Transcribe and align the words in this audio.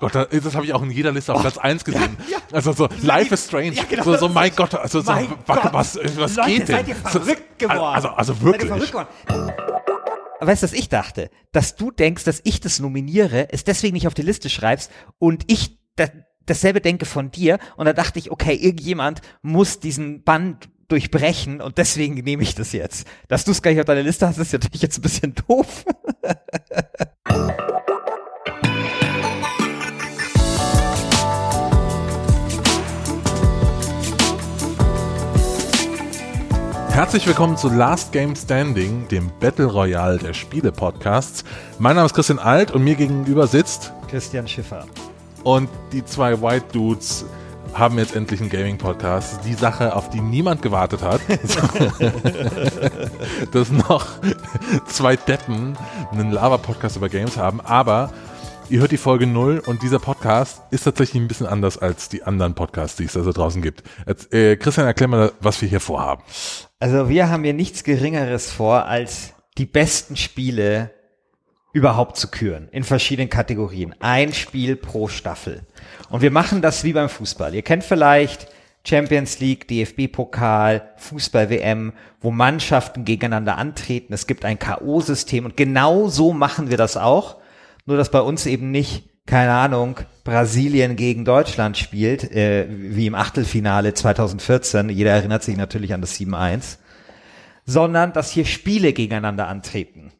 Gott, 0.00 0.14
das, 0.14 0.54
habe 0.54 0.64
ich 0.66 0.72
auch 0.72 0.82
in 0.82 0.90
jeder 0.90 1.12
Liste 1.12 1.34
auf 1.34 1.40
Platz 1.40 1.58
1 1.58 1.84
gesehen. 1.84 2.16
ja. 2.30 2.38
Also 2.52 2.72
so, 2.72 2.88
Life 3.02 3.34
is 3.34 3.44
Strange. 3.46 3.72
Ja, 3.72 3.84
genau. 3.88 4.04
so, 4.04 4.16
so, 4.16 4.28
mein 4.28 4.54
Gott, 4.54 4.74
also 4.74 5.00
so, 5.00 5.12
Mein 5.12 5.28
Gott. 5.46 5.72
was, 5.72 5.98
was 6.16 6.36
Leute, 6.36 6.50
geht 6.50 6.60
denn? 6.60 6.66
seid 6.76 6.88
ihr 6.88 6.96
verrückt 6.96 7.58
geworden? 7.58 7.94
Also, 7.94 8.08
also 8.08 8.32
Seid 8.34 8.42
ihr 8.42 8.46
wirklich. 8.46 8.68
verrückt 8.90 8.92
geworden? 9.26 9.52
Weißt 10.40 10.62
du, 10.62 10.66
was 10.66 10.72
ich 10.72 10.88
dachte? 10.88 11.30
Dass 11.52 11.74
du 11.76 11.90
denkst, 11.90 12.24
dass 12.24 12.40
ich 12.44 12.60
das 12.60 12.78
nominiere, 12.78 13.48
es 13.52 13.64
deswegen 13.64 13.94
nicht 13.94 14.06
auf 14.06 14.14
die 14.14 14.22
Liste 14.22 14.48
schreibst 14.48 14.90
und 15.18 15.44
ich 15.48 15.78
da, 15.96 16.06
dasselbe 16.46 16.80
denke 16.80 17.06
von 17.06 17.30
dir. 17.30 17.58
Und 17.76 17.86
da 17.86 17.92
dachte 17.92 18.18
ich, 18.18 18.30
okay, 18.30 18.54
irgendjemand 18.54 19.20
muss 19.42 19.80
diesen 19.80 20.22
Band 20.22 20.68
durchbrechen 20.88 21.60
und 21.60 21.76
deswegen 21.76 22.14
nehme 22.14 22.42
ich 22.42 22.54
das 22.54 22.72
jetzt. 22.72 23.06
Dass 23.28 23.44
du 23.44 23.50
es 23.50 23.60
gar 23.62 23.70
nicht 23.72 23.80
auf 23.80 23.86
deiner 23.86 24.02
Liste 24.02 24.26
hast, 24.26 24.38
ist 24.38 24.52
natürlich 24.52 24.80
jetzt 24.80 24.98
ein 24.98 25.02
bisschen 25.02 25.34
doof. 25.46 25.84
Herzlich 36.98 37.28
willkommen 37.28 37.56
zu 37.56 37.68
Last 37.68 38.10
Game 38.10 38.34
Standing, 38.34 39.06
dem 39.06 39.30
Battle 39.38 39.66
Royale 39.66 40.18
der 40.18 40.34
Spiele-Podcasts. 40.34 41.44
Mein 41.78 41.94
Name 41.94 42.06
ist 42.06 42.12
Christian 42.12 42.40
Alt 42.40 42.72
und 42.72 42.82
mir 42.82 42.96
gegenüber 42.96 43.46
sitzt 43.46 43.92
Christian 44.08 44.48
Schiffer. 44.48 44.84
und 45.44 45.68
die 45.92 46.04
zwei 46.04 46.42
White 46.42 46.66
Dudes 46.72 47.24
haben 47.72 47.98
jetzt 47.98 48.16
endlich 48.16 48.40
einen 48.40 48.50
Gaming-Podcast. 48.50 49.44
Die 49.44 49.54
Sache, 49.54 49.94
auf 49.94 50.10
die 50.10 50.20
niemand 50.20 50.60
gewartet 50.60 51.02
hat. 51.02 51.20
dass 53.52 53.70
noch 53.70 54.04
zwei 54.86 55.14
Deppen 55.14 55.78
einen 56.10 56.32
Lava-Podcast 56.32 56.96
über 56.96 57.08
Games 57.08 57.36
haben. 57.36 57.60
Aber 57.60 58.10
ihr 58.70 58.80
hört 58.80 58.92
die 58.92 58.98
Folge 58.98 59.26
0 59.26 59.62
und 59.66 59.82
dieser 59.82 59.98
Podcast 59.98 60.62
ist 60.70 60.84
tatsächlich 60.84 61.22
ein 61.22 61.28
bisschen 61.28 61.46
anders 61.46 61.78
als 61.78 62.08
die 62.08 62.22
anderen 62.22 62.54
Podcasts, 62.54 62.96
die 62.96 63.04
es 63.04 63.14
da 63.14 63.22
so 63.22 63.32
draußen 63.32 63.62
gibt. 63.62 63.82
Jetzt, 64.06 64.32
äh, 64.32 64.56
Christian, 64.56 64.86
erklär 64.86 65.08
mal, 65.08 65.32
was 65.40 65.60
wir 65.62 65.68
hier 65.68 65.80
vorhaben. 65.80 66.22
Also 66.78 67.08
wir 67.08 67.30
haben 67.30 67.44
hier 67.44 67.54
nichts 67.54 67.84
Geringeres 67.84 68.50
vor, 68.50 68.84
als 68.84 69.32
die 69.56 69.66
besten 69.66 70.16
Spiele 70.16 70.90
überhaupt 71.72 72.16
zu 72.16 72.28
küren. 72.28 72.68
In 72.70 72.84
verschiedenen 72.84 73.30
Kategorien. 73.30 73.94
Ein 74.00 74.32
Spiel 74.34 74.76
pro 74.76 75.08
Staffel. 75.08 75.62
Und 76.10 76.22
wir 76.22 76.30
machen 76.30 76.60
das 76.62 76.84
wie 76.84 76.92
beim 76.92 77.08
Fußball. 77.08 77.54
Ihr 77.54 77.62
kennt 77.62 77.84
vielleicht 77.84 78.48
Champions 78.84 79.40
League, 79.40 79.68
DFB-Pokal, 79.68 80.92
Fußball-WM, 80.96 81.92
wo 82.20 82.30
Mannschaften 82.30 83.04
gegeneinander 83.04 83.56
antreten. 83.56 84.12
Es 84.12 84.26
gibt 84.26 84.44
ein 84.44 84.58
K.O.-System 84.58 85.44
und 85.44 85.56
genau 85.56 86.08
so 86.08 86.32
machen 86.32 86.70
wir 86.70 86.76
das 86.76 86.96
auch. 86.96 87.36
Nur, 87.88 87.96
dass 87.96 88.10
bei 88.10 88.20
uns 88.20 88.44
eben 88.44 88.70
nicht, 88.70 89.08
keine 89.24 89.52
Ahnung, 89.52 90.00
Brasilien 90.22 90.94
gegen 90.94 91.24
Deutschland 91.24 91.78
spielt, 91.78 92.30
äh, 92.32 92.66
wie 92.68 93.06
im 93.06 93.14
Achtelfinale 93.14 93.94
2014. 93.94 94.90
Jeder 94.90 95.12
erinnert 95.12 95.42
sich 95.42 95.56
natürlich 95.56 95.94
an 95.94 96.02
das 96.02 96.14
7-1. 96.14 96.76
Sondern, 97.64 98.12
dass 98.12 98.30
hier 98.30 98.44
Spiele 98.44 98.92
gegeneinander 98.92 99.48
antreten. 99.48 100.12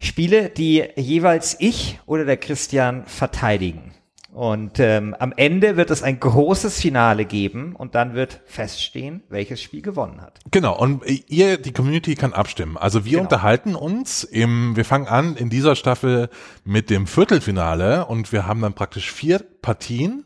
Spiele, 0.00 0.48
die 0.48 0.86
jeweils 0.96 1.54
ich 1.60 2.00
oder 2.04 2.24
der 2.24 2.36
Christian 2.36 3.06
verteidigen. 3.06 3.94
Und 4.38 4.78
ähm, 4.78 5.16
am 5.18 5.32
Ende 5.34 5.76
wird 5.76 5.90
es 5.90 6.04
ein 6.04 6.20
großes 6.20 6.78
Finale 6.78 7.24
geben 7.24 7.74
und 7.74 7.96
dann 7.96 8.14
wird 8.14 8.40
feststehen, 8.46 9.24
welches 9.30 9.60
Spiel 9.60 9.82
gewonnen 9.82 10.20
hat. 10.20 10.38
Genau, 10.52 10.78
und 10.78 11.02
ihr, 11.26 11.56
die 11.58 11.72
Community 11.72 12.14
kann 12.14 12.32
abstimmen. 12.32 12.76
Also 12.76 13.04
wir 13.04 13.10
Genau. 13.18 13.22
unterhalten 13.24 13.74
uns 13.74 14.22
im, 14.22 14.76
wir 14.76 14.84
fangen 14.84 15.08
an 15.08 15.34
in 15.34 15.50
dieser 15.50 15.74
Staffel 15.74 16.28
mit 16.62 16.88
dem 16.88 17.08
Viertelfinale 17.08 18.06
und 18.06 18.30
wir 18.30 18.46
haben 18.46 18.60
dann 18.60 18.74
praktisch 18.74 19.10
vier 19.10 19.40
Partien. 19.60 20.24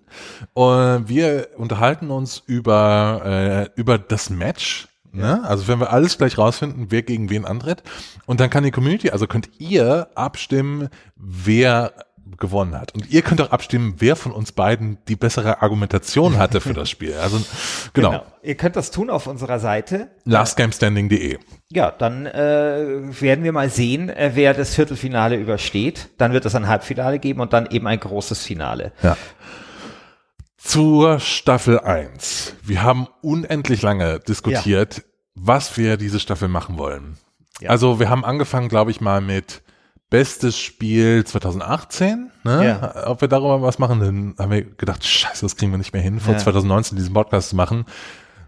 Und 0.52 1.08
wir 1.08 1.48
unterhalten 1.56 2.10
uns 2.10 2.42
über, 2.44 3.70
äh, 3.74 3.80
über 3.80 3.96
das 3.96 4.28
Match. 4.28 4.88
Ne? 5.10 5.42
Also 5.42 5.68
wenn 5.68 5.80
wir 5.80 5.90
alles 5.90 6.18
gleich 6.18 6.36
rausfinden, 6.36 6.88
wer 6.90 7.00
gegen 7.00 7.30
wen 7.30 7.46
antritt. 7.46 7.82
Und 8.26 8.40
dann 8.40 8.50
kann 8.50 8.62
die 8.62 8.70
Community, 8.72 9.08
also 9.08 9.26
könnt 9.26 9.48
ihr 9.58 10.08
abstimmen, 10.14 10.90
wer 11.16 11.94
gewonnen 12.38 12.78
hat. 12.78 12.94
Und 12.94 13.10
ihr 13.10 13.22
könnt 13.22 13.40
auch 13.40 13.50
abstimmen, 13.50 13.94
wer 13.98 14.16
von 14.16 14.32
uns 14.32 14.52
beiden 14.52 14.98
die 15.08 15.16
bessere 15.16 15.62
Argumentation 15.62 16.38
hatte 16.38 16.60
für 16.60 16.74
das 16.74 16.90
Spiel. 16.90 17.14
Also 17.14 17.40
genau, 17.92 18.24
Ihr 18.42 18.56
könnt 18.56 18.74
das 18.74 18.90
tun 18.90 19.08
auf 19.08 19.26
unserer 19.26 19.60
Seite. 19.60 20.10
lastgamestanding.de. 20.24 21.38
Ja, 21.70 21.90
dann 21.92 22.26
äh, 22.26 23.20
werden 23.20 23.44
wir 23.44 23.52
mal 23.52 23.70
sehen, 23.70 24.08
äh, 24.08 24.32
wer 24.34 24.52
das 24.52 24.74
Viertelfinale 24.74 25.36
übersteht. 25.36 26.08
Dann 26.18 26.32
wird 26.32 26.44
es 26.44 26.54
ein 26.54 26.66
Halbfinale 26.66 27.18
geben 27.20 27.40
und 27.40 27.52
dann 27.52 27.66
eben 27.66 27.86
ein 27.86 28.00
großes 28.00 28.44
Finale. 28.44 28.92
Ja. 29.02 29.16
Zur 30.56 31.20
Staffel 31.20 31.80
1. 31.80 32.54
Wir 32.62 32.82
haben 32.82 33.06
unendlich 33.20 33.82
lange 33.82 34.20
diskutiert, 34.20 35.02
was 35.34 35.76
wir 35.76 35.96
diese 35.96 36.20
Staffel 36.20 36.48
machen 36.48 36.78
wollen. 36.78 37.18
Ja. 37.60 37.70
Also 37.70 38.00
wir 38.00 38.08
haben 38.10 38.24
angefangen, 38.24 38.68
glaube 38.68 38.90
ich, 38.90 39.00
mal 39.00 39.20
mit 39.20 39.62
bestes 40.12 40.58
Spiel 40.58 41.24
2018. 41.24 42.30
Ne? 42.44 42.64
Ja. 42.80 43.06
Ob 43.08 43.20
wir 43.22 43.28
darüber 43.28 43.62
was 43.62 43.78
machen, 43.78 43.98
dann 44.00 44.34
haben 44.38 44.52
wir 44.52 44.62
gedacht, 44.62 45.04
scheiße, 45.04 45.44
das 45.44 45.56
kriegen 45.56 45.72
wir 45.72 45.78
nicht 45.78 45.92
mehr 45.92 46.02
hin, 46.02 46.20
vor 46.20 46.34
Ja. 46.34 46.38
2019 46.40 46.96
diesen 46.96 47.12
Podcast 47.14 47.48
zu 47.48 47.56
machen. 47.56 47.86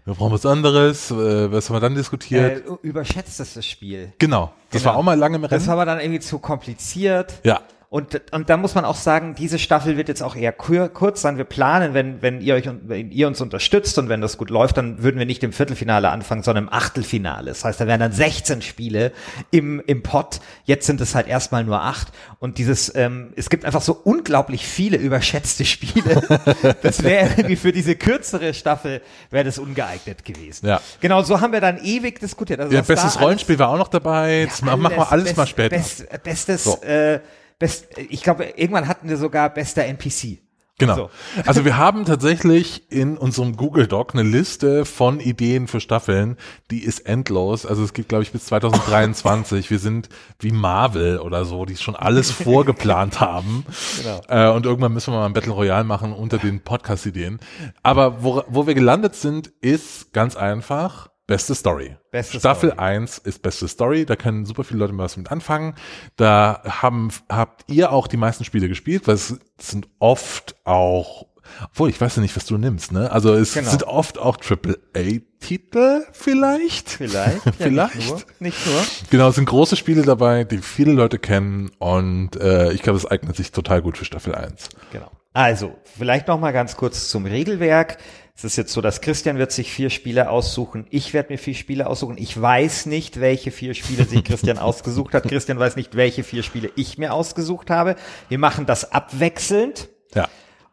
Wir 0.05 0.13
brauchen 0.13 0.31
was 0.33 0.45
anderes. 0.45 1.09
Äh, 1.09 1.51
was 1.51 1.67
haben 1.69 1.75
wir 1.77 1.79
dann 1.79 1.95
diskutiert? 1.95 2.63
Äh, 2.65 2.87
überschätzt 2.87 3.39
das 3.39 3.55
das 3.55 3.65
Spiel. 3.65 4.13
genau. 4.19 4.53
Das 4.71 4.81
genau. 4.83 4.93
war 4.93 4.99
auch 4.99 5.03
mal 5.03 5.17
lange 5.17 5.37
im 5.37 5.41
Das 5.41 5.51
Rennen. 5.51 5.65
war 5.67 5.73
aber 5.73 5.85
dann 5.85 5.99
irgendwie 5.99 6.19
zu 6.19 6.37
kompliziert. 6.39 7.33
ja. 7.43 7.59
Und, 7.95 8.21
und 8.33 8.49
da 8.49 8.57
muss 8.57 8.75
man 8.75 8.83
auch 8.83 8.97
sagen, 8.97 9.35
diese 9.35 9.57
Staffel 9.57 9.95
wird 9.95 10.09
jetzt 10.09 10.21
auch 10.21 10.35
eher 10.35 10.51
kur 10.51 10.89
kurz 10.89 11.21
sein. 11.21 11.37
Wir 11.37 11.45
planen, 11.45 11.93
wenn, 11.93 12.21
wenn 12.21 12.41
ihr 12.41 12.55
euch, 12.55 12.69
wenn 12.83 13.09
ihr 13.09 13.25
uns 13.25 13.39
unterstützt 13.39 13.97
und 13.97 14.09
wenn 14.09 14.19
das 14.19 14.35
gut 14.37 14.49
läuft, 14.49 14.75
dann 14.75 15.01
würden 15.01 15.17
wir 15.17 15.25
nicht 15.25 15.41
im 15.45 15.53
Viertelfinale 15.53 16.09
anfangen, 16.09 16.43
sondern 16.43 16.65
im 16.65 16.73
Achtelfinale. 16.73 17.51
Das 17.51 17.63
heißt, 17.63 17.79
da 17.79 17.87
wären 17.87 18.01
dann 18.01 18.11
16 18.11 18.61
Spiele 18.63 19.13
im, 19.49 19.81
im 19.87 20.03
Pot. 20.03 20.41
Jetzt 20.65 20.87
sind 20.87 20.99
es 20.99 21.15
halt 21.15 21.29
erstmal 21.29 21.63
nur 21.63 21.83
acht. 21.83 22.09
Und 22.39 22.57
dieses, 22.57 22.93
ähm, 22.95 23.31
es 23.37 23.49
gibt 23.49 23.63
einfach 23.63 23.81
so 23.81 23.93
unglaublich 24.03 24.67
viele 24.67 24.97
überschätzte 24.97 25.63
Spiele. 25.63 26.21
Das 26.81 27.01
wäre 27.01 27.29
irgendwie 27.37 27.55
für 27.55 27.71
diese 27.71 27.95
kürzere 27.95 28.53
Staffel, 28.53 29.01
wäre 29.31 29.45
das 29.45 29.57
ungeeignet 29.57 30.25
gewesen. 30.25 30.67
Ja. 30.67 30.81
Genau, 30.99 31.23
so 31.23 31.39
haben 31.39 31.53
wir 31.53 31.61
dann 31.61 31.77
ewig 31.81 32.19
diskutiert. 32.19 32.59
Also 32.59 32.73
ja 32.75 32.81
bestes 32.81 33.15
alles- 33.15 33.21
Rollenspiel 33.21 33.57
war 33.57 33.69
auch 33.69 33.77
noch 33.77 33.87
dabei. 33.87 34.41
Jetzt 34.41 34.63
machen 34.65 34.81
wir 34.81 35.11
alles 35.11 35.27
best- 35.27 35.37
mal 35.37 35.47
später. 35.47 35.77
Best, 35.77 36.23
bestes, 36.23 36.63
So. 36.65 36.81
äh, 36.81 37.21
best, 37.59 37.97
ich 37.97 38.23
glaube, 38.23 38.45
irgendwann 38.55 38.87
hatten 38.87 39.09
wir 39.09 39.17
sogar 39.17 39.49
bester 39.49 39.85
NPC. 39.85 40.45
Genau. 40.77 40.95
So. 40.95 41.09
Also 41.45 41.63
wir 41.63 41.77
haben 41.77 42.03
tatsächlich 42.03 42.91
in 42.91 43.17
unserem 43.17 43.55
Google 43.55 43.87
Doc 43.87 44.13
eine 44.13 44.23
Liste 44.23 44.83
von 44.83 45.21
Ideen 45.21 45.67
für 45.67 45.79
Staffeln, 45.79 46.35
die 46.69 46.83
ist 46.83 46.99
endlos. 47.05 47.65
Also 47.65 47.81
es 47.81 47.93
geht, 47.93 48.09
glaube 48.09 48.23
ich, 48.23 48.33
bis 48.33 48.47
2023. 48.47 49.69
wir 49.69 49.79
sind 49.79 50.09
wie 50.39 50.51
Marvel 50.51 51.19
oder 51.19 51.45
so, 51.45 51.63
die 51.63 51.77
schon 51.77 51.95
alles 51.95 52.29
vorgeplant 52.43 53.21
haben. 53.21 53.65
Genau. 54.01 54.21
Äh, 54.27 54.53
und 54.53 54.65
irgendwann 54.65 54.91
müssen 54.91 55.13
wir 55.13 55.19
mal 55.19 55.27
ein 55.27 55.33
Battle 55.33 55.53
Royale 55.53 55.85
machen 55.85 56.11
unter 56.11 56.39
den 56.39 56.59
Podcast-Ideen. 56.59 57.39
Aber 57.81 58.21
wo, 58.21 58.43
wo 58.49 58.67
wir 58.67 58.73
gelandet 58.73 59.15
sind, 59.15 59.47
ist 59.61 60.11
ganz 60.11 60.35
einfach 60.35 61.09
beste 61.27 61.55
Story. 61.55 61.95
Beste 62.11 62.39
Staffel 62.39 62.71
Story. 62.71 62.81
1 62.81 63.17
ist 63.19 63.41
beste 63.41 63.67
Story, 63.67 64.05
da 64.05 64.15
können 64.15 64.45
super 64.45 64.63
viele 64.63 64.79
Leute 64.79 64.97
was 64.97 65.17
mit 65.17 65.31
anfangen. 65.31 65.75
Da 66.15 66.61
haben, 66.65 67.09
habt 67.29 67.63
ihr 67.71 67.91
auch 67.91 68.07
die 68.07 68.17
meisten 68.17 68.43
Spiele 68.45 68.67
gespielt, 68.67 69.07
weil 69.07 69.15
es 69.15 69.35
sind 69.59 69.87
oft 69.99 70.55
auch, 70.65 71.25
obwohl 71.71 71.89
ich 71.89 71.99
weiß 71.99 72.15
ja 72.17 72.21
nicht, 72.21 72.35
was 72.35 72.45
du 72.45 72.57
nimmst, 72.57 72.91
ne? 72.91 73.11
Also 73.11 73.33
es 73.33 73.53
Genau. 73.53 73.69
sind 73.69 73.83
oft 73.83 74.17
auch 74.17 74.37
AAA-Titel 74.37 76.03
vielleicht. 76.11 76.89
Vielleicht. 76.89 77.45
Ja, 77.45 77.51
Vielleicht. 77.57 77.95
Nicht 77.95 78.09
nur. 78.09 78.21
Nicht 78.39 78.65
nur. 78.67 78.81
Genau, 79.09 79.29
es 79.29 79.35
sind 79.35 79.45
große 79.45 79.75
Spiele 79.75 80.01
dabei, 80.03 80.43
die 80.43 80.57
viele 80.59 80.91
Leute 80.93 81.19
kennen 81.19 81.71
und 81.79 82.35
äh, 82.35 82.71
ich 82.73 82.81
glaube, 82.81 82.97
es 82.97 83.05
eignet 83.05 83.35
sich 83.35 83.51
total 83.51 83.81
gut 83.81 83.97
für 83.97 84.05
Staffel 84.05 84.35
1. 84.35 84.69
Genau. 84.91 85.11
Also, 85.33 85.75
vielleicht 85.97 86.27
noch 86.29 86.39
mal 86.39 86.51
ganz 86.53 86.77
kurz 86.77 87.09
zum 87.09 87.25
Regelwerk. 87.25 87.97
Es 88.37 88.43
ist 88.43 88.57
jetzt 88.57 88.73
so, 88.73 88.81
dass 88.81 88.99
Christian 88.99 89.37
wird 89.37 89.53
sich 89.53 89.71
vier 89.71 89.89
Spiele 89.89 90.29
aussuchen. 90.29 90.87
Ich 90.89 91.13
werde 91.13 91.31
mir 91.31 91.37
vier 91.37 91.55
Spiele 91.55 91.87
aussuchen. 91.87 92.17
Ich 92.17 92.39
weiß 92.39 92.85
nicht, 92.85 93.21
welche 93.21 93.49
vier 93.49 93.73
Spiele 93.73 94.03
sich 94.03 94.25
Christian 94.25 94.57
ausgesucht 94.59 95.13
hat. 95.13 95.23
Christian 95.23 95.57
weiß 95.57 95.77
nicht, 95.77 95.95
welche 95.95 96.23
vier 96.23 96.43
Spiele 96.43 96.69
ich 96.75 96.97
mir 96.97 97.13
ausgesucht 97.13 97.69
habe. 97.69 97.95
Wir 98.27 98.37
machen 98.37 98.65
das 98.65 98.91
abwechselnd. 98.91 99.87
Ja. 100.13 100.27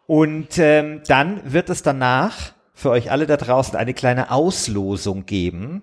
Und 0.07 0.59
ähm, 0.59 1.03
dann 1.07 1.41
wird 1.53 1.71
es 1.71 1.85
danach 1.85 2.53
für 2.75 2.91
euch 2.91 3.13
alle 3.13 3.29
da 3.29 3.37
draußen 3.37 3.77
eine 3.77 3.95
kleine 3.95 4.33
Auslosung 4.33 5.25
geben. 5.25 5.83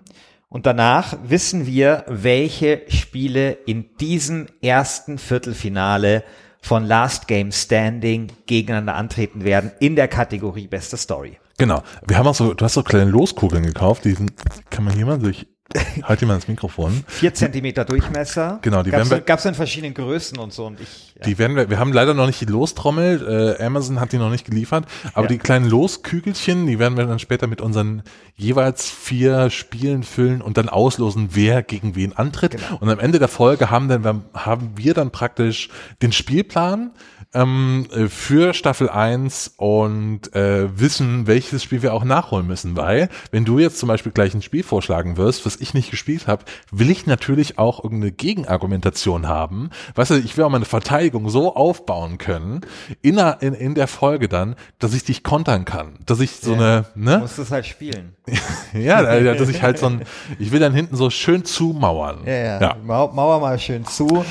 Und 0.50 0.66
danach 0.66 1.16
wissen 1.24 1.66
wir, 1.66 2.04
welche 2.08 2.82
Spiele 2.88 3.52
in 3.52 3.96
diesem 3.96 4.48
ersten 4.60 5.16
Viertelfinale 5.16 6.24
von 6.60 6.84
Last 6.84 7.26
Game 7.26 7.52
Standing 7.52 8.30
gegeneinander 8.44 8.96
antreten 8.96 9.44
werden 9.44 9.72
in 9.80 9.96
der 9.96 10.08
Kategorie 10.08 10.66
Beste 10.66 10.98
Story. 10.98 11.38
Genau. 11.60 11.82
Wir 12.06 12.18
haben 12.18 12.26
auch 12.26 12.34
so, 12.34 12.54
du 12.54 12.64
hast 12.64 12.74
so 12.74 12.82
kleine 12.82 13.10
Loskugeln 13.10 13.64
gekauft, 13.64 14.04
die 14.04 14.12
sind, 14.12 14.32
kann 14.70 14.82
man 14.84 14.94
hier 14.94 15.06
mal 15.06 15.18
durch, 15.18 15.46
halt 16.02 16.20
mal 16.22 16.34
ins 16.34 16.48
Mikrofon. 16.48 17.04
Vier 17.06 17.32
Zentimeter 17.34 17.84
Durchmesser. 17.84 18.58
Genau, 18.62 18.82
die 18.82 18.90
gab's, 18.90 19.10
werden 19.10 19.20
wir- 19.20 19.24
gab's 19.24 19.44
in 19.44 19.54
verschiedenen 19.54 19.94
Größen 19.94 20.36
und 20.38 20.52
so. 20.52 20.66
Und 20.66 20.80
ich 20.80 21.14
Die 21.24 21.38
werden 21.38 21.54
wir, 21.54 21.70
wir 21.70 21.78
haben 21.78 21.92
leider 21.92 22.14
noch 22.14 22.26
nicht 22.26 22.40
die 22.40 22.46
Lostrommel, 22.46 23.56
äh, 23.60 23.62
Amazon 23.64 24.00
hat 24.00 24.12
die 24.12 24.18
noch 24.18 24.30
nicht 24.30 24.44
geliefert, 24.46 24.86
aber 25.12 25.26
Ja. 25.26 25.28
die 25.28 25.38
kleinen 25.38 25.68
Loskügelchen, 25.68 26.66
die 26.66 26.78
werden 26.80 26.96
wir 26.96 27.06
dann 27.06 27.18
später 27.20 27.46
mit 27.46 27.60
unseren 27.60 28.02
jeweils 28.34 28.90
vier 28.90 29.50
Spielen 29.50 30.02
füllen 30.02 30.40
und 30.42 30.56
dann 30.56 30.68
auslosen, 30.70 31.28
wer 31.34 31.62
gegen 31.62 31.94
wen 31.94 32.14
antritt. 32.14 32.52
Genau. 32.52 32.78
Und 32.80 32.88
am 32.88 32.98
Ende 32.98 33.18
der 33.18 33.28
Folge 33.28 33.70
haben 33.70 33.88
dann 33.88 34.24
haben 34.34 34.72
wir 34.76 34.94
dann 34.94 35.10
praktisch 35.12 35.68
den 36.02 36.10
Spielplan 36.12 36.92
ähm, 37.32 37.86
äh, 37.94 38.08
für 38.08 38.54
Staffel 38.54 38.88
1 38.88 39.54
und 39.56 40.34
äh, 40.34 40.68
wissen, 40.78 41.26
welches 41.28 41.62
Spiel 41.62 41.82
wir 41.82 41.94
auch 41.94 42.02
nachholen 42.04 42.46
müssen, 42.46 42.76
weil 42.76 43.08
wenn 43.30 43.44
du 43.44 43.58
jetzt 43.58 43.78
zum 43.78 43.88
Beispiel 43.88 44.10
gleich 44.12 44.34
ein 44.34 44.42
Spiel 44.42 44.62
vorschlagen 44.64 45.16
wirst, 45.16 45.46
was 45.46 45.56
ich 45.56 45.72
nicht 45.72 45.90
gespielt 45.90 46.26
habe, 46.26 46.44
will 46.72 46.90
ich 46.90 47.06
natürlich 47.06 47.58
auch 47.58 47.84
irgendeine 47.84 48.12
Gegenargumentation 48.12 49.28
haben. 49.28 49.70
Weißt 49.94 50.10
du, 50.10 50.14
ich 50.16 50.36
will 50.36 50.44
auch 50.44 50.50
meine 50.50 50.64
Verteidigung 50.64 51.28
so 51.30 51.54
aufbauen 51.54 52.18
können 52.18 52.62
in, 53.02 53.16
der- 53.16 53.38
in, 53.42 53.54
in 53.54 53.74
der 53.74 53.86
Folge 53.86 54.28
dann, 54.28 54.56
dass 54.80 54.92
ich 54.94 55.04
dich 55.04 55.22
kontern 55.22 55.64
kann, 55.64 55.98
dass 56.06 56.18
ich 56.20 56.32
so 56.36 56.54
Ja. 56.54 56.56
eine, 56.58 56.84
Du 56.94 57.00
ne, 57.00 57.18
musst 57.18 57.38
es 57.38 57.50
halt 57.52 57.66
spielen. 57.66 58.14
ja, 58.74 59.16
ja, 59.18 59.34
dass 59.34 59.48
ich 59.48 59.62
halt 59.62 59.78
so 59.78 59.86
ein, 59.86 60.02
ich 60.38 60.50
will 60.52 60.60
dann 60.60 60.74
hinten 60.74 60.96
so 60.96 61.10
schön 61.10 61.44
zumauern. 61.44 62.18
Ja, 62.26 62.32
ja. 62.32 62.60
ja. 62.60 62.76
Mau 62.84 63.08
Mauer 63.12 63.40
mal 63.40 63.58
schön 63.58 63.84
zu. 63.86 64.24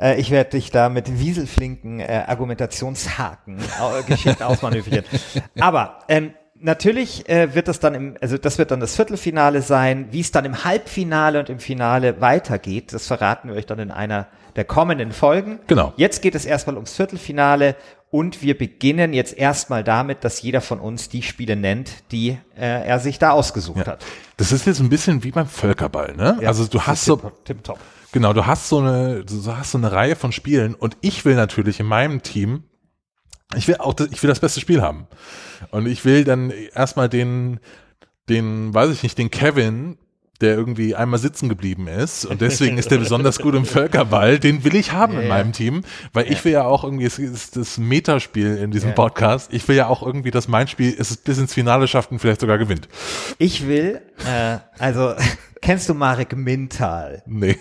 Äh, 0.00 0.20
ich 0.20 0.30
werde 0.30 0.50
dich 0.50 0.70
da 0.70 0.88
mit 0.88 1.18
wieselflinken 1.20 2.00
äh, 2.00 2.24
Argumentationshaken 2.26 3.58
au- 3.80 4.02
geschickt 4.06 4.42
ausmanövrieren. 4.42 5.04
Aber 5.60 6.00
ähm, 6.08 6.34
natürlich 6.58 7.28
äh, 7.28 7.54
wird 7.54 7.68
das 7.68 7.80
dann 7.80 7.94
im, 7.94 8.16
also 8.20 8.38
das 8.38 8.58
wird 8.58 8.70
dann 8.70 8.80
das 8.80 8.96
Viertelfinale 8.96 9.62
sein. 9.62 10.08
Wie 10.10 10.20
es 10.20 10.30
dann 10.32 10.44
im 10.44 10.64
Halbfinale 10.64 11.38
und 11.40 11.48
im 11.50 11.58
Finale 11.60 12.20
weitergeht, 12.20 12.92
das 12.92 13.06
verraten 13.06 13.48
wir 13.48 13.56
euch 13.56 13.66
dann 13.66 13.78
in 13.78 13.90
einer 13.90 14.26
der 14.56 14.64
kommenden 14.64 15.12
Folgen. 15.12 15.58
Genau. 15.66 15.92
Jetzt 15.96 16.22
geht 16.22 16.34
es 16.34 16.44
erstmal 16.44 16.76
ums 16.76 16.94
Viertelfinale 16.94 17.74
und 18.10 18.42
wir 18.42 18.56
beginnen 18.56 19.12
jetzt 19.12 19.36
erstmal 19.36 19.82
damit, 19.82 20.22
dass 20.22 20.40
jeder 20.42 20.60
von 20.60 20.78
uns 20.78 21.08
die 21.08 21.22
Spiele 21.22 21.56
nennt, 21.56 21.90
die 22.12 22.38
äh, 22.56 22.86
er 22.86 23.00
sich 23.00 23.18
da 23.18 23.30
ausgesucht 23.30 23.78
Ja. 23.78 23.86
hat. 23.86 24.04
Das 24.36 24.52
ist 24.52 24.66
jetzt 24.66 24.78
ein 24.80 24.88
bisschen 24.88 25.24
wie 25.24 25.32
beim 25.32 25.48
Völkerball, 25.48 26.14
ne? 26.16 26.38
Ja, 26.40 26.48
also 26.48 26.66
du 26.66 26.80
hast 26.80 27.04
so, 27.04 27.16
tip- 27.16 27.44
tipptopp. 27.44 27.78
Genau, 28.14 28.32
du 28.32 28.46
hast 28.46 28.68
so 28.68 28.78
eine, 28.78 29.24
du 29.24 29.56
hast 29.56 29.72
so 29.72 29.78
eine 29.78 29.90
Reihe 29.90 30.14
von 30.14 30.30
Spielen 30.30 30.76
und 30.76 30.96
ich 31.00 31.24
will 31.24 31.34
natürlich 31.34 31.80
in 31.80 31.86
meinem 31.86 32.22
Team, 32.22 32.62
ich 33.56 33.66
will 33.66 33.78
auch, 33.78 33.92
das- 33.92 34.06
ich 34.12 34.22
will 34.22 34.28
das 34.28 34.38
beste 34.38 34.60
Spiel 34.60 34.80
haben. 34.82 35.08
Und 35.72 35.86
ich 35.86 36.04
will 36.04 36.22
dann 36.22 36.52
erstmal 36.74 37.08
den, 37.08 37.58
den, 38.28 38.72
weiß 38.72 38.90
ich 38.90 39.02
nicht, 39.02 39.18
den 39.18 39.32
Kevin, 39.32 39.98
der 40.40 40.54
irgendwie 40.54 40.94
einmal 40.94 41.18
sitzen 41.18 41.48
geblieben 41.48 41.88
ist 41.88 42.24
und 42.24 42.40
deswegen 42.40 42.78
ist 42.78 42.92
der 42.92 42.98
besonders 42.98 43.40
gut 43.40 43.56
im 43.56 43.64
Völkerball, 43.64 44.38
den 44.38 44.62
will 44.62 44.76
ich 44.76 44.92
haben 44.92 45.14
in 45.14 45.22
Ja. 45.22 45.28
meinem 45.30 45.50
Team, 45.52 45.82
weil 46.12 46.30
ich 46.30 46.44
will 46.44 46.52
ja 46.52 46.64
auch 46.64 46.84
irgendwie, 46.84 47.04
es 47.06 47.18
ist 47.18 47.56
das 47.56 47.78
Metaspiel 47.78 48.56
in 48.58 48.70
diesem 48.70 48.90
Ja. 48.90 48.94
Podcast, 48.94 49.52
ich 49.52 49.66
will 49.66 49.74
ja 49.74 49.88
auch 49.88 50.04
irgendwie, 50.06 50.30
dass 50.30 50.46
mein 50.46 50.68
Spiel 50.68 50.94
es 50.96 51.16
bis 51.16 51.38
ins 51.38 51.52
Finale 51.52 51.88
schafft 51.88 52.12
und 52.12 52.20
vielleicht 52.20 52.40
sogar 52.40 52.58
gewinnt. 52.58 52.86
Ich 53.38 53.66
will, 53.66 54.02
äh, 54.24 54.58
also 54.78 55.14
kennst 55.64 55.88
du 55.88 55.94
Marek 55.94 56.36
Mintal? 56.36 57.22
Nee. 57.26 57.58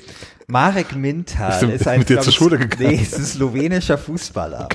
Marek 0.48 0.96
Mintal 0.96 1.50
Bist 1.50 1.62
du 1.64 1.68
ist 1.68 1.88
ein 1.88 2.00
mit 2.00 2.10
dir 2.10 2.20
zur 2.20 2.34
Schule 2.34 2.58
gegangen? 2.58 2.92
Nee, 2.92 3.02
ist 3.02 3.16
ein 3.16 3.26
slowenischer 3.26 3.98
Fußballer. 3.98 4.68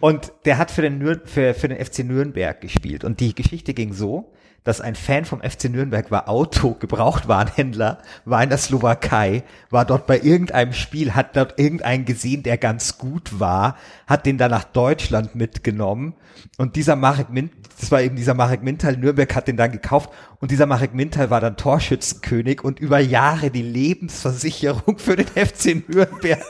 Und 0.00 0.32
der 0.44 0.58
hat 0.58 0.70
für 0.70 0.82
den, 0.82 0.98
Nür 0.98 1.20
für, 1.24 1.54
für 1.54 1.68
den 1.68 1.84
FC 1.84 2.00
Nürnberg 2.00 2.60
gespielt. 2.60 3.04
Und 3.04 3.20
die 3.20 3.34
Geschichte 3.34 3.74
ging 3.74 3.92
so, 3.92 4.32
dass 4.64 4.80
ein 4.80 4.94
Fan 4.94 5.24
vom 5.24 5.40
FC 5.40 5.64
Nürnberg 5.64 6.10
war 6.10 6.28
Auto, 6.28 6.74
Gebrauchtwarenhändler, 6.78 7.98
war 8.24 8.42
in 8.42 8.48
der 8.48 8.58
Slowakei, 8.58 9.42
war 9.70 9.84
dort 9.84 10.06
bei 10.06 10.20
irgendeinem 10.20 10.72
Spiel, 10.72 11.14
hat 11.14 11.36
dort 11.36 11.58
irgendeinen 11.58 12.04
gesehen, 12.04 12.44
der 12.44 12.58
ganz 12.58 12.96
gut 12.98 13.40
war, 13.40 13.76
hat 14.06 14.24
den 14.24 14.38
dann 14.38 14.52
nach 14.52 14.64
Deutschland 14.64 15.34
mitgenommen. 15.34 16.14
Und 16.58 16.76
dieser 16.76 16.94
Marek 16.94 17.30
Min, 17.30 17.50
das 17.80 17.90
war 17.90 18.02
eben 18.02 18.14
dieser 18.14 18.34
Marek 18.34 18.62
Mintal, 18.62 18.96
Nürnberg 18.96 19.34
hat 19.34 19.48
den 19.48 19.56
dann 19.56 19.72
gekauft. 19.72 20.10
Und 20.38 20.50
dieser 20.50 20.66
Marek 20.66 20.94
Mintal 20.94 21.30
war 21.30 21.40
dann 21.40 21.56
Torschützenkönig 21.56 22.62
und 22.62 22.78
über 22.78 23.00
Jahre 23.00 23.50
die 23.50 23.62
Lebensversicherung 23.62 24.98
für 24.98 25.16
den 25.16 25.26
FC 25.26 25.88
Nürnberg. 25.88 26.44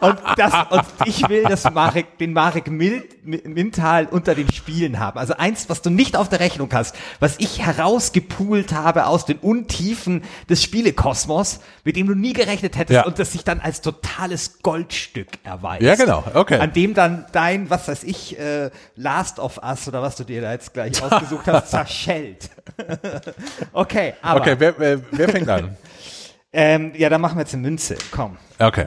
Und 0.00 0.18
das, 0.36 0.52
und 0.70 0.82
ich 1.04 1.28
will 1.28 1.42
das 1.44 1.64
Marek, 1.70 2.18
den 2.18 2.32
Marek 2.32 2.70
Mintal 2.70 4.06
unter 4.06 4.34
den 4.34 4.50
Spielen 4.52 4.98
haben. 4.98 5.18
Also 5.18 5.34
eins, 5.36 5.68
was 5.68 5.82
du 5.82 5.90
nicht 5.90 6.16
auf 6.16 6.28
der 6.28 6.40
Rechnung 6.40 6.68
hast, 6.72 6.96
was 7.20 7.36
ich 7.38 7.64
herausgepoolt 7.64 8.72
habe 8.72 9.06
aus 9.06 9.26
den 9.26 9.38
Untiefen 9.38 10.22
des 10.48 10.62
Spielekosmos, 10.62 11.60
mit 11.84 11.96
dem 11.96 12.06
du 12.06 12.14
nie 12.14 12.32
gerechnet 12.32 12.76
hättest 12.76 12.94
Ja. 12.96 13.04
und 13.04 13.18
das 13.18 13.32
sich 13.32 13.44
dann 13.44 13.60
als 13.60 13.80
totales 13.80 14.60
Goldstück 14.62 15.28
erweist. 15.44 15.82
Ja, 15.82 15.94
genau, 15.96 16.24
okay. 16.34 16.58
An 16.58 16.72
dem 16.72 16.94
dann 16.94 17.26
dein, 17.32 17.68
was 17.70 17.88
weiß 17.88 18.04
ich, 18.04 18.38
äh, 18.38 18.70
Last 18.96 19.38
of 19.38 19.60
Us 19.62 19.86
oder 19.88 20.02
was 20.02 20.16
du 20.16 20.24
dir 20.24 20.40
da 20.40 20.52
jetzt 20.52 20.72
gleich 20.74 21.02
ausgesucht 21.02 21.46
hast, 21.46 21.70
zerschellt. 21.70 22.50
okay, 23.72 24.14
aber, 24.22 24.40
Okay, 24.40 24.54
wer, 24.58 24.78
wer, 24.78 25.00
wer 25.10 25.28
fängt 25.28 25.48
an? 25.48 25.76
ähm, 26.52 26.92
ja, 26.96 27.08
dann 27.08 27.20
machen 27.20 27.36
wir 27.36 27.42
jetzt 27.42 27.54
eine 27.54 27.62
Münze. 27.62 27.96
Komm. 28.10 28.36
Okay. 28.58 28.86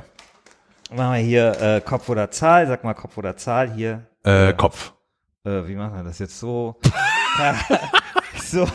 Machen 0.94 1.14
wir 1.14 1.22
hier 1.22 1.62
äh, 1.62 1.82
Kopf 1.82 2.10
oder 2.10 2.30
Zahl, 2.32 2.68
sag 2.68 2.84
mal 2.84 2.94
Kopf 2.94 3.18
oder 3.18 3.38
Zahl 3.38 3.72
hier. 3.72 4.08
Äh, 4.24 4.52
Kopf. 4.54 4.92
Äh, 5.46 5.66
wie 5.66 5.76
machen 5.76 5.96
wir 5.96 6.04
das 6.04 6.20
jetzt 6.20 6.38
so? 6.38 6.76
so. 8.44 8.68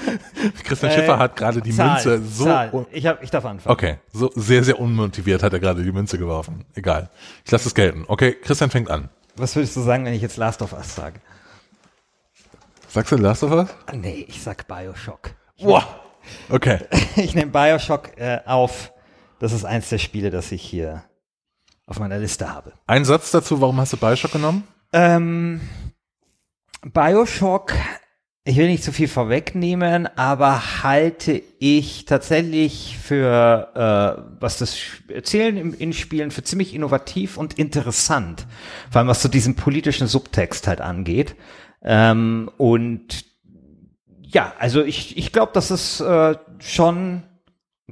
Christian 0.64 0.92
Äh, 0.92 0.94
Schiffer 0.94 1.18
hat 1.18 1.36
gerade 1.36 1.60
die 1.60 1.72
Zahl, 1.72 1.90
Münze 1.92 2.22
so. 2.24 2.44
Zahl. 2.44 2.86
Ich, 2.90 3.06
hab, 3.06 3.22
ich 3.22 3.30
darf 3.30 3.44
anfangen. 3.44 3.70
Okay, 3.70 3.98
so 4.14 4.30
sehr, 4.34 4.64
sehr 4.64 4.80
unmotiviert 4.80 5.42
hat 5.42 5.52
er 5.52 5.60
gerade 5.60 5.84
die 5.84 5.92
Münze 5.92 6.16
geworfen. 6.16 6.64
Egal. 6.74 7.10
Ich 7.44 7.50
lasse 7.52 7.68
es 7.68 7.74
gelten. 7.74 8.06
Okay, 8.08 8.32
Christian 8.32 8.70
fängt 8.70 8.90
an. 8.90 9.10
Was 9.36 9.54
würdest 9.54 9.76
du 9.76 9.82
sagen, 9.82 10.06
wenn 10.06 10.14
ich 10.14 10.22
jetzt 10.22 10.38
Last 10.38 10.62
of 10.62 10.72
Us 10.72 10.94
sage? 10.94 11.20
Sagst 12.88 13.12
du 13.12 13.16
Last 13.16 13.42
of 13.42 13.52
Us? 13.52 13.68
Nee, 13.92 14.24
ich 14.26 14.42
sag 14.42 14.66
Bioshock. 14.66 15.32
Boah. 15.60 15.84
Okay. 16.48 16.78
Ich 17.16 17.34
nehme 17.34 17.50
Bioshock 17.52 18.16
äh, 18.16 18.40
auf. 18.46 18.92
Das 19.38 19.52
ist 19.52 19.66
eins 19.66 19.90
der 19.90 19.98
Spiele, 19.98 20.30
das 20.30 20.50
ich 20.50 20.62
hier 20.62 21.04
auf 21.86 22.00
meiner 22.00 22.18
Liste 22.18 22.52
habe. 22.52 22.72
Ein 22.86 23.04
Satz 23.04 23.30
dazu, 23.30 23.60
warum 23.60 23.78
hast 23.78 23.92
du 23.92 23.96
Bioshock 23.96 24.32
genommen? 24.32 24.64
Ähm, 24.92 25.60
Bioshock, 26.82 27.72
ich 28.44 28.56
will 28.56 28.68
nicht 28.68 28.82
zu 28.82 28.92
viel 28.92 29.08
vorwegnehmen, 29.08 30.08
aber 30.16 30.82
halte 30.82 31.42
ich 31.58 32.04
tatsächlich 32.04 32.98
für, 32.98 33.70
äh, 33.74 34.40
was 34.40 34.58
das 34.58 34.76
Erzählen 35.08 35.56
im, 35.56 35.74
in 35.74 35.92
Spielen, 35.92 36.30
für 36.30 36.42
ziemlich 36.42 36.74
innovativ 36.74 37.36
und 37.36 37.54
interessant. 37.54 38.46
Vor 38.90 39.00
allem 39.00 39.08
was 39.08 39.22
so 39.22 39.28
diesen 39.28 39.54
politischen 39.54 40.08
Subtext 40.08 40.66
halt 40.66 40.80
angeht. 40.80 41.36
Ähm, 41.82 42.50
und 42.56 43.24
ja, 44.22 44.52
also 44.58 44.82
ich, 44.82 45.16
ich 45.16 45.32
glaube, 45.32 45.52
das 45.54 45.70
ist 45.70 46.00
äh, 46.00 46.36
schon 46.58 47.22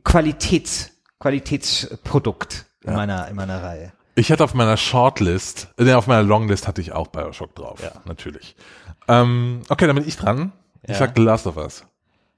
Qualitäts, 0.03 0.91
Qualitätsprodukt 1.21 2.67
in, 2.85 2.91
Ja. 2.91 2.97
meiner, 2.97 3.29
in 3.29 3.37
meiner 3.37 3.63
Reihe. 3.63 3.93
Ich 4.15 4.31
hatte 4.31 4.45
auf 4.45 4.55
meiner 4.55 4.77
Shortlist, 4.77 5.69
äh, 5.79 5.93
auf 5.95 6.07
meiner 6.07 6.23
Longlist 6.23 6.69
hatte 6.69 6.81
ich 6.81 6.93
auch 6.93 7.09
Bioshock 7.09 7.55
drauf. 7.55 7.83
Ja. 7.83 7.91
Natürlich. 8.05 8.55
Ähm, 9.09 9.63
okay, 9.69 9.87
dann 9.87 9.97
bin 9.97 10.07
ich 10.07 10.17
dran. 10.17 10.53
Ich 10.83 10.91
Ja. 10.91 10.97
sag 10.97 11.13
The 11.17 11.23
Last 11.23 11.47
of 11.47 11.57
Us. 11.57 11.85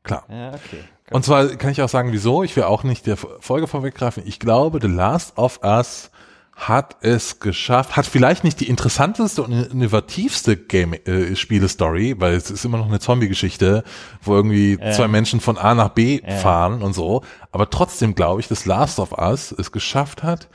Klar. 0.03 0.25
Ja, 0.29 0.49
okay. 0.55 0.85
Und 1.11 1.25
zwar 1.25 1.47
kann 1.49 1.71
ich 1.71 1.83
auch 1.83 1.89
sagen, 1.89 2.13
wieso. 2.13 2.43
Ich 2.43 2.57
will 2.57 2.63
auch 2.65 2.83
nicht 2.85 3.07
der 3.07 3.17
Folge 3.17 3.67
vorweggreifen. 3.67 4.23
Ich 4.27 4.39
glaube, 4.41 4.79
The 4.81 4.89
Last 4.89 5.37
of 5.37 5.61
Us 5.63 6.11
hat 6.57 6.97
es 7.03 7.39
geschafft, 7.39 7.97
hat 7.97 8.07
vielleicht 8.07 8.43
nicht 8.43 8.61
die 8.61 8.69
interessanteste 8.69 9.43
und 9.43 9.53
innovativste 9.53 10.57
Game 10.57 10.95
äh, 10.95 11.37
Spiele-Story, 11.37 12.17
weil 12.19 12.33
es 12.33 12.51
ist 12.51 12.65
immer 12.65 12.79
noch 12.79 12.89
eine 12.89 12.99
Zombie-Geschichte, 12.99 13.85
wo 14.23 14.35
irgendwie 14.35 14.79
zwei 14.95 15.07
Menschen 15.07 15.41
von 15.41 15.59
A 15.59 15.75
nach 15.75 15.91
B 15.91 16.23
fahren 16.41 16.83
und 16.83 16.95
so. 16.95 17.23
Aber 17.53 17.69
trotzdem 17.69 18.15
glaube 18.15 18.41
ich, 18.41 18.49
dass 18.49 18.65
Last 18.65 18.99
of 18.99 19.13
Us 19.13 19.53
es 19.53 19.71
geschafft 19.71 20.23
hat, 20.23 20.49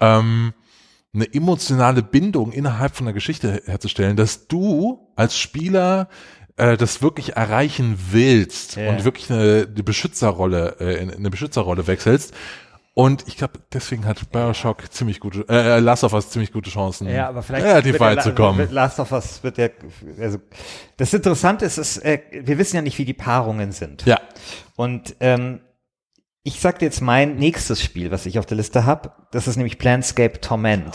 ähm, 0.00 0.52
eine 1.14 1.32
emotionale 1.32 2.02
Bindung 2.02 2.50
innerhalb 2.50 2.96
von 2.96 3.06
der 3.06 3.14
Geschichte 3.14 3.62
herzustellen, 3.66 4.16
dass 4.16 4.48
du 4.48 5.08
als 5.14 5.36
Spieler 5.36 6.08
äh, 6.56 6.76
das 6.76 7.02
wirklich 7.02 7.36
erreichen 7.36 7.96
willst 8.10 8.76
und 8.76 9.04
wirklich 9.04 9.30
eine, 9.30 9.66
eine 9.72 9.82
Beschützerrolle, 9.82 10.76
äh, 10.80 11.02
in 11.02 11.10
eine 11.10 11.30
Beschützerrolle 11.30 11.86
wechselst. 11.86 12.34
Und 13.00 13.26
ich 13.26 13.38
glaube, 13.38 13.54
deswegen 13.72 14.04
hat 14.04 14.30
Bioshock 14.30 14.92
ziemlich 14.92 15.20
gute, 15.20 15.48
äh, 15.48 15.80
Last 15.80 16.04
of 16.04 16.12
Us 16.12 16.28
ziemlich 16.28 16.52
gute 16.52 16.68
Chancen, 16.68 17.08
Ja, 17.08 17.30
aber 17.30 17.42
vielleicht 17.42 17.64
relativ 17.64 17.98
weit 17.98 18.22
zu 18.22 18.34
kommen. 18.34 18.70
Last 18.70 19.00
of 19.00 19.10
Us 19.12 19.42
wird 19.42 19.56
ja, 19.56 19.68
also 20.20 20.36
das 20.98 21.14
Interessante 21.14 21.64
ist, 21.64 21.78
ist 21.78 21.96
äh, 22.04 22.20
wir 22.30 22.58
wissen 22.58 22.76
ja 22.76 22.82
nicht, 22.82 22.98
wie 22.98 23.06
die 23.06 23.14
Paarungen 23.14 23.72
sind. 23.72 24.04
Ja, 24.04 24.20
Und 24.76 25.16
ähm, 25.20 25.60
ich 26.42 26.60
sag 26.60 26.80
dir 26.80 26.84
jetzt 26.84 27.00
mein 27.00 27.36
nächstes 27.36 27.82
Spiel, 27.82 28.10
was 28.10 28.26
ich 28.26 28.38
auf 28.38 28.44
der 28.44 28.58
Liste 28.58 28.84
habe. 28.84 29.12
Das 29.30 29.48
ist 29.48 29.56
nämlich 29.56 29.78
Planscape 29.78 30.38
Torment. 30.42 30.94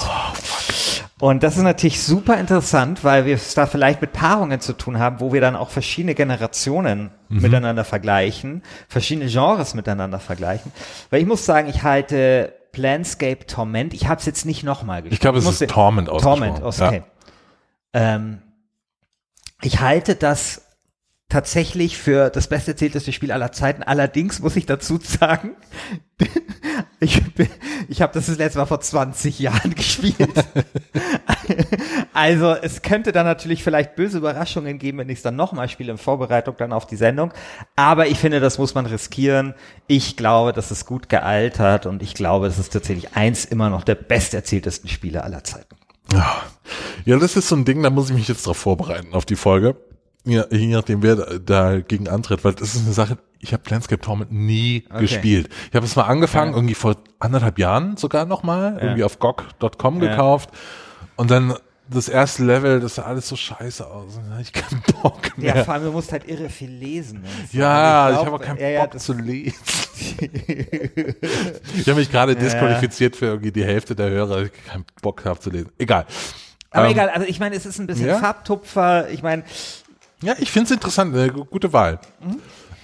Und 1.26 1.42
das 1.42 1.58
ist 1.58 1.64
natürlich 1.64 2.04
super 2.04 2.38
interessant, 2.38 3.04
weil 3.04 3.26
wir 3.26 3.34
es 3.34 3.56
da 3.56 3.66
vielleicht 3.66 4.00
mit 4.00 4.14
Paarungen 4.14 4.62
zu 4.62 4.74
tun 4.74 5.00
haben, 5.00 5.20
wo 5.20 5.34
wir 5.34 5.42
dann 5.42 5.56
auch 5.56 5.72
verschiedene 5.72 6.14
Generationen 6.14 7.10
miteinander 7.30 7.84
vergleichen, 7.84 8.62
verschiedene 8.88 9.28
Genres 9.28 9.74
miteinander 9.74 10.20
vergleichen. 10.20 10.72
Weil 11.10 11.22
ich 11.22 11.28
muss 11.28 11.44
sagen, 11.44 11.68
ich 11.68 11.82
halte 11.82 12.54
Planscape 12.74 13.48
Torment. 13.48 13.96
Ich 13.96 14.08
habe 14.08 14.20
es 14.20 14.28
jetzt 14.28 14.46
nicht 14.46 14.64
nochmal 14.64 15.02
gespielt. 15.02 15.14
Ich 15.14 15.20
glaube, 15.20 15.40
es 15.40 15.46
musste- 15.46 15.66
ist 15.66 15.72
Torment 15.72 16.10
ausgesprochen. 16.10 16.58
Torment, 16.58 16.64
okay. 16.80 17.04
Ähm, 17.94 18.42
ich 19.64 19.80
halte 19.80 20.14
das 20.14 20.65
tatsächlich 21.36 21.98
für 21.98 22.30
das 22.30 22.48
besterzählteste 22.48 23.12
Spiel 23.12 23.34
aller 23.34 23.52
Zeiten. 23.52 23.84
Allerdings 23.84 24.40
muss 24.40 24.56
ich 24.56 24.66
dazu 24.66 24.98
sagen, 25.04 25.52
ich, 27.02 27.22
bin- 27.34 27.50
ich 27.90 28.02
habe 28.02 28.14
das 28.14 28.28
das 28.28 28.38
letzte 28.38 28.60
Mal 28.60 28.66
vor 28.68 28.80
20 28.80 29.38
Jahren 29.40 29.76
gespielt. 29.76 30.30
also 32.14 32.54
es 32.54 32.82
könnte 32.84 33.12
dann 33.12 33.26
natürlich 33.26 33.66
vielleicht 33.66 33.98
böse 33.98 34.18
Überraschungen 34.20 34.80
geben, 34.80 35.00
wenn 35.00 35.10
ich 35.10 35.18
es 35.18 35.24
dann 35.24 35.36
nochmal 35.36 35.68
spiele 35.68 35.92
in 35.92 35.98
Vorbereitung 35.98 36.56
dann 36.58 36.72
auf 36.72 36.88
die 36.88 36.96
Sendung. 36.96 37.34
Aber 37.76 38.08
ich 38.08 38.18
finde, 38.18 38.40
das 38.40 38.58
muss 38.58 38.74
man 38.74 38.86
riskieren. 38.86 39.56
Ich 39.88 40.16
glaube, 40.16 40.54
das 40.54 40.72
ist 40.72 40.86
gut 40.86 41.10
gealtert 41.10 41.86
und 41.86 42.02
ich 42.02 42.14
glaube, 42.14 42.48
das 42.48 42.60
ist 42.60 42.72
tatsächlich 42.72 43.14
eins 43.18 43.44
immer 43.44 43.70
noch 43.70 43.84
der 43.84 43.96
besterzähltesten 43.96 44.90
Spiele 44.90 45.22
aller 45.26 45.44
Zeiten. 45.44 45.76
Ja, 47.04 47.18
das 47.20 47.36
ist 47.36 47.50
so 47.50 47.58
ein 47.58 47.66
Ding, 47.66 47.84
da 47.84 47.90
muss 47.90 48.10
ich 48.10 48.16
mich 48.16 48.30
jetzt 48.30 48.48
drauf 48.48 48.56
vorbereiten, 48.58 49.14
auf 49.14 49.26
die 49.26 49.36
Folge. 49.36 49.76
Ja, 50.26 50.46
je 50.50 50.68
nachdem, 50.68 51.04
wer 51.04 51.16
da- 51.16 51.38
dagegen 51.38 52.08
antritt, 52.10 52.44
weil 52.44 52.54
das 52.54 52.74
ist 52.76 52.84
eine 52.86 52.94
Sache, 52.94 53.18
ich 53.40 53.54
habe 53.54 53.62
Planescape 53.64 54.02
Torment 54.02 54.32
nie 54.32 54.84
Okay. 54.90 55.02
gespielt. 55.02 55.50
Ich 55.70 55.76
habe 55.76 55.86
es 55.86 55.96
mal 55.96 56.04
angefangen, 56.04 56.52
Ja. 56.52 56.58
irgendwie 56.58 56.74
vor 56.74 56.96
anderthalb 57.20 57.60
Jahren 57.60 57.96
sogar 57.98 58.26
nochmal, 58.26 58.80
irgendwie 58.82 59.04
auf 59.04 59.20
GOG.com 59.20 60.02
Ja. 60.02 60.10
gekauft 60.10 60.50
und 61.16 61.30
dann 61.30 61.54
das 61.88 62.10
erste 62.10 62.44
Level, 62.44 62.80
das 62.80 62.96
sah 62.96 63.04
alles 63.04 63.28
so 63.28 63.36
scheiße 63.36 63.86
aus. 63.86 64.20
Ich 64.42 64.52
keinen 64.52 64.82
Bock 65.04 65.38
mehr. 65.38 65.50
Ja, 65.50 65.56
Ja, 65.58 65.64
vor 65.64 65.76
allem, 65.76 65.84
du 65.84 65.92
musst 65.92 66.12
halt 66.12 66.28
irre 66.28 66.50
viel 66.50 66.72
lesen. 66.72 67.20
und 67.20 67.26
so. 67.28 67.44
ich, 67.44 67.52
glaub, 67.52 67.62
habe 67.68 68.28
aber 68.28 68.40
keinen 68.40 68.58
ja, 68.60 68.70
ja, 68.70 68.82
Bock 68.82 68.92
das- 68.94 69.04
zu 69.04 69.14
lesen. 69.14 69.54
ich 70.48 71.88
habe 71.88 72.00
mich 72.00 72.12
gerade 72.12 72.36
disqualifiziert 72.36 73.16
für 73.16 73.26
irgendwie 73.28 73.52
die 73.52 73.64
Hälfte 73.64 73.96
der 73.96 74.10
Hörer, 74.10 74.44
ich 74.44 74.52
keinen 74.68 74.86
Bock 75.04 75.24
habe 75.26 75.40
zu 75.40 75.50
lesen. 75.52 75.70
Egal. 75.78 76.06
Aber 76.72 76.86
Ähm, 76.88 76.92
egal, 76.92 77.10
also 77.10 77.28
ich 77.28 77.40
meine, 77.40 77.56
es 77.56 77.66
ist 77.66 77.80
ein 77.80 77.88
bisschen 77.88 78.08
ja? 78.08 78.18
Farbtupfer. 78.20 79.10
Ich 79.10 79.24
meine, 79.24 79.44
Ja, 80.22 80.34
ich 80.40 80.52
finde 80.52 80.66
es 80.66 80.72
interessant, 80.72 81.16
eine 81.16 81.30
gu- 81.32 81.46
gute 81.46 81.74
Wahl. 81.74 82.00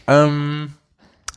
Ähm, 0.08 0.74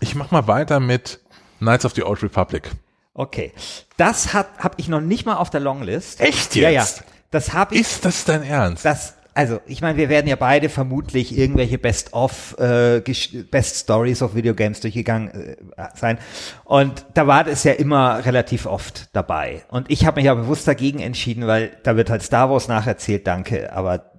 ich 0.00 0.14
mach 0.14 0.30
mal 0.30 0.46
weiter 0.46 0.80
mit 0.80 1.20
Knights 1.58 1.84
of 1.84 1.92
the 1.94 2.02
Old 2.02 2.22
Republic. 2.22 2.70
okay. 3.14 3.52
Das 3.96 4.32
hat 4.34 4.48
habe 4.58 4.74
ich 4.78 4.88
noch 4.88 5.00
nicht 5.00 5.24
mal 5.24 5.36
auf 5.36 5.50
der 5.50 5.60
Longlist. 5.60 6.20
Echt 6.20 6.56
Ja, 6.56 6.68
ja. 6.68 6.80
jetzt? 6.80 7.04
Das 7.30 7.52
habe 7.52 7.74
ich. 7.74 7.82
Ist 7.82 8.04
das 8.04 8.24
dein 8.24 8.42
Ernst? 8.42 8.84
Das, 8.84 9.14
also, 9.34 9.60
ich 9.66 9.80
meine, 9.80 9.98
wir 9.98 10.08
werden 10.08 10.26
ja 10.28 10.36
beide 10.36 10.68
vermutlich 10.68 11.36
irgendwelche 11.36 11.78
Best-of, 11.78 12.56
äh, 12.58 13.00
Best 13.50 13.76
Stories 13.76 14.22
of 14.22 14.34
Videogames 14.36 14.80
durchgegangen 14.80 15.30
äh, 15.30 15.56
sein. 15.96 16.18
Und 16.64 17.04
da 17.14 17.26
war 17.26 17.42
das 17.44 17.64
ja 17.64 17.72
immer 17.72 18.24
relativ 18.24 18.66
oft 18.66 19.08
dabei. 19.12 19.64
Und 19.68 19.90
ich 19.90 20.06
habe 20.06 20.16
mich 20.16 20.26
ja 20.26 20.34
bewusst 20.34 20.66
dagegen 20.68 21.00
entschieden, 21.00 21.46
weil 21.48 21.76
da 21.82 21.96
wird 21.96 22.10
halt 22.10 22.22
Star 22.22 22.50
Wars 22.50 22.68
nacherzählt, 22.68 23.26
danke, 23.26 23.72
aber 23.72 24.12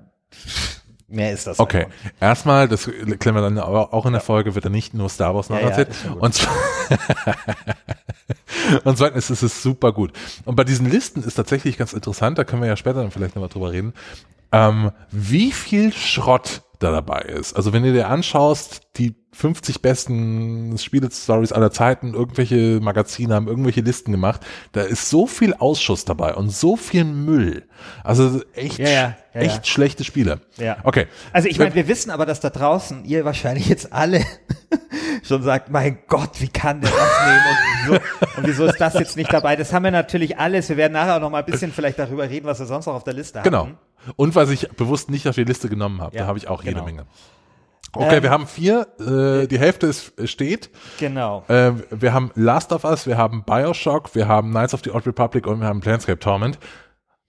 mehr 1.07 1.31
ist 1.33 1.47
das. 1.47 1.59
Okay, 1.59 1.85
einfach. 1.85 2.11
erstmal, 2.19 2.67
das 2.67 2.85
klären 2.85 3.35
wir 3.35 3.41
dann 3.41 3.59
auch 3.59 4.05
in 4.05 4.13
der 4.13 4.21
Folge, 4.21 4.55
wird 4.55 4.65
er 4.65 4.71
nicht 4.71 4.93
nur 4.93 5.09
Star 5.09 5.35
Wars 5.35 5.49
Ja, 5.49 5.59
ja, 5.59 5.61
nacherzählt. 5.69 5.95
schon 5.95 6.13
gut. 6.13 6.21
und, 6.21 6.47
und 8.85 8.97
zweitens 8.97 9.29
ist 9.29 9.41
es 9.41 9.61
super 9.61 9.91
gut. 9.93 10.13
Und 10.45 10.55
bei 10.55 10.63
diesen 10.63 10.89
Listen 10.89 11.23
ist 11.23 11.35
tatsächlich 11.35 11.77
ganz 11.77 11.93
interessant, 11.93 12.37
da 12.37 12.43
können 12.43 12.61
wir 12.61 12.69
ja 12.69 12.77
später 12.77 13.01
dann 13.01 13.11
vielleicht 13.11 13.35
nochmal 13.35 13.49
drüber 13.49 13.71
reden, 13.71 13.93
ähm, 14.51 14.91
wie 15.11 15.51
viel 15.51 15.93
Schrott 15.93 16.61
da 16.79 16.91
dabei 16.91 17.21
ist. 17.21 17.53
Also 17.55 17.73
wenn 17.73 17.83
du 17.83 17.93
dir 17.93 18.09
anschaust, 18.09 18.81
die 18.97 19.15
50 19.35 19.81
besten 19.81 20.77
Spiele-Stories 20.77 21.51
aller 21.51 21.69
Zeiten, 21.69 22.13
irgendwelche 22.13 22.79
Magazine 22.81 23.33
haben 23.35 23.47
irgendwelche 23.47 23.81
Listen 23.81 24.11
gemacht, 24.11 24.41
da 24.71 24.81
ist 24.81 25.09
so 25.09 25.27
viel 25.27 25.53
Ausschuss 25.53 26.05
dabei 26.05 26.35
und 26.35 26.49
so 26.51 26.77
viel 26.77 27.03
Müll. 27.03 27.63
Also 28.03 28.41
echt, 28.53 28.79
Ja, 28.79 28.87
ja, 28.89 29.15
ja, 29.33 29.41
echt 29.41 29.67
schlechte 29.67 30.05
Spiele. 30.05 30.39
Ja. 30.57 30.77
Okay. 30.83 31.07
Also 31.33 31.49
ich 31.49 31.59
meine, 31.59 31.75
wir 31.75 31.89
wissen 31.89 32.11
aber, 32.11 32.25
dass 32.25 32.39
da 32.39 32.49
draußen 32.49 33.03
ihr 33.03 33.25
wahrscheinlich 33.25 33.67
jetzt 33.67 33.91
alle 33.91 34.23
schon 35.23 35.43
sagt, 35.43 35.69
mein 35.69 35.99
Gott, 36.07 36.39
wie 36.39 36.47
kann 36.47 36.79
der 36.79 36.91
das 36.91 37.25
nehmen 37.27 37.41
und 37.49 37.57
wieso, 37.83 38.39
und 38.39 38.47
wieso 38.47 38.65
ist 38.65 38.79
das 38.79 38.93
jetzt 38.93 39.17
nicht 39.17 39.33
dabei? 39.33 39.57
Das 39.57 39.73
haben 39.73 39.83
wir 39.83 39.91
natürlich 39.91 40.37
alles. 40.39 40.69
Wir 40.69 40.77
werden 40.77 40.93
nachher 40.93 41.17
auch 41.17 41.21
noch 41.21 41.29
mal 41.29 41.39
ein 41.39 41.45
bisschen 41.45 41.73
vielleicht 41.73 41.99
darüber 41.99 42.29
reden, 42.29 42.45
was 42.45 42.59
wir 42.59 42.67
sonst 42.67 42.85
noch 42.85 42.95
auf 42.95 43.03
der 43.03 43.13
Liste 43.13 43.41
Genau. 43.43 43.65
haben. 43.65 43.77
Und 44.15 44.33
was 44.35 44.49
ich 44.49 44.69
bewusst 44.69 45.09
nicht 45.09 45.27
auf 45.27 45.35
die 45.35 45.43
Liste 45.43 45.67
genommen 45.67 45.99
habe, 46.01 46.15
da 46.17 46.25
habe 46.25 46.37
ich 46.37 46.47
auch 46.47 46.63
jede 46.63 46.75
genau. 46.75 46.85
Menge. 46.85 47.05
Okay, 47.93 48.17
Ähm, 48.17 48.23
wir 48.23 48.29
haben 48.29 48.47
vier, 48.47 48.87
äh, 48.99 49.47
die 49.47 49.57
Hälfte 49.59 49.87
ist, 49.87 50.13
steht. 50.29 50.69
Genau. 50.99 51.43
Äh, 51.47 51.73
wir 51.91 52.13
haben 52.13 52.31
Last 52.35 52.73
of 52.73 52.83
Us, 52.83 53.07
wir 53.07 53.17
haben 53.17 53.43
Bioshock, 53.45 54.13
wir 54.15 54.27
haben 54.27 54.51
Knights 54.51 54.73
of 54.73 54.81
the 54.83 54.91
Old 54.91 55.07
Republic 55.07 55.47
und 55.47 55.61
wir 55.61 55.67
haben 55.67 55.79
Planescape 55.79 56.19
Torment. 56.19 56.59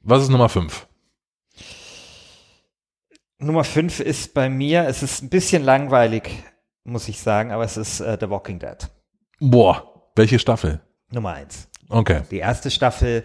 Was 0.00 0.22
ist 0.22 0.28
Nummer 0.28 0.48
fünf? 0.48 0.86
Nummer 3.38 3.64
fünf 3.64 4.00
ist 4.00 4.34
bei 4.34 4.48
mir, 4.48 4.86
es 4.88 5.02
ist 5.02 5.22
ein 5.22 5.28
bisschen 5.28 5.62
langweilig, 5.62 6.42
muss 6.84 7.06
ich 7.08 7.20
sagen, 7.20 7.52
aber 7.52 7.64
es 7.64 7.76
ist 7.76 8.00
äh, 8.00 8.16
The 8.18 8.30
Walking 8.30 8.58
Dead. 8.58 8.76
Boah, 9.40 10.10
welche 10.16 10.38
Staffel? 10.38 10.80
Nummer 11.10 11.34
eins. 11.34 11.68
Okay. 11.88 12.22
Die 12.30 12.38
erste 12.38 12.70
Staffel. 12.70 13.24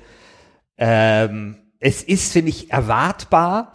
Ähm, 0.77 1.71
es 1.79 2.03
ist, 2.03 2.33
finde 2.33 2.50
ich, 2.50 2.71
erwartbar. 2.71 3.73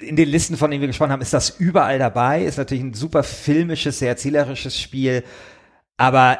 In 0.00 0.16
den 0.16 0.28
Listen, 0.28 0.56
von 0.56 0.70
denen 0.70 0.80
wir 0.80 0.88
gesprochen 0.88 1.10
haben, 1.10 1.22
ist 1.22 1.32
das 1.32 1.50
überall 1.58 1.98
dabei. 1.98 2.44
Ist 2.44 2.58
natürlich 2.58 2.84
ein 2.84 2.94
super 2.94 3.22
filmisches, 3.22 3.98
sehr 3.98 4.08
erzählerisches 4.08 4.80
Spiel. 4.80 5.24
Aber 5.96 6.38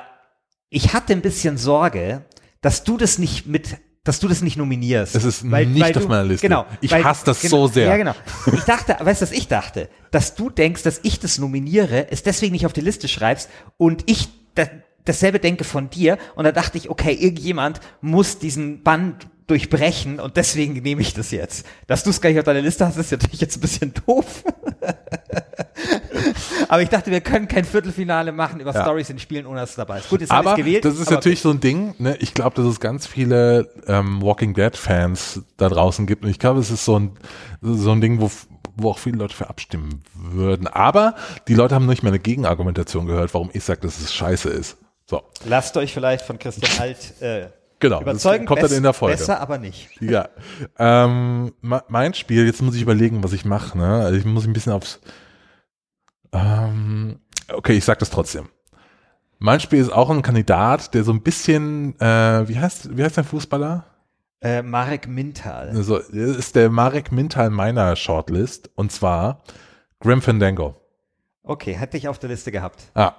ich 0.71 0.93
hatte 0.93 1.13
ein 1.13 1.23
bisschen 1.23 1.57
Sorge, 1.57 2.25
dass 2.61 2.85
du 2.85 2.97
das 2.97 3.19
nicht 3.19 3.47
mit, 3.47 3.77
dass 4.05 4.21
du 4.21 4.29
das 4.29 4.43
nicht 4.43 4.57
nominierst. 4.57 5.15
Es 5.15 5.25
ist 5.25 5.45
nicht 5.45 5.97
auf 5.97 6.09
meiner 6.09 6.25
Liste. 6.25 6.47
Genau. 6.47 6.67
Ich 6.81 6.93
hasse 6.93 7.25
das 7.27 7.43
so 7.43 7.67
sehr. 7.67 7.89
Ja, 7.89 7.97
genau. 7.97 8.15
Ich 8.53 8.65
dachte, 8.65 8.97
weißt 9.01 9.23
du, 9.23 9.27
was 9.27 9.33
ich 9.33 9.49
dachte? 9.49 9.89
Dass 10.11 10.35
du 10.35 10.51
denkst, 10.51 10.83
dass 10.83 11.01
ich 11.03 11.21
das 11.21 11.39
nominiere, 11.39 12.11
es 12.11 12.23
deswegen 12.23 12.53
nicht 12.53 12.67
auf 12.67 12.73
die 12.73 12.81
Liste 12.81 13.09
schreibst 13.09 13.51
und 13.77 14.05
ich 14.07 14.29
da, 14.55 14.67
dasselbe 15.05 15.41
denke 15.41 15.65
von 15.65 15.91
dir. 15.91 16.19
Und 16.37 16.45
da 16.45 16.53
dachte 16.53 16.79
ich, 16.79 16.91
okay, 16.91 17.13
irgendjemand 17.13 17.81
muss 18.01 18.39
diesen 18.39 18.83
Band 18.83 19.29
durchbrechen 19.49 20.21
und 20.21 20.37
deswegen 20.37 20.75
nehme 20.75 21.03
ich 21.03 21.15
das 21.15 21.31
jetzt. 21.33 21.67
Dass 21.87 22.05
du 22.05 22.11
es 22.11 22.21
gar 22.21 22.31
nicht 22.31 22.39
auf 22.39 22.45
deiner 22.45 22.61
Liste 22.61 22.87
hast, 22.87 22.97
ist 22.97 23.11
natürlich 23.11 23.41
jetzt 23.41 23.57
ein 23.57 23.61
bisschen 23.61 23.93
doof. 24.07 24.45
aber 26.69 26.83
ich 26.83 26.89
dachte, 26.89 27.11
wir 27.11 27.21
können 27.21 27.49
kein 27.49 27.65
Viertelfinale 27.65 28.33
machen 28.33 28.61
über 28.61 28.75
Ja. 28.75 28.83
Stories 28.83 29.11
in 29.11 29.19
Spielen, 29.19 29.47
ohne 29.47 29.61
dass 29.61 29.71
es 29.71 29.77
dabei 29.77 29.99
ist. 29.99 30.09
Gut, 30.09 30.21
jetzt 30.21 30.31
Aber 30.31 30.55
gewählt. 30.55 30.85
das 30.85 30.99
ist 30.99 31.11
natürlich 31.11 31.41
so 31.41 31.51
ein 31.51 31.61
Ding, 31.61 31.95
ne? 31.99 32.17
ich 32.21 32.35
glaube, 32.35 32.57
dass 32.57 32.67
es 32.67 32.81
ganz 32.81 33.07
viele 33.07 33.71
ähm, 33.87 34.23
Walking 34.23 34.55
Dead 34.55 34.77
Fans 34.77 35.43
da 35.57 35.69
draußen 35.69 36.07
gibt 36.07 36.25
und 36.25 36.31
ich 36.31 36.39
glaube, 36.39 36.61
es 36.61 36.71
ist 36.71 36.85
so 36.85 36.99
ein, 36.99 37.13
so 37.63 37.93
ein 37.93 38.01
Ding, 38.01 38.21
wo, 38.21 38.31
wo 38.77 38.91
auch 38.91 38.99
viele 38.99 39.19
Leute 39.19 39.35
für 39.35 39.49
abstimmen 39.49 40.03
würden. 40.15 40.67
Aber 40.67 41.15
die 41.49 41.55
Leute 41.55 41.75
haben 41.75 41.87
nicht 41.87 42.03
mehr 42.03 42.13
eine 42.13 42.19
Gegenargumentation 42.21 43.07
gehört, 43.07 43.33
warum 43.35 43.51
ich 43.53 43.65
sage, 43.65 43.81
dass 43.81 43.99
es 43.99 44.13
scheiße 44.13 44.51
ist. 44.51 44.77
So, 45.07 45.23
Lasst 45.47 45.77
euch 45.79 45.95
vielleicht 45.95 46.25
von 46.25 46.39
Christian 46.39 46.71
Alt 46.81 47.21
äh, 47.23 47.47
genau. 47.81 48.01
überzeugen. 48.01 48.45
das 48.45 48.49
kommt 48.49 48.63
dann 48.63 48.77
in 48.77 48.83
der 48.83 48.93
Folge. 48.93 49.17
Besser, 49.17 49.41
aber 49.41 49.59
nicht. 49.59 49.91
Ja. 50.01 50.29
Ähm, 50.79 51.53
me- 51.61 51.85
mein 51.89 52.15
Spiel, 52.15 52.47
jetzt 52.47 52.63
muss 52.63 52.75
ich 52.75 52.83
überlegen, 52.83 53.23
was 53.25 53.33
ich 53.33 53.45
mache. 53.45 53.77
Ne? 53.79 53.87
Also 54.05 54.17
ich 54.19 54.25
muss 54.25 54.47
ein 54.47 54.53
bisschen 54.53 54.73
aufs. 54.73 55.01
Ähm, 56.33 57.21
okay, 57.53 57.73
ich 57.75 57.85
sag 57.85 57.99
das 57.99 58.11
trotzdem. 58.11 58.49
Mein 59.39 59.61
Spiel 59.61 59.79
ist 59.81 59.93
auch 59.93 60.11
ein 60.11 60.23
Kandidat, 60.23 60.95
der 60.95 61.05
so 61.05 61.13
ein 61.13 61.23
bisschen, 61.23 61.99
äh, 62.01 62.49
wie 62.49 62.59
heißt, 62.59 62.97
wie 62.97 63.05
heißt 63.05 63.17
der 63.17 63.25
Fußballer? 63.25 63.85
Äh, 64.41 64.63
Marek 64.63 65.09
Mintal. 65.09 65.69
Also 65.71 65.99
das 65.99 66.09
ist 66.13 66.55
der 66.57 66.71
Marek 66.71 67.13
Mintal 67.13 67.51
meiner 67.51 67.97
Shortlist 67.97 68.71
und 68.75 68.93
zwar 68.93 69.43
Grim 70.01 70.23
Fandango. 70.23 70.77
Okay, 71.49 71.73
hätte 71.73 71.97
ich 71.97 72.09
auf 72.09 72.19
der 72.19 72.29
Liste 72.29 72.53
gehabt. 72.53 72.83
Ah, 72.95 73.15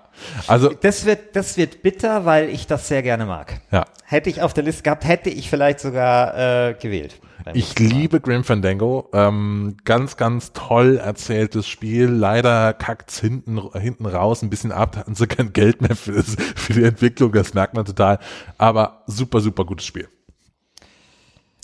also 0.45 0.69
Das 0.69 1.05
wird, 1.05 1.35
das 1.35 1.57
wird 1.57 1.81
bitter, 1.81 2.25
weil 2.25 2.49
ich 2.49 2.67
das 2.67 2.87
sehr 2.87 3.01
gerne 3.01 3.25
mag. 3.25 3.59
ja, 3.71 3.85
Hätte 4.05 4.29
ich 4.29 4.43
auf 4.43 4.53
der 4.53 4.63
Liste 4.63 4.83
gehabt, 4.83 5.03
hätte 5.03 5.31
ich 5.31 5.49
vielleicht 5.49 5.79
sogar 5.79 6.69
äh, 6.69 6.73
gewählt. 6.75 7.19
Ich 7.53 7.79
liebe 7.79 8.21
Grim 8.21 8.43
Fandango. 8.43 9.09
Ähm, 9.13 9.77
ganz, 9.83 10.15
ganz 10.15 10.53
toll 10.53 10.97
erzähltes 10.97 11.67
Spiel. 11.67 12.05
Leider 12.07 12.73
kackt's 12.73 13.19
hinten, 13.19 13.59
hinten 13.73 14.05
raus 14.05 14.43
ein 14.43 14.51
bisschen 14.51 14.71
ab. 14.71 14.91
Da 14.91 14.99
hatten 14.99 15.15
sie 15.15 15.25
kein 15.25 15.51
Geld 15.51 15.81
mehr 15.81 15.95
für, 15.95 16.11
das, 16.11 16.35
für 16.55 16.73
die 16.73 16.83
Entwicklung. 16.83 17.31
Das 17.31 17.55
merkt 17.55 17.73
man 17.73 17.85
total. 17.85 18.19
Aber 18.59 19.01
super, 19.07 19.39
super 19.41 19.65
gutes 19.65 19.87
Spiel. 19.87 20.07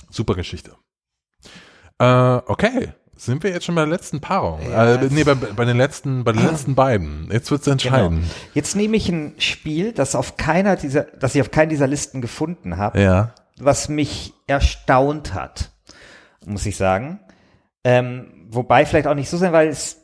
Super 0.10 0.34
Geschichte. 0.34 0.72
Äh, 2.00 2.38
okay. 2.48 2.94
Sind 3.18 3.44
wir 3.44 3.52
jetzt 3.52 3.66
schon 3.66 3.76
bei 3.76 3.82
der 3.82 3.90
letzten 3.90 4.20
Paarung? 4.20 4.60
Ja, 4.70 4.96
äh, 4.96 5.08
nee, 5.10 5.24
bei, 5.24 5.36
bei 5.36 5.64
den 5.66 5.78
letzten, 5.78 6.24
bei 6.26 6.34
den 6.34 6.46
letzten 6.46 6.76
beiden. 6.76 7.30
Jetzt 7.32 7.50
wird's 7.50 7.64
Genau. 7.66 7.74
entscheiden. 7.74 8.30
Jetzt 8.54 8.76
nehme 8.76 8.98
ich 8.98 9.08
ein 9.10 9.36
Spiel, 9.38 9.94
das 9.94 10.16
auf 10.16 10.36
keiner 10.38 10.76
dieser, 10.76 11.04
das 11.04 11.34
ich 11.36 11.42
auf 11.42 11.52
keinen 11.52 11.70
dieser 11.70 11.88
Listen 11.88 12.20
gefunden 12.22 12.78
habe, 12.78 13.02
Ja. 13.02 13.34
was 13.58 13.88
mich 13.88 14.34
erstaunt 14.48 15.34
hat, 15.34 15.72
muss 16.46 16.66
ich 16.66 16.76
sagen. 16.76 17.20
Ähm, 17.86 18.48
wobei 18.50 18.86
vielleicht 18.86 19.08
auch 19.08 19.16
nicht 19.16 19.30
so 19.30 19.38
sein, 19.38 19.54
weil 19.54 19.70
es 19.70 20.02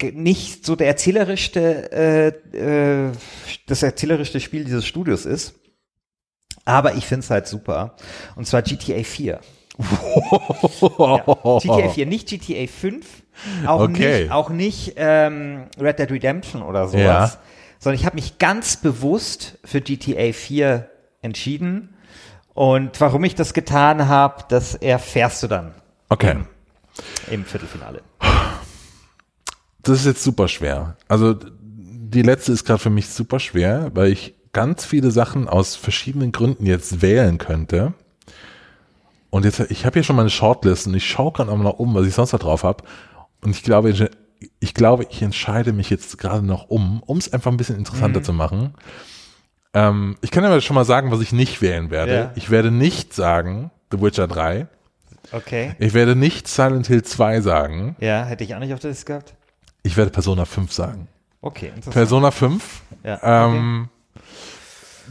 nicht 0.00 0.64
so 0.64 0.76
der 0.76 0.86
erzählerischste, 0.86 1.92
äh, 1.92 2.28
äh, 2.56 3.12
das 3.66 3.82
erzählerischste 3.82 4.40
Spiel 4.40 4.64
dieses 4.64 4.86
Studios 4.86 5.26
ist. 5.26 5.54
Aber 6.64 6.94
ich 6.94 7.06
finde 7.06 7.24
es 7.24 7.30
halt 7.30 7.46
super. 7.48 7.96
Und 8.36 8.46
zwar 8.46 8.62
GTA 8.62 9.02
4. 9.02 9.40
ja, 10.98 11.24
GTA 11.60 11.88
4, 11.88 12.06
nicht 12.06 12.28
GTA 12.28 12.66
5, 12.66 13.06
auch 13.66 13.80
Okay. 13.82 14.22
nicht, 14.22 14.32
auch 14.32 14.50
nicht 14.50 14.94
ähm, 14.96 15.66
Red 15.80 15.98
Dead 15.98 16.10
Redemption 16.10 16.62
oder 16.62 16.88
sowas, 16.88 17.34
Ja. 17.34 17.40
sondern 17.78 18.00
ich 18.00 18.06
habe 18.06 18.16
mich 18.16 18.38
ganz 18.38 18.76
bewusst 18.76 19.58
für 19.64 19.80
GTA 19.80 20.32
4 20.32 20.88
entschieden. 21.22 21.94
Und 22.54 23.00
warum 23.00 23.22
ich 23.24 23.36
das 23.36 23.54
getan 23.54 24.08
habe, 24.08 24.44
das 24.48 24.74
erfährst 24.74 25.42
du 25.44 25.46
dann 25.46 25.74
Okay. 26.08 26.36
im 27.30 27.44
Viertelfinale. 27.44 28.02
Das 29.82 30.00
ist 30.00 30.06
jetzt 30.06 30.24
super 30.24 30.48
schwer. 30.48 30.96
Also 31.06 31.34
die 31.34 32.22
letzte 32.22 32.52
ist 32.52 32.64
gerade 32.64 32.80
für 32.80 32.90
mich 32.90 33.08
super 33.08 33.38
schwer, 33.38 33.90
weil 33.94 34.10
ich 34.10 34.34
ganz 34.52 34.84
viele 34.84 35.10
Sachen 35.12 35.48
aus 35.48 35.76
verschiedenen 35.76 36.32
Gründen 36.32 36.66
jetzt 36.66 37.00
wählen 37.00 37.38
könnte. 37.38 37.94
Und 39.30 39.44
jetzt, 39.44 39.60
ich 39.70 39.84
habe 39.84 39.94
hier 39.94 40.04
schon 40.04 40.16
meine 40.16 40.30
Shortlist 40.30 40.86
und 40.86 40.94
ich 40.94 41.06
schaue 41.08 41.32
gerade 41.32 41.54
noch 41.56 41.78
um, 41.78 41.94
was 41.94 42.06
ich 42.06 42.14
sonst 42.14 42.32
da 42.32 42.38
drauf 42.38 42.64
habe. 42.64 42.84
Und 43.42 43.50
ich 43.50 43.62
glaube, 43.62 43.90
ich, 43.90 44.04
ich 44.60 44.74
glaube, 44.74 45.06
ich 45.10 45.22
entscheide 45.22 45.72
mich 45.72 45.90
jetzt 45.90 46.18
gerade 46.18 46.44
noch 46.44 46.68
um, 46.68 47.02
um 47.04 47.18
es 47.18 47.32
einfach 47.32 47.50
ein 47.50 47.56
bisschen 47.56 47.76
interessanter 47.76 48.22
zu 48.22 48.32
machen. 48.32 48.74
Ähm, 49.74 50.16
ich 50.22 50.30
kann 50.30 50.44
aber 50.44 50.60
schon 50.60 50.74
mal 50.74 50.84
sagen, 50.84 51.10
was 51.10 51.20
ich 51.20 51.32
nicht 51.32 51.60
wählen 51.60 51.90
werde. 51.90 52.14
Ja. 52.14 52.32
Ich 52.36 52.50
werde 52.50 52.70
nicht 52.70 53.12
sagen 53.12 53.70
The 53.92 54.00
Witcher 54.00 54.28
3. 54.28 54.66
Okay. 55.32 55.74
Ich 55.78 55.92
werde 55.92 56.16
nicht 56.16 56.48
Silent 56.48 56.86
Hill 56.86 57.02
2 57.02 57.42
sagen. 57.42 57.96
Ja, 58.00 58.24
hätte 58.24 58.44
ich 58.44 58.54
auch 58.54 58.60
nicht 58.60 58.72
auf 58.72 58.80
der 58.80 58.90
Liste 58.90 59.04
gehabt. 59.04 59.34
Ich 59.82 59.96
werde 59.96 60.10
Persona 60.10 60.46
5 60.46 60.72
sagen. 60.72 61.08
Okay, 61.40 61.66
interessant. 61.66 61.94
Persona 61.94 62.30
5. 62.30 62.82
Ja, 63.04 63.46
Ähm, 63.46 63.88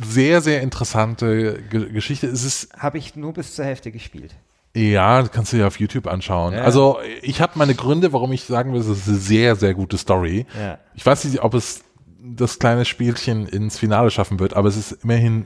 Sehr, 0.02 0.42
sehr 0.42 0.62
interessante 0.62 1.62
Ge 1.70 1.92
Geschichte. 1.92 2.28
Es 2.28 2.44
ist, 2.44 2.70
Habe 2.78 2.98
ich 2.98 3.16
nur 3.16 3.34
bis 3.34 3.56
zur 3.56 3.66
Hälfte 3.66 3.92
gespielt. 3.92 4.36
ja, 4.76 5.22
das 5.22 5.32
kannst 5.32 5.54
du 5.54 5.58
dir 5.58 5.68
auf 5.68 5.80
YouTube 5.80 6.08
anschauen. 6.08 6.54
Ja. 6.54 6.62
Also 6.62 7.00
ich 7.22 7.42
habe 7.42 7.54
meine 7.56 7.74
Gründe, 7.76 8.14
warum 8.14 8.32
ich 8.32 8.44
sagen 8.44 8.74
will, 8.74 8.80
es 8.82 8.88
ist 8.88 9.08
eine 9.08 9.18
sehr, 9.18 9.56
sehr 9.56 9.74
gute 9.74 9.98
Story. 9.98 10.46
Ja. 10.60 10.78
Ich 10.96 11.06
weiß 11.06 11.26
nicht, 11.26 11.42
ob 11.42 11.54
es 11.54 11.84
das 12.20 12.60
kleine 12.60 12.86
Spielchen 12.86 13.48
ins 13.48 13.78
Finale 13.78 14.12
schaffen 14.12 14.40
wird, 14.40 14.54
aber 14.56 14.68
es 14.68 14.76
ist 14.78 15.04
immerhin, 15.04 15.46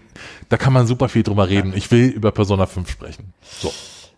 da 0.49 0.57
kann 0.57 0.73
man 0.73 0.87
super 0.87 1.09
viel 1.09 1.23
drüber 1.23 1.47
reden. 1.47 1.73
Ich 1.75 1.91
will 1.91 2.07
über 2.07 2.31
Persona 2.31 2.65
5 2.65 2.89
sprechen. 2.89 3.33
So. 3.41 3.71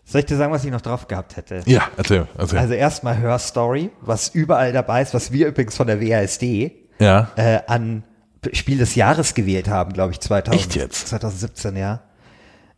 Soll 0.06 0.20
ich 0.20 0.26
dir 0.26 0.36
sagen, 0.36 0.52
was 0.52 0.64
ich 0.64 0.70
noch 0.70 0.80
drauf 0.80 1.08
gehabt 1.08 1.36
hätte? 1.36 1.62
Ja, 1.66 1.88
erzähl, 1.96 2.26
erzähl. 2.36 2.58
Also 2.58 2.74
erstmal 2.74 3.18
Hörstory, 3.18 3.90
was 4.00 4.28
überall 4.28 4.72
dabei 4.72 5.02
ist, 5.02 5.14
was 5.14 5.32
wir 5.32 5.48
übrigens 5.48 5.76
von 5.76 5.86
der 5.86 6.00
WASD 6.00 6.72
ja. 6.98 7.30
äh, 7.36 7.60
an 7.66 8.04
Spiel 8.52 8.78
des 8.78 8.94
Jahres 8.94 9.34
gewählt 9.34 9.68
haben, 9.68 9.92
glaube 9.92 10.12
ich, 10.12 10.20
2000, 10.20 10.60
Echt 10.60 10.74
jetzt? 10.76 11.08
2017, 11.08 11.76
ja. 11.76 12.02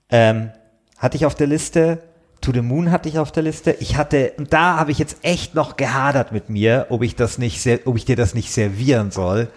Ähm, 0.08 0.50
hatte 0.99 1.16
ich 1.16 1.26
auf 1.26 1.35
der 1.35 1.46
Liste, 1.46 2.02
To 2.42 2.52
the 2.52 2.61
Moon 2.61 2.90
hatte 2.90 3.08
ich 3.08 3.18
auf 3.18 3.32
der 3.32 3.42
Liste. 3.42 3.73
Ich 3.80 3.96
hatte, 3.96 4.35
und 4.37 4.52
da 4.52 4.76
habe 4.76 4.92
ich 4.92 4.99
jetzt 4.99 5.18
echt 5.23 5.54
noch 5.54 5.76
gehadert 5.76 6.32
mit 6.32 6.49
mir, 6.49 6.87
ob 6.90 7.02
ich 7.02 7.16
das 7.16 7.38
nicht, 7.38 7.66
ob 7.87 7.96
ich 7.96 8.04
dir 8.04 8.16
das 8.16 8.35
nicht 8.35 8.52
servieren 8.52 9.11
soll. 9.11 9.49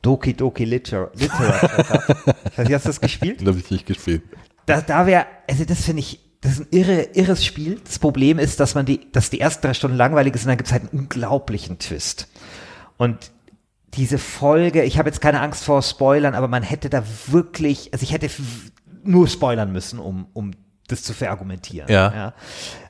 Doki 0.00 0.34
Doki 0.34 0.64
Liter 0.64 1.10
Literature. 1.14 2.34
Ich 2.52 2.58
weiß 2.58 2.66
nicht, 2.66 2.74
Hast 2.74 2.84
du 2.84 2.88
das 2.88 3.00
gespielt? 3.00 3.40
Das 3.40 3.48
habe 3.48 3.58
ich 3.58 3.70
nicht 3.70 3.86
gespielt. 3.86 4.22
da, 4.66 4.80
da 4.80 5.06
wäre, 5.06 5.26
also 5.48 5.64
das 5.64 5.84
finde 5.84 6.00
ich, 6.00 6.18
das 6.40 6.54
ist 6.54 6.60
ein 6.60 6.66
irre, 6.72 7.02
irres 7.14 7.44
Spiel. 7.44 7.80
Das 7.84 7.98
Problem 8.00 8.38
ist, 8.38 8.58
dass 8.58 8.74
man 8.74 8.84
die, 8.84 9.12
dass 9.12 9.30
die 9.30 9.38
ersten 9.40 9.64
drei 9.64 9.74
Stunden 9.74 9.96
langweilig 9.96 10.34
ist 10.34 10.42
und 10.42 10.48
dann 10.48 10.56
gibt 10.56 10.66
es 10.66 10.72
halt 10.72 10.90
einen 10.90 11.02
unglaublichen 11.02 11.78
Twist. 11.78 12.28
Und 12.96 13.30
diese 13.94 14.18
Folge, 14.18 14.82
ich 14.84 14.98
habe 14.98 15.08
jetzt 15.08 15.20
keine 15.20 15.40
Angst 15.40 15.64
vor 15.64 15.82
Spoilern, 15.82 16.34
aber 16.34 16.48
man 16.48 16.62
hätte 16.62 16.88
da 16.88 17.02
wirklich, 17.26 17.92
also 17.92 18.02
ich 18.04 18.12
hätte 18.12 18.28
nur 19.04 19.28
spoilern 19.28 19.72
müssen, 19.72 19.98
um, 19.98 20.26
um 20.32 20.52
das 20.88 21.02
zu 21.02 21.12
verargumentieren. 21.12 21.90
Ja. 21.90 22.32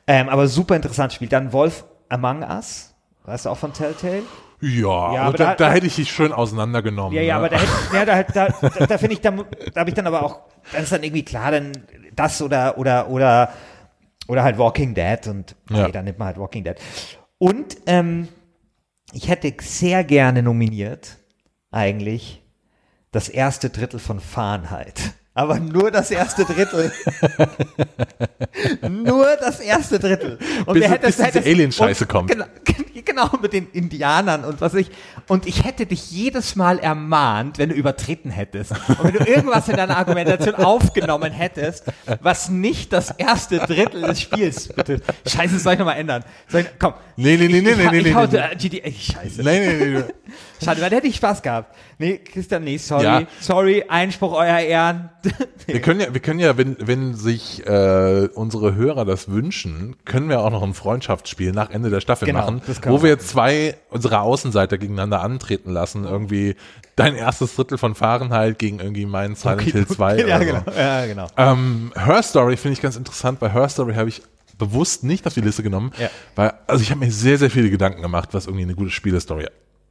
Ähm, 0.06 0.28
aber 0.28 0.46
super 0.48 0.76
interessantes 0.76 1.16
Spiel. 1.16 1.28
Dann 1.28 1.52
Wolf 1.52 1.84
Among 2.08 2.42
Us, 2.42 2.94
weißt 3.24 3.46
du 3.46 3.50
auch 3.50 3.56
von 3.58 3.72
Telltale? 3.72 4.22
Ja, 4.60 4.70
Ja, 4.80 4.88
aber 4.88 5.18
aber 5.28 5.38
da, 5.38 5.44
da- 5.46 5.54
da 5.56 5.72
hätte 5.72 5.86
ich 5.88 5.96
dich 5.96 6.12
schön 6.12 6.32
auseinandergenommen. 6.32 7.16
Ja, 7.16 7.22
ja, 7.22 7.34
ne? 7.34 7.38
aber 7.38 7.48
da, 7.48 7.58
hätte, 7.58 7.96
ja, 7.96 8.04
da, 8.04 8.22
da, 8.22 8.68
da, 8.78 8.86
da 8.86 8.98
finde 8.98 9.14
ich, 9.14 9.20
da, 9.20 9.32
da 9.74 9.80
habe 9.80 9.90
ich 9.90 9.94
dann 9.94 10.06
aber 10.06 10.22
auch, 10.22 10.40
dann 10.72 10.84
ist 10.84 10.92
dann 10.92 11.02
irgendwie 11.02 11.24
klar, 11.24 11.50
dann 11.50 11.72
das 12.14 12.40
oder 12.42 12.78
oder 12.78 13.08
oder 13.08 13.52
oder 14.28 14.44
halt 14.44 14.58
Walking 14.58 14.94
Dead 14.94 15.26
und 15.26 15.56
Ja. 15.70 15.82
okay, 15.82 15.92
dann 15.92 16.04
nimmt 16.04 16.18
man 16.20 16.26
halt 16.28 16.38
Walking 16.38 16.62
Dead. 16.62 16.76
Und 17.38 17.76
ähm, 17.86 18.28
ich 19.12 19.28
hätte 19.28 19.52
sehr 19.60 20.04
gerne 20.04 20.42
nominiert, 20.42 21.18
eigentlich, 21.70 22.42
das 23.10 23.28
erste 23.28 23.70
Drittel 23.70 24.00
von 24.00 24.20
Fahrenheit. 24.20 25.14
Aber 25.34 25.58
nur 25.58 25.90
das 25.90 26.10
erste 26.10 26.44
Drittel. 26.44 26.92
nur 28.88 29.26
das 29.40 29.60
erste 29.60 29.98
Drittel. 29.98 30.38
Und 30.66 30.74
Bis- 30.74 30.82
wer 30.82 30.90
hätte- 30.90 31.06
bis 31.06 31.16
diese 31.16 31.28
hätte- 31.28 31.38
Alien-Scheiße 31.48 32.04
und- 32.04 32.08
kommt. 32.10 32.30
Genau, 32.30 32.44
genau, 33.04 33.30
mit 33.40 33.52
den 33.54 33.68
Indianern 33.72 34.44
und 34.44 34.60
was 34.60 34.74
ich. 34.74 34.90
Und 35.28 35.46
ich 35.46 35.64
hätte 35.64 35.86
dich 35.86 36.10
jedes 36.10 36.54
Mal 36.56 36.78
ermahnt, 36.78 37.58
wenn 37.58 37.70
du 37.70 37.74
übertreten 37.74 38.30
hättest. 38.30 38.72
Und 38.88 39.04
wenn 39.04 39.12
du 39.14 39.24
irgendwas 39.24 39.68
in 39.68 39.76
deiner 39.76 39.96
Argumentation 39.96 40.54
aufgenommen 40.54 41.32
hättest, 41.32 41.84
was 42.20 42.50
nicht 42.50 42.92
das 42.92 43.10
erste 43.12 43.58
Drittel 43.58 44.02
des 44.02 44.20
Spiels 44.20 44.68
betrifft. 44.68 45.04
Scheiße, 45.26 45.54
das 45.54 45.62
soll 45.62 45.72
ich 45.74 45.78
nochmal 45.78 45.96
ändern. 45.96 46.24
Ich, 46.52 46.66
komm. 46.78 46.92
Nee, 47.16 47.36
nee, 47.36 47.46
nee, 47.48 47.58
ich, 47.58 47.62
nee, 47.62 47.70
ich, 47.70 47.76
nee, 47.76 47.82
ich, 47.82 47.90
nee, 47.90 47.98
ich 48.10 48.14
nee, 48.14 48.26
nee. 48.30 48.38
äh, 48.38 48.56
GTA, 48.56 48.90
scheiße. 48.90 49.42
Nee, 49.42 49.60
nee, 49.60 49.84
nee, 49.84 49.98
nee. 49.98 50.04
Schade, 50.62 50.80
weil 50.80 50.90
da 50.90 50.96
hätte 50.96 51.06
ich 51.08 51.16
Spaß 51.16 51.42
gehabt. 51.42 51.74
Nee, 51.98 52.18
Christian, 52.18 52.64
nee, 52.64 52.78
sorry. 52.78 53.04
Ja. 53.04 53.22
Sorry, 53.40 53.84
Einspruch, 53.88 54.32
euer 54.32 54.58
Ehren. 54.58 55.10
Wir 55.66 55.80
können 55.80 56.00
ja, 56.00 56.12
wir 56.12 56.20
können 56.20 56.40
ja, 56.40 56.56
wenn, 56.56 56.76
wenn 56.80 57.14
sich 57.14 57.66
äh, 57.66 58.28
unsere 58.34 58.74
Hörer 58.74 59.04
das 59.04 59.28
wünschen, 59.30 59.96
können 60.04 60.28
wir 60.28 60.40
auch 60.40 60.50
noch 60.50 60.62
ein 60.62 60.74
Freundschaftsspiel 60.74 61.52
nach 61.52 61.70
Ende 61.70 61.90
der 61.90 62.00
Staffel 62.00 62.26
Genau, 62.26 62.40
machen, 62.40 62.62
wo 62.86 63.02
wir 63.02 63.18
zwei 63.18 63.76
unserer 63.90 64.22
Außenseiter 64.22 64.78
gegeneinander 64.78 65.20
antreten 65.22 65.70
lassen. 65.70 66.04
Irgendwie 66.04 66.56
dein 66.96 67.14
erstes 67.14 67.54
Drittel 67.54 67.78
von 67.78 67.94
Fahrenheit 67.94 68.58
gegen 68.58 68.80
irgendwie 68.80 69.06
meinen 69.06 69.34
Silent 69.34 69.62
Hill 69.62 69.86
2 69.86 70.16
ja, 70.26 70.26
oder 70.26 70.38
so. 70.38 70.44
genau. 70.44 70.62
Ja, 70.76 71.06
genau. 71.06 71.26
Ähm, 71.36 71.92
Her 71.96 72.22
Story 72.22 72.56
finde 72.56 72.74
ich 72.74 72.82
ganz 72.82 72.96
interessant. 72.96 73.38
Bei 73.40 73.50
Her 73.52 73.68
Story 73.68 73.94
habe 73.94 74.08
ich 74.08 74.22
bewusst 74.58 75.02
nicht 75.02 75.26
auf 75.26 75.34
die 75.34 75.40
Liste 75.40 75.62
genommen, 75.62 75.92
Ja. 75.98 76.10
weil 76.36 76.52
also 76.66 76.82
ich 76.82 76.90
habe 76.90 77.00
mir 77.04 77.10
sehr, 77.10 77.38
sehr 77.38 77.50
viele 77.50 77.70
Gedanken 77.70 78.02
gemacht, 78.02 78.28
was 78.32 78.46
irgendwie 78.46 78.64
eine 78.64 78.74
gute 78.74 78.90
Spielestory 78.90 79.46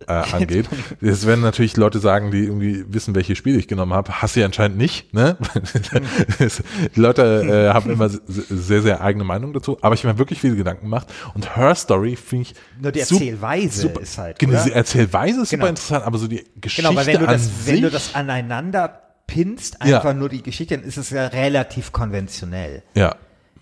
äh, 0.08 0.12
angeht. 0.34 0.68
Jetzt 1.02 1.26
werden 1.26 1.42
natürlich 1.42 1.78
Leute 1.78 2.00
sagen, 2.00 2.32
die 2.32 2.44
irgendwie 2.46 2.86
wissen, 2.88 3.16
welche 3.16 3.36
Spiele 3.36 3.58
ich 3.58 3.68
genommen 3.68 3.94
habe. 3.94 4.22
Hast 4.22 4.36
du 4.36 4.40
ja 4.42 4.46
anscheinend 4.46 4.78
nicht. 4.78 5.14
Ne? 5.14 5.38
die 6.96 7.00
Leute 7.00 7.68
äh, 7.70 7.74
haben 7.74 7.90
immer 7.92 8.10
se- 8.10 8.22
sehr, 8.28 8.82
sehr 8.82 9.02
eigene 9.02 9.24
Meinung 9.24 9.54
dazu. 9.54 9.78
Aber 9.82 9.96
ich 9.96 10.04
habe 10.04 10.14
mir 10.14 10.20
wirklich 10.20 10.40
viele 10.42 10.56
Gedanken 10.56 10.84
gemacht. 10.84 11.08
Und 11.34 11.56
Her 11.56 11.76
Story 11.76 12.16
finde 12.16 12.44
ich 12.44 12.56
Nur 12.82 12.92
die 12.92 13.00
Erzählweise 13.02 13.88
ist 14.02 14.18
halt, 14.18 14.40
Genau, 14.40 14.64
die 14.64 14.72
Erzählweise 14.72 15.42
ist 15.42 15.50
super 15.50 15.58
Genau. 15.62 15.70
interessant, 15.70 16.06
aber 16.06 16.18
so 16.18 16.28
die 16.28 16.44
Geschichte 16.60 16.90
Genau, 16.90 16.96
weil 17.00 17.08
wenn 17.08 17.20
du 17.20 17.28
an 17.28 17.34
das, 17.34 17.50
wenn 17.66 17.76
du 17.82 17.82
sich- 17.84 17.92
das 17.94 18.16
aneinander 18.16 19.02
pinst, 19.28 19.78
Ja. 19.86 19.98
einfach 19.98 20.14
nur 20.14 20.30
die 20.30 20.42
Geschichte, 20.44 20.78
dann 20.78 20.86
ist 20.86 20.98
es 20.98 21.10
ja 21.12 21.28
relativ 21.28 21.92
konventionell. 21.92 22.84
ja, 22.96 23.16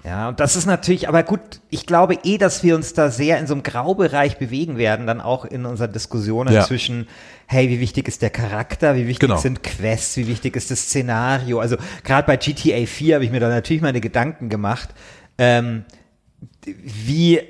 Ja, 0.05 0.29
und 0.29 0.39
das 0.39 0.55
ist 0.55 0.65
natürlich, 0.65 1.09
aber 1.09 1.23
gut, 1.23 1.59
ich 1.69 1.85
glaube 1.85 2.17
eh, 2.23 2.37
dass 2.37 2.63
wir 2.63 2.75
uns 2.75 2.93
da 2.93 3.11
sehr 3.11 3.37
in 3.37 3.47
so 3.47 3.53
einem 3.53 3.63
Graubereich 3.63 4.37
bewegen 4.37 4.77
werden, 4.77 5.05
dann 5.05 5.19
auch 5.19 5.43
in 5.43 5.65
unseren 5.65 5.91
Diskussionen 5.91 6.53
Ja. 6.53 6.65
zwischen, 6.65 7.07
hey, 7.47 7.67
wie 7.69 7.81
wichtig 7.81 8.07
ist 8.07 8.21
der 8.21 8.29
Charakter, 8.29 8.95
wie 8.95 9.07
wichtig 9.07 9.27
Genau. 9.27 9.39
sind 9.41 9.61
Quests, 9.61 10.15
wie 10.15 10.27
wichtig 10.27 10.55
ist 10.55 10.71
das 10.71 10.83
Szenario. 10.83 11.59
Also 11.59 11.75
gerade 12.05 12.25
bei 12.25 12.37
GTA 12.37 12.85
4 12.85 13.15
habe 13.15 13.25
ich 13.25 13.31
mir 13.31 13.41
da 13.41 13.49
natürlich 13.49 13.81
meine 13.81 13.99
Gedanken 13.99 14.47
gemacht, 14.47 14.89
ähm, 15.37 15.83
wie, 16.65 17.41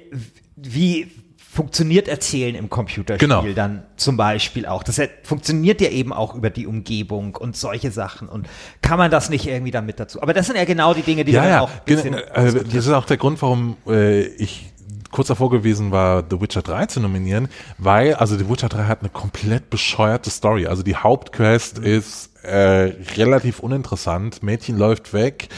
wie 0.56 1.12
funktioniert 1.60 2.08
Erzählen 2.08 2.56
im 2.56 2.70
Computerspiel 2.70 3.28
Genau. 3.28 3.44
dann 3.54 3.84
zum 3.98 4.16
Beispiel 4.16 4.66
auch. 4.66 4.82
Das 4.82 5.02
funktioniert 5.24 5.82
ja 5.82 5.90
eben 5.90 6.14
auch 6.14 6.34
über 6.34 6.50
die 6.50 6.66
Umgebung 6.66 7.36
und 7.36 7.58
solche 7.58 7.92
Sachen. 7.92 8.30
Und 8.30 8.48
kann 8.82 8.98
man 8.98 9.12
das 9.12 9.30
nicht 9.30 9.46
irgendwie 9.46 9.72
dann 9.72 9.86
mit 9.86 10.00
dazu? 10.00 10.22
Aber 10.22 10.34
das 10.34 10.46
sind 10.46 10.56
ja 10.56 10.64
genau 10.64 10.94
die 10.94 11.02
Dinge, 11.02 11.26
die 11.26 11.34
ja, 11.34 11.42
dann 11.42 11.52
ja. 11.52 11.60
auch 11.60 11.70
ein 11.70 11.82
bisschen 11.84 12.14
äh, 12.14 12.24
das 12.34 12.74
ist 12.74 12.90
auch 12.92 13.04
der 13.04 13.18
Grund, 13.18 13.42
warum 13.42 13.76
äh, 13.86 14.22
ich 14.22 14.72
kurz 15.12 15.28
davor 15.28 15.50
gewesen 15.50 15.92
war, 15.92 16.24
The 16.30 16.40
Witcher 16.42 16.62
3 16.62 16.86
zu 16.88 17.00
nominieren, 17.00 17.50
weil, 17.78 18.14
also 18.16 18.38
The 18.38 18.50
Witcher 18.50 18.70
3 18.70 18.86
hat 18.86 19.00
eine 19.02 19.10
komplett 19.10 19.70
bescheuerte 19.70 20.30
Story. 20.30 20.68
Also 20.68 20.84
die 20.84 20.96
Hauptquest 20.96 21.80
ist 21.80 22.30
äh, 22.44 22.94
relativ 23.18 23.60
uninteressant. 23.60 24.44
Mädchen 24.44 24.78
läuft 24.78 25.14
weg, 25.14 25.50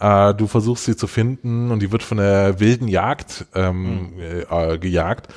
äh, 0.00 0.34
du 0.34 0.46
versuchst 0.46 0.84
sie 0.84 0.96
zu 0.96 1.06
finden 1.06 1.70
und 1.70 1.80
die 1.80 1.92
wird 1.92 2.02
von 2.02 2.18
der 2.18 2.60
wilden 2.60 2.88
Jagd 2.88 3.46
ähm, 3.54 4.12
äh, 4.18 4.74
äh, 4.74 4.78
gejagt. 4.78 5.28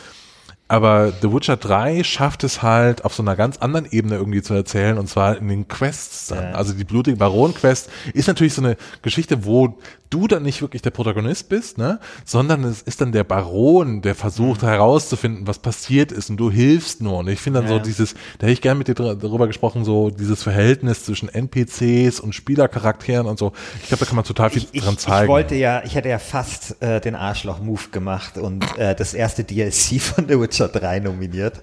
Aber 0.74 1.14
The 1.22 1.32
Witcher 1.32 1.56
3 1.56 2.04
schafft 2.04 2.44
es 2.44 2.64
halt 2.64 3.06
auf 3.06 3.14
so 3.14 3.22
einer 3.22 3.36
ganz 3.36 3.58
anderen 3.58 3.86
Ebene 3.92 4.16
irgendwie 4.16 4.42
zu 4.42 4.56
erzählen 4.56 4.98
und 4.98 5.08
zwar 5.08 5.38
in 5.38 5.48
den 5.48 5.68
Quests 5.68 6.28
dann. 6.30 6.46
Ja. 6.46 6.52
Also 6.54 6.74
die 6.74 6.84
blutige 6.84 7.16
Baron 7.16 7.54
Quest 7.54 7.90
ist 8.16 8.28
natürlich 8.28 8.56
so 8.56 8.64
eine 8.64 8.76
Geschichte, 9.04 9.46
wo 9.46 9.78
du 10.10 10.28
dann 10.28 10.44
nicht 10.44 10.62
wirklich 10.62 10.82
der 10.84 10.92
Protagonist 10.92 11.50
bist, 11.50 11.80
ne, 11.80 12.00
sondern 12.24 12.64
es 12.66 12.84
ist 12.84 13.02
dann 13.02 13.12
der 13.12 13.24
Baron, 13.24 14.02
der 14.04 14.14
versucht 14.16 14.62
Mhm. 14.62 14.68
herauszufinden, 14.68 15.48
was 15.48 15.58
passiert 15.60 16.12
ist 16.12 16.30
und 16.30 16.38
du 16.38 16.52
hilfst 16.52 17.02
nur. 17.02 17.18
Und 17.20 17.30
ich 17.30 17.40
finde 17.40 17.62
dann 17.62 17.70
Ja. 17.70 17.78
so 17.78 17.84
dieses, 17.84 18.14
da 18.38 18.46
hätte 18.46 18.52
ich 18.54 18.62
gerne 18.62 18.78
mit 18.78 18.88
dir 18.88 18.94
darüber 18.94 19.48
gesprochen, 19.48 19.84
so 19.84 20.12
dieses 20.12 20.44
Verhältnis 20.44 21.06
zwischen 21.06 21.30
NPCs 21.30 22.20
und 22.20 22.34
Spielercharakteren 22.36 23.26
und 23.26 23.40
so. 23.40 23.54
Ich 23.82 23.88
glaube, 23.88 24.02
da 24.02 24.06
kann 24.06 24.16
man 24.16 24.26
total 24.26 24.52
viel 24.52 24.64
ich, 24.64 24.70
ich, 24.74 24.84
dran 24.84 24.98
zeigen. 25.00 25.24
ich 25.24 25.30
wollte 25.30 25.56
ja, 25.56 25.82
ich 25.84 25.96
hätte 25.96 26.10
ja 26.10 26.20
fast 26.20 26.82
äh, 26.82 27.02
den 27.02 27.16
Arschloch-Move 27.16 27.90
gemacht 27.92 28.38
und 28.38 28.64
äh, 28.78 28.94
das 28.96 29.16
erste 29.16 29.44
DLC 29.44 30.00
von 30.00 30.28
The 30.28 30.40
Witcher 30.40 30.63
3 30.68 31.00
nominiert. 31.00 31.62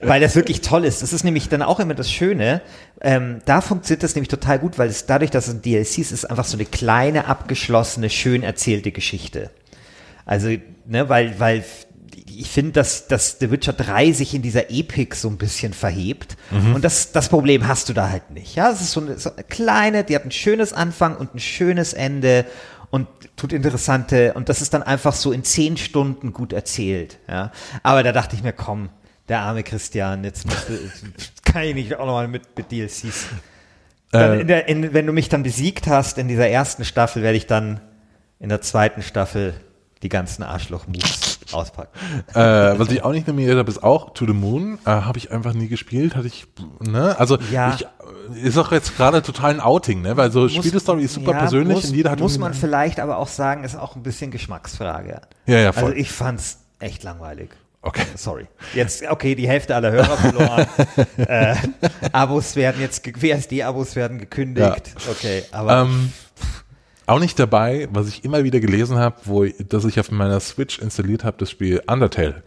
Weil 0.00 0.20
das 0.20 0.34
wirklich 0.34 0.60
toll 0.60 0.84
ist. 0.84 1.02
Das 1.02 1.12
ist 1.12 1.24
nämlich 1.24 1.48
dann 1.48 1.62
auch 1.62 1.78
immer 1.78 1.94
das 1.94 2.10
Schöne. 2.10 2.62
Ähm, 3.00 3.38
da 3.44 3.60
funktioniert 3.60 4.02
das 4.02 4.14
nämlich 4.14 4.28
total 4.28 4.58
gut, 4.58 4.78
weil 4.78 4.88
es 4.88 5.06
dadurch, 5.06 5.30
dass 5.30 5.48
es 5.48 5.54
ein 5.54 5.62
DLC 5.62 5.98
ist, 5.98 6.10
ist 6.10 6.24
einfach 6.28 6.44
so 6.44 6.56
eine 6.56 6.64
kleine, 6.64 7.26
abgeschlossene, 7.26 8.10
schön 8.10 8.42
erzählte 8.42 8.90
Geschichte. 8.90 9.50
Also, 10.24 10.48
ne, 10.86 11.08
weil, 11.08 11.38
weil 11.38 11.64
ich 12.36 12.48
finde, 12.48 12.72
dass, 12.72 13.08
dass 13.08 13.36
The 13.40 13.50
Witcher 13.50 13.72
3 13.72 14.12
sich 14.12 14.34
in 14.34 14.42
dieser 14.42 14.70
Epik 14.70 15.14
so 15.14 15.28
ein 15.28 15.36
bisschen 15.36 15.72
verhebt. 15.72 16.36
Und 16.74 16.84
das, 16.84 17.12
das 17.12 17.28
Problem 17.28 17.66
hast 17.66 17.88
du 17.88 17.92
da 17.92 18.08
halt 18.10 18.30
nicht. 18.30 18.54
Ja, 18.54 18.70
es 18.70 18.80
ist 18.80 18.92
so 18.92 19.00
eine, 19.00 19.18
so 19.18 19.32
eine 19.32 19.44
kleine, 19.44 20.04
die 20.04 20.14
hat 20.14 20.24
ein 20.24 20.30
schönes 20.30 20.72
Anfang 20.72 21.16
und 21.16 21.34
ein 21.34 21.40
schönes 21.40 21.92
Ende 21.92 22.46
und 22.92 23.08
tut 23.36 23.54
interessante, 23.54 24.34
und 24.34 24.50
das 24.50 24.60
ist 24.60 24.74
dann 24.74 24.82
einfach 24.82 25.14
so 25.14 25.32
in 25.32 25.44
zehn 25.44 25.78
Stunden 25.78 26.34
gut 26.34 26.52
erzählt. 26.52 27.18
Ja, 27.26 27.50
aber 27.82 28.02
da 28.02 28.12
dachte 28.12 28.36
ich 28.36 28.42
mir, 28.42 28.52
komm, 28.52 28.90
der 29.30 29.40
arme 29.40 29.62
Christian, 29.62 30.24
jetzt 30.24 30.44
musst 30.44 30.68
du, 30.68 30.74
kann 31.50 31.62
ich 31.62 31.74
nicht 31.74 31.94
auch 31.94 32.04
nochmal 32.04 32.28
mit, 32.28 32.42
mit 32.54 32.70
DLCs. 32.70 33.28
Äh, 34.12 34.42
in 34.42 34.46
der, 34.46 34.68
in, 34.68 34.92
wenn 34.92 35.06
du 35.06 35.14
mich 35.14 35.30
dann 35.30 35.42
besiegt 35.42 35.86
hast 35.86 36.18
in 36.18 36.28
dieser 36.28 36.48
ersten 36.48 36.84
Staffel, 36.84 37.22
werde 37.22 37.38
ich 37.38 37.46
dann 37.46 37.80
in 38.38 38.50
der 38.50 38.60
zweiten 38.60 39.00
Staffel 39.00 39.54
die 40.02 40.10
ganzen 40.10 40.42
Arschloch-Moves 40.42 41.31
auspacken. 41.54 41.90
äh, 42.34 42.38
was 42.78 42.90
ich 42.90 43.02
auch 43.04 43.12
nicht 43.12 43.26
nominiert 43.26 43.56
habe, 43.58 43.70
ist 43.70 43.82
auch 43.82 44.14
To 44.14 44.26
the 44.26 44.32
Moon. 44.32 44.78
Äh, 44.84 44.90
habe 44.90 45.18
ich 45.18 45.30
einfach 45.30 45.54
nie 45.54 45.68
gespielt, 45.68 46.16
hatte 46.16 46.26
ich, 46.26 46.46
ne? 46.80 47.18
Also 47.18 47.38
Ja. 47.50 47.74
ich, 47.74 47.84
äh, 47.84 48.46
ist 48.46 48.58
auch 48.58 48.72
jetzt 48.72 48.96
gerade 48.96 49.22
total 49.22 49.50
ein 49.50 49.60
Outing, 49.60 50.02
ne? 50.02 50.16
Weil 50.16 50.30
so 50.30 50.48
Spielestory 50.48 51.04
ist 51.04 51.14
super 51.14 51.32
ja, 51.32 51.38
persönlich 51.38 51.76
muss, 51.76 51.84
und 51.86 51.94
jeder 51.94 52.10
hat 52.10 52.20
Muss 52.20 52.38
man 52.38 52.54
vielleicht 52.54 53.00
aber 53.00 53.16
auch 53.18 53.28
sagen, 53.28 53.64
ist 53.64 53.76
auch 53.76 53.96
ein 53.96 54.02
bisschen 54.02 54.30
Geschmacksfrage. 54.30 55.20
Ja, 55.46 55.58
ja, 55.58 55.72
voll. 55.72 55.84
Also 55.84 55.96
ich 55.96 56.10
fand's 56.12 56.58
echt 56.78 57.02
langweilig. 57.02 57.50
Okay. 57.84 58.04
Sorry. 58.14 58.46
Jetzt, 58.74 59.02
okay, 59.10 59.34
die 59.34 59.48
Hälfte 59.48 59.74
aller 59.74 59.90
Hörer 59.90 60.16
verloren. 60.16 60.66
äh, 61.16 61.56
Abos 62.12 62.54
werden 62.54 62.80
jetzt, 62.80 63.04
WSD-Abos 63.04 63.96
werden 63.96 64.18
gekündigt. 64.18 64.94
Okay, 65.10 65.42
aber 65.50 65.82
Ähm, 65.82 66.12
auch 67.06 67.18
nicht 67.18 67.38
dabei, 67.38 67.88
was 67.92 68.08
ich 68.08 68.24
immer 68.24 68.44
wieder 68.44 68.60
gelesen 68.60 68.98
habe, 68.98 69.16
wo 69.24 69.44
ich- 69.44 69.54
dass 69.68 69.84
ich 69.84 69.98
auf 70.00 70.10
meiner 70.10 70.40
Switch 70.40 70.78
installiert 70.78 71.24
habe, 71.24 71.36
das 71.38 71.50
Spiel 71.50 71.82
Undertale. 71.86 72.42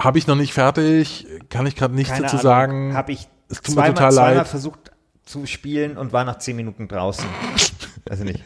Habe 0.00 0.18
ich 0.18 0.26
noch 0.28 0.36
nicht 0.36 0.52
fertig, 0.52 1.26
kann 1.50 1.66
ich 1.66 1.74
gerade 1.74 1.94
nichts 1.94 2.12
keine 2.12 2.22
dazu 2.26 2.36
Ahnung, 2.36 2.42
sagen. 2.42 2.94
Habe 2.94 3.12
ich 3.12 3.26
es 3.48 3.56
tut 3.58 3.68
mir 3.70 3.74
zweimal, 3.82 3.94
total 3.94 4.12
zweimal 4.12 4.34
leid. 4.36 4.46
versucht 4.48 4.92
zu 5.24 5.46
spielen 5.46 5.96
und 5.96 6.12
war 6.12 6.24
nach 6.24 6.38
zehn 6.38 6.54
Minuten 6.56 6.86
draußen. 6.86 7.24
Also 8.08 8.22
nicht. 8.24 8.40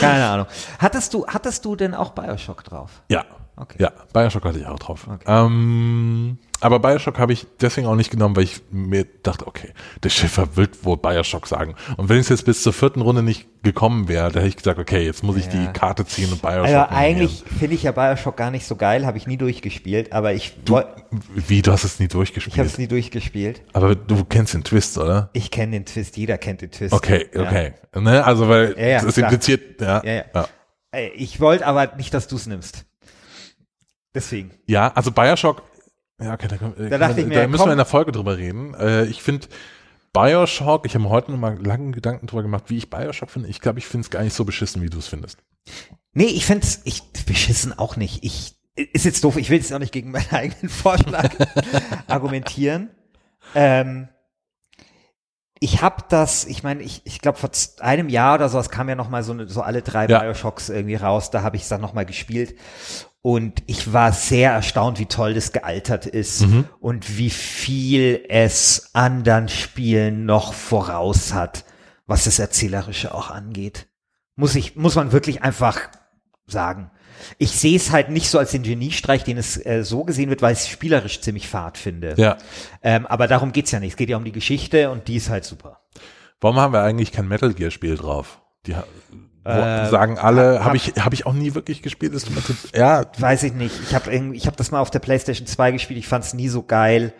Keine 0.00 0.26
Ahnung. 0.26 0.46
Hattest 0.80 1.14
du, 1.14 1.24
hattest 1.26 1.64
du 1.64 1.76
denn 1.76 1.94
auch 1.94 2.10
Bioshock 2.10 2.64
drauf? 2.64 3.02
Ja. 3.08 3.24
Okay. 3.56 3.76
Ja, 3.80 3.92
Bioshock 4.12 4.44
hatte 4.44 4.58
ich 4.58 4.66
auch 4.66 4.78
drauf. 4.80 5.06
Okay. 5.08 5.24
Ähm, 5.26 6.38
aber 6.64 6.80
Bioshock 6.80 7.18
habe 7.18 7.32
ich 7.32 7.46
deswegen 7.60 7.86
auch 7.86 7.94
nicht 7.94 8.10
genommen, 8.10 8.34
weil 8.36 8.44
ich 8.44 8.62
mir 8.70 9.06
dachte, 9.22 9.46
okay, 9.46 9.68
der 10.02 10.08
Schiffer 10.08 10.56
wird 10.56 10.84
wohl 10.84 10.96
Bioshock 10.96 11.46
sagen. 11.46 11.74
Und 11.96 12.08
wenn 12.08 12.18
es 12.18 12.28
jetzt 12.28 12.44
bis 12.44 12.62
zur 12.62 12.72
vierten 12.72 13.00
Runde 13.00 13.22
nicht 13.22 13.46
gekommen 13.62 14.08
wäre, 14.08 14.30
da 14.32 14.40
hätte 14.40 14.48
ich 14.48 14.56
gesagt, 14.56 14.78
okay, 14.78 15.04
jetzt 15.04 15.22
muss 15.22 15.36
ich 15.36 15.46
Ja. 15.46 15.52
die 15.52 15.66
Karte 15.72 16.04
ziehen 16.06 16.32
und 16.32 16.42
Bioshock 16.42 16.64
Also 16.64 16.94
eigentlich 16.94 17.44
finde 17.58 17.74
ich 17.76 17.82
ja 17.84 17.92
Bioshock 17.92 18.36
gar 18.36 18.50
nicht 18.50 18.66
so 18.66 18.76
geil, 18.76 19.06
habe 19.06 19.16
ich 19.18 19.26
nie 19.26 19.36
durchgespielt, 19.36 20.12
aber 20.12 20.32
ich, 20.34 20.54
woll- 20.66 20.86
Wie, 21.34 21.62
du 21.62 21.70
hast 21.72 21.84
es 21.84 21.98
nie 22.00 22.06
ich 22.06 22.10
habe 22.10 22.18
durchgespielt. 22.18 22.66
es 22.66 22.78
nie 22.78 22.88
durchgespielt. 22.88 23.62
aber 23.72 23.94
du 23.94 24.24
kennst 24.24 24.54
den 24.54 24.64
Twist, 24.64 24.98
oder? 24.98 25.30
Ich 25.32 25.50
kenne 25.50 25.72
den 25.72 25.86
Twist, 25.86 26.16
jeder 26.16 26.38
kennt 26.38 26.60
den 26.62 26.70
Twist. 26.70 26.92
Okay, 26.92 27.26
Ja. 27.34 27.42
okay. 27.42 27.72
Ne, 27.94 28.24
also 28.24 28.48
weil 28.48 28.74
Ja, 28.78 28.86
ja, 28.86 29.04
es 29.06 29.16
impliziert, 29.18 29.80
ja. 29.80 30.02
Ja, 30.04 30.48
Ich 31.14 31.40
wollte 31.40 31.66
aber 31.66 31.94
nicht, 31.96 32.12
dass 32.14 32.26
du 32.28 32.36
es 32.36 32.46
nimmst. 32.46 32.84
Deswegen. 34.14 34.52
Ja, 34.66 34.92
also 34.94 35.10
Bioshock, 35.10 35.62
ja, 36.20 36.32
okay, 36.34 36.48
da, 36.48 36.56
können- 36.56 36.74
Da 36.76 36.88
kann 36.88 37.00
dachte 37.00 37.20
ich 37.20 37.26
mir, 37.26 37.34
da 37.40 37.46
müssen 37.46 37.60
komm. 37.60 37.68
wir 37.68 37.72
in 37.72 37.78
der 37.78 37.86
Folge 37.86 38.12
drüber 38.12 38.36
reden. 38.38 38.74
Äh, 38.74 39.04
ich 39.06 39.22
finde 39.22 39.46
Bioshock, 40.12 40.86
ich 40.86 40.94
habe 40.94 41.04
mir 41.04 41.10
heute 41.10 41.32
noch 41.32 41.38
mal 41.38 41.58
lange 41.64 41.90
Gedanken 41.90 42.26
drüber 42.26 42.42
gemacht, 42.42 42.64
wie 42.68 42.76
ich 42.78 42.88
Bioshock 42.90 43.30
finde. 43.30 43.48
Ich 43.48 43.60
glaube, 43.60 43.78
ich 43.80 43.86
finde 43.86 44.04
es 44.04 44.10
gar 44.10 44.22
nicht 44.22 44.34
so 44.34 44.44
beschissen, 44.44 44.80
wie 44.82 44.90
du 44.90 44.98
es 44.98 45.08
findest. 45.08 45.38
Nee, 46.12 46.26
ich 46.26 46.46
find's, 46.46 46.80
ich 46.84 47.02
beschissen 47.26 47.76
auch 47.76 47.96
nicht. 47.96 48.22
Ich 48.24 48.56
ist 48.76 49.04
jetzt 49.04 49.22
doof, 49.24 49.36
ich 49.36 49.50
will 49.50 49.58
jetzt 49.58 49.72
auch 49.72 49.78
nicht 49.78 49.92
gegen 49.92 50.10
meinen 50.12 50.26
eigenen 50.30 50.68
Vorschlag 50.68 51.30
argumentieren. 52.06 52.90
Ähm, 53.54 54.08
ich 55.60 55.80
habe 55.82 56.02
das, 56.08 56.44
ich 56.44 56.62
meine, 56.62 56.82
ich, 56.82 57.02
ich 57.04 57.20
glaube 57.20 57.38
vor 57.38 57.50
einem 57.80 58.08
Jahr 58.08 58.34
oder 58.34 58.48
so, 58.48 58.58
es 58.58 58.70
kam 58.70 58.88
ja 58.88 58.94
noch 58.96 59.08
mal 59.08 59.22
so, 59.22 59.32
eine, 59.32 59.48
so 59.48 59.62
alle 59.62 59.82
drei 59.82 60.06
Ja. 60.06 60.20
Bioshocks 60.20 60.68
irgendwie 60.68 60.96
raus, 60.96 61.30
da 61.30 61.42
habe 61.42 61.56
ich 61.56 61.62
es 61.62 61.68
dann 61.68 61.80
noch 61.80 61.94
mal 61.94 62.04
gespielt 62.04 62.54
und 63.26 63.62
ich 63.66 63.94
war 63.94 64.12
sehr 64.12 64.52
erstaunt, 64.52 64.98
wie 64.98 65.06
toll 65.06 65.32
das 65.32 65.52
gealtert 65.52 66.04
ist 66.04 66.42
Mhm. 66.42 66.66
und 66.78 67.16
wie 67.16 67.30
viel 67.30 68.22
es 68.28 68.90
anderen 68.92 69.48
Spielen 69.48 70.26
noch 70.26 70.52
voraus 70.52 71.32
hat, 71.32 71.64
was 72.06 72.24
das 72.24 72.38
Erzählerische 72.38 73.14
auch 73.14 73.30
angeht. 73.30 73.88
Muss 74.36 74.54
ich, 74.54 74.76
muss 74.76 74.94
man 74.96 75.10
wirklich 75.12 75.42
einfach 75.42 75.80
sagen. 76.46 76.90
Ich 77.38 77.52
sehe 77.52 77.76
es 77.76 77.92
halt 77.92 78.10
nicht 78.10 78.28
so 78.28 78.38
als 78.38 78.50
den 78.50 78.62
Geniestreich, 78.62 79.24
den 79.24 79.38
es 79.38 79.56
äh, 79.64 79.84
so 79.84 80.04
gesehen 80.04 80.28
wird, 80.28 80.42
weil 80.42 80.52
ich 80.52 80.58
es 80.58 80.68
spielerisch 80.68 81.22
ziemlich 81.22 81.48
fad 81.48 81.78
finde. 81.78 82.12
Ja. 82.18 82.36
Ähm, 82.82 83.06
aber 83.06 83.26
darum 83.26 83.52
geht's 83.52 83.70
ja 83.70 83.80
nicht. 83.80 83.92
Es 83.92 83.96
geht 83.96 84.10
ja 84.10 84.18
um 84.18 84.24
die 84.26 84.32
Geschichte 84.32 84.90
und 84.90 85.08
die 85.08 85.16
ist 85.16 85.30
halt 85.30 85.44
super. 85.46 85.80
Warum 86.42 86.58
haben 86.58 86.74
wir 86.74 86.82
eigentlich 86.82 87.10
kein 87.10 87.26
Metal 87.26 87.54
Gear 87.54 87.70
Spiel 87.70 87.96
drauf? 87.96 88.42
Die 88.66 88.74
wo, 89.44 89.50
Äh, 89.50 89.88
sagen 89.90 90.18
alle, 90.18 90.58
hab- 90.60 90.64
habe 90.66 90.76
ich 90.76 90.92
habe 90.98 91.14
ich 91.14 91.26
auch 91.26 91.32
nie 91.34 91.54
wirklich 91.54 91.82
gespielt. 91.82 92.12
Ist 92.14 92.28
ja, 92.74 93.04
Weiß 93.18 93.42
ich 93.42 93.52
nicht. 93.54 93.78
Ich 93.82 93.94
habe 93.94 94.12
ich 94.14 94.46
hab 94.46 94.56
das 94.56 94.70
mal 94.70 94.80
auf 94.80 94.90
der 94.90 95.00
PlayStation 95.00 95.46
2 95.46 95.72
gespielt. 95.72 95.98
Ich 95.98 96.08
fand 96.08 96.24
es 96.24 96.34
nie 96.34 96.48
so 96.48 96.62
geil. 96.62 97.12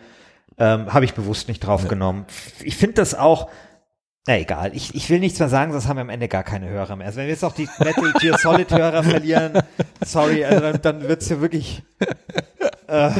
Ähm, 0.57 0.93
habe 0.93 1.05
ich 1.05 1.13
bewusst 1.13 1.47
nicht 1.49 1.59
drauf 1.59 1.87
genommen. 1.87 2.25
Ich 2.63 2.77
finde 2.77 2.95
das 2.95 3.13
auch. 3.13 3.49
Na 4.27 4.39
egal, 4.39 4.71
ich, 4.73 4.95
ich 4.95 5.07
will 5.11 5.19
nichts 5.19 5.37
mehr 5.37 5.49
sagen, 5.49 5.71
sonst 5.71 5.87
haben 5.87 5.97
wir 5.97 6.01
am 6.01 6.09
Ende 6.09 6.27
gar 6.27 6.41
keine 6.43 6.67
Hörer 6.67 6.95
mehr. 6.95 7.05
Also 7.05 7.17
wenn 7.17 7.25
wir 7.27 7.33
jetzt 7.33 7.43
auch 7.45 7.53
die 7.53 7.69
Metal 7.77 8.11
Gear 8.19 8.39
Solid 8.39 8.71
Hörer 8.71 9.03
verlieren, 9.03 9.61
sorry, 10.03 10.43
also 10.43 10.61
dann, 10.61 10.81
dann 10.81 11.07
wird's 11.07 11.29
ja 11.29 11.39
wirklich. 11.41 11.83
Äh, 12.87 13.11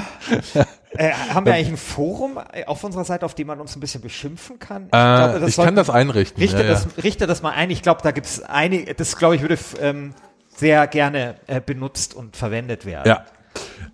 äh, 0.97 1.11
haben 1.11 1.45
wir 1.45 1.53
eigentlich 1.53 1.69
ein 1.69 1.77
Forum 1.77 2.37
auf 2.65 2.83
unserer 2.83 3.03
Seite, 3.05 3.25
auf 3.25 3.35
dem 3.35 3.47
man 3.47 3.59
uns 3.59 3.75
ein 3.75 3.79
bisschen 3.79 4.01
beschimpfen 4.01 4.59
kann? 4.59 4.87
äh, 4.87 4.89
glaube, 4.89 5.43
ich 5.47 5.55
sollten- 5.55 5.67
kann 5.67 5.75
das 5.75 5.89
einrichten. 5.89 6.41
Richte, 6.41 6.63
ja, 6.63 6.67
das, 6.69 6.87
richte 7.03 7.27
das 7.27 7.41
mal 7.41 7.51
ein. 7.51 7.69
Ich 7.71 7.81
glaube, 7.81 8.01
da 8.03 8.11
gibt's 8.11 8.41
einige, 8.41 8.93
das 8.95 9.15
glaube 9.17 9.35
ich 9.35 9.41
würde 9.41 9.57
ähm, 9.81 10.13
sehr 10.55 10.87
gerne 10.87 11.35
äh, 11.47 11.59
benutzt 11.61 12.13
und 12.13 12.35
verwendet 12.37 12.85
werden. 12.85 13.07
ja. 13.07 13.25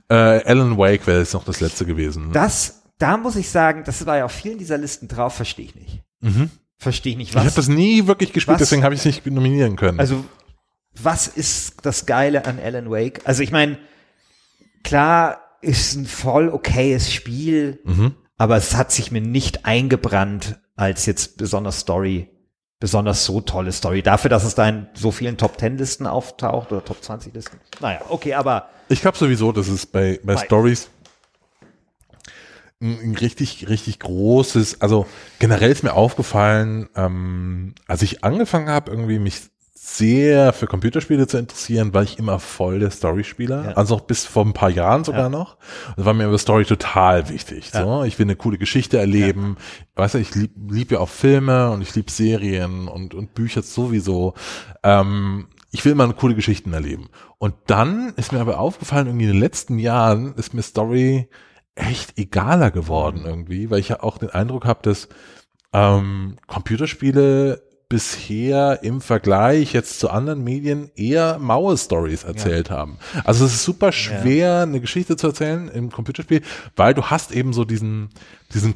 Äh, 0.09 0.43
Alan 0.45 0.77
Wake 0.77 1.05
wäre 1.07 1.19
jetzt 1.19 1.33
noch 1.33 1.45
das 1.45 1.59
letzte 1.61 1.85
gewesen. 1.85 2.31
Das, 2.33 2.81
da 2.97 3.15
muss 3.17 3.35
ich 3.35 3.49
sagen, 3.49 3.83
das 3.85 4.05
war 4.05 4.17
ja 4.17 4.25
auf 4.25 4.31
vielen 4.31 4.57
dieser 4.57 4.77
Listen 4.77 5.07
drauf, 5.07 5.35
verstehe 5.35 5.65
ich 5.65 5.75
nicht. 5.75 6.01
Verstehe 6.77 7.11
ich 7.11 7.17
nicht. 7.17 7.27
Mhm. 7.29 7.33
ich 7.33 7.37
habe 7.37 7.47
Was, 7.47 7.53
das 7.55 7.67
nie 7.67 8.07
wirklich 8.07 8.33
gespielt, 8.33 8.55
was- 8.55 8.67
deswegen 8.69 8.83
habe 8.83 8.95
ich 8.95 9.01
es 9.01 9.05
nicht 9.05 9.25
nominieren 9.27 9.75
können. 9.75 9.99
also, 9.99 10.25
was 11.01 11.27
ist 11.27 11.75
das 11.85 12.05
Geile 12.07 12.43
an 12.45 12.59
Alan 12.59 12.89
Wake? 12.89 13.21
Also, 13.23 13.43
ich 13.43 13.51
meine, 13.51 13.77
klar 14.83 15.39
ist 15.62 15.95
ein 15.95 16.06
voll 16.06 16.50
okayes 16.50 17.12
Spiel, 17.13 17.80
Mhm. 17.84 18.15
aber 18.38 18.58
es 18.58 18.76
hat 18.76 18.91
sich 18.91 19.12
mir 19.12 19.21
nicht 19.21 19.65
eingebrannt 19.65 20.60
als 20.76 21.06
jetzt 21.06 21.38
besonders 21.38 21.80
Story, 21.82 22.30
besonders 22.80 23.26
so 23.26 23.41
tolle 23.41 23.71
Story. 23.71 24.02
Dafür, 24.02 24.30
dass 24.30 24.43
es 24.43 24.56
da 24.56 24.67
in 24.67 24.88
so 24.93 25.12
vielen 25.12 25.38
Top 25.38 25.60
10 25.60 25.78
Listen 25.78 26.08
auftaucht 26.08 26.71
oder 26.71 26.84
Top 26.84 27.04
20 27.04 27.34
Listen. 27.34 27.60
Naja, 27.80 28.02
okay, 28.10 28.34
aber 28.34 28.69
Ich 28.89 29.02
glaube 29.02 29.17
sowieso, 29.17 29.52
dass 29.52 29.67
es 29.67 29.86
bei, 29.86 30.19
bei 30.24 30.36
Bei- 30.36 30.45
Stories 30.45 30.89
ein, 32.82 33.00
ein 33.04 33.15
richtig, 33.15 33.69
richtig 33.69 34.00
großes, 34.00 34.82
also 34.82 35.06
generell 35.39 35.71
ist 35.71 35.84
mir 35.84 35.93
aufgefallen, 35.93 36.89
ähm, 36.95 37.76
als 37.88 38.02
ich 38.02 38.24
angefangen 38.24 38.69
habe, 38.69 38.89
irgendwie 38.91 39.19
mich 39.19 39.36
sehr 39.97 40.54
für 40.54 40.67
Computerspiele 40.67 41.27
zu 41.27 41.38
interessieren, 41.38 41.93
war 41.93 42.04
ich 42.04 42.17
immer 42.17 42.39
voll 42.39 42.80
der 42.80 42.91
Storyspieler. 42.91 43.65
Ja. 43.65 43.71
Also 43.73 43.95
auch 43.95 44.01
bis 44.01 44.25
vor 44.25 44.45
ein 44.45 44.54
paar 44.54 44.69
Jahren 44.69 45.04
sogar 45.04 45.23
Ja. 45.23 45.30
noch. 45.30 45.58
Da 45.97 46.06
war 46.06 46.13
mir 46.13 46.25
aber 46.25 46.38
Story 46.38 46.65
total 46.65 47.30
wichtig. 47.30 47.71
So. 47.71 48.04
Ich 48.04 48.17
will 48.17 48.25
eine 48.25 48.36
coole 48.36 48.58
Geschichte 48.58 48.97
erleben. 48.97 49.58
Weißt 49.95 50.15
du, 50.15 50.19
ich 50.19 50.34
lieb, 50.36 50.51
lieb 50.69 50.91
ja 50.91 50.99
auch 50.99 51.10
Filme 51.10 51.71
und 51.71 51.82
ich 51.82 51.93
lieb 51.95 52.10
Serien 52.10 52.88
und, 52.88 53.13
und 53.13 53.34
Bücher 53.34 53.62
sowieso. 53.62 54.34
Ähm, 54.84 55.47
ich 55.71 55.84
will 55.86 55.95
mal 55.95 56.12
coole 56.13 56.36
Geschichten 56.36 56.73
erleben. 56.73 57.10
Und 57.38 57.56
dann 57.67 58.13
ist 58.17 58.32
mir 58.32 58.39
aber 58.39 58.60
aufgefallen, 58.60 59.08
irgendwie 59.08 59.25
in 59.25 59.32
den 59.32 59.39
letzten 59.39 59.80
Jahren 59.80 60.34
ist 60.36 60.54
mir 60.54 60.62
Story 60.62 61.30
echt 61.75 62.17
egaler 62.17 62.71
geworden 62.71 63.23
irgendwie, 63.25 63.69
weil 63.69 63.80
ich 63.80 63.89
ja 63.89 64.04
auch 64.04 64.17
den 64.17 64.30
Eindruck 64.30 64.65
habe, 64.65 64.82
dass 64.84 65.08
ähm, 65.73 66.36
Computerspiele 66.47 67.63
bisher 67.91 68.80
im 68.84 69.01
Vergleich 69.01 69.73
jetzt 69.73 69.99
zu 69.99 70.10
anderen 70.10 70.45
Medien 70.45 70.89
eher 70.95 71.39
maue 71.39 71.77
Stories 71.77 72.23
erzählt 72.23 72.69
ja. 72.69 72.77
haben. 72.77 72.97
Also 73.25 73.43
es 73.43 73.54
ist 73.54 73.65
super 73.65 73.91
schwer, 73.91 74.47
ja. 74.47 74.63
eine 74.63 74.80
Geschichte 74.80 75.17
zu 75.17 75.27
erzählen 75.27 75.67
im 75.67 75.91
Computerspiel, 75.91 76.41
weil 76.77 76.93
du 76.93 77.04
hast 77.04 77.34
eben 77.34 77.51
so 77.51 77.65
diesen, 77.65 78.10
diesen, 78.54 78.73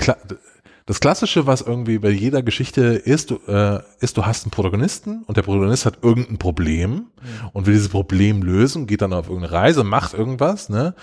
das 0.86 1.00
Klassische, 1.00 1.48
was 1.48 1.62
irgendwie 1.62 1.98
bei 1.98 2.10
jeder 2.10 2.44
Geschichte 2.44 2.82
ist, 2.82 3.32
du, 3.32 3.36
äh, 3.48 3.80
ist, 4.02 4.18
du 4.18 4.26
hast 4.26 4.44
einen 4.44 4.52
Protagonisten 4.52 5.24
und 5.24 5.38
der 5.38 5.44
Protagonist 5.44 5.86
hat 5.86 6.00
irgendein 6.02 6.38
Problem 6.38 6.92
mhm. 6.92 7.06
und 7.54 7.68
will 7.68 7.74
dieses 7.74 7.90
Problem 7.90 8.44
lösen, 8.44 8.86
geht 8.86 9.02
dann 9.02 9.14
auf 9.14 9.30
irgendeine 9.30 9.54
Reise, 9.54 9.86
macht 9.86 10.14
irgendwas, 10.14 10.68
ne? 10.68 10.94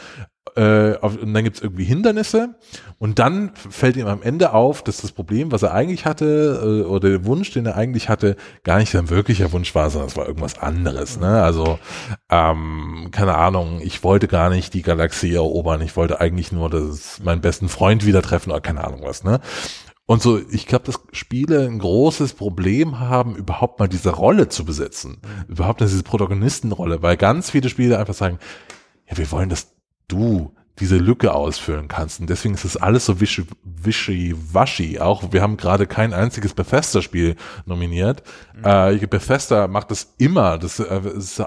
Äh, 0.57 0.96
auf, 0.96 1.16
und 1.16 1.33
dann 1.33 1.44
gibt's 1.44 1.61
irgendwie 1.61 1.85
Hindernisse 1.85 2.57
und 2.98 3.20
dann 3.20 3.52
fällt 3.55 3.96
ihm 3.96 4.09
am 4.09 4.22
Ende 4.22 4.52
auf, 4.52 4.83
dass 4.83 5.00
das 5.00 5.12
Problem, 5.12 5.52
was 5.52 5.62
er 5.62 5.72
eigentlich 5.72 6.05
hatte, 6.05 6.61
äh, 6.62 6.87
oder 6.87 7.11
der 7.11 7.24
Wunsch, 7.24 7.52
den 7.52 7.64
er 7.64 7.76
eigentlich 7.76 8.09
hatte, 8.09 8.37
gar 8.64 8.78
nicht 8.78 8.90
sein 8.90 9.09
wirklicher 9.09 9.52
Wunsch 9.52 9.74
war, 9.74 9.88
sondern 9.88 10.09
es 10.09 10.16
war 10.16 10.26
irgendwas 10.26 10.59
anderes. 10.59 11.18
Ne? 11.18 11.42
Also, 11.42 11.78
ähm, 12.28 13.09
keine 13.12 13.37
Ahnung, 13.37 13.81
ich 13.83 14.02
wollte 14.02 14.26
gar 14.26 14.50
nicht 14.50 14.74
die 14.74 14.83
Galaxie 14.83 15.33
erobern, 15.33 15.81
ich 15.81 15.96
wollte 15.96 16.20
eigentlich 16.20 16.50
nur 16.50 16.68
das, 16.68 17.20
meinen 17.22 17.40
besten 17.40 17.68
Freund 17.68 18.05
wieder 18.05 18.20
treffen 18.20 18.50
oder 18.50 18.61
keine 18.61 18.85
Ahnung 18.85 19.02
was. 19.05 19.22
Ne? 19.22 19.40
Und 20.07 20.20
so, 20.20 20.40
ich 20.50 20.66
glaube, 20.66 20.85
dass 20.85 21.00
Spiele 21.12 21.66
ein 21.66 21.78
großes 21.78 22.35
Problem 22.35 22.98
haben, 22.98 23.37
überhaupt 23.37 23.78
mal 23.78 23.88
diese 23.88 24.11
Rolle 24.11 24.48
zu 24.48 24.64
besetzen. 24.64 25.22
Überhaupt 25.48 25.81
diese 25.81 26.02
Protagonistenrolle, 26.02 27.00
weil 27.00 27.16
ganz 27.16 27.50
viele 27.50 27.68
Spiele 27.68 27.98
einfach 27.98 28.14
sagen, 28.14 28.38
ja, 29.09 29.16
wir 29.16 29.31
wollen, 29.31 29.48
dass 29.48 29.72
du 30.12 30.53
diese 30.79 30.96
Lücke 30.96 31.35
ausfüllen 31.35 31.87
kannst. 31.87 32.20
Und 32.20 32.31
deswegen 32.31 32.55
ist 32.55 32.64
es 32.64 32.77
alles 32.77 33.05
so 33.07 33.20
wischi-waschi. 33.20 35.01
Auch 35.01 35.33
wir 35.33 35.42
haben 35.42 35.57
gerade 35.57 35.87
kein 35.87 36.12
einziges 36.12 36.55
Bethesda-Spiel 36.55 37.37
nominiert. 37.66 38.22
Mhm. 38.57 38.64
Äh, 38.64 39.07
Bethesda 39.07 39.68
macht 39.68 39.90
das 39.90 40.14
immer. 40.18 40.59
Das 40.59 40.81
äh, 40.81 41.01
ist 41.14 41.42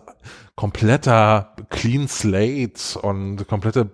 kompletter 0.55 1.55
Clean 1.69 2.07
Slate 2.07 2.99
und 3.01 3.47
komplette 3.47 3.89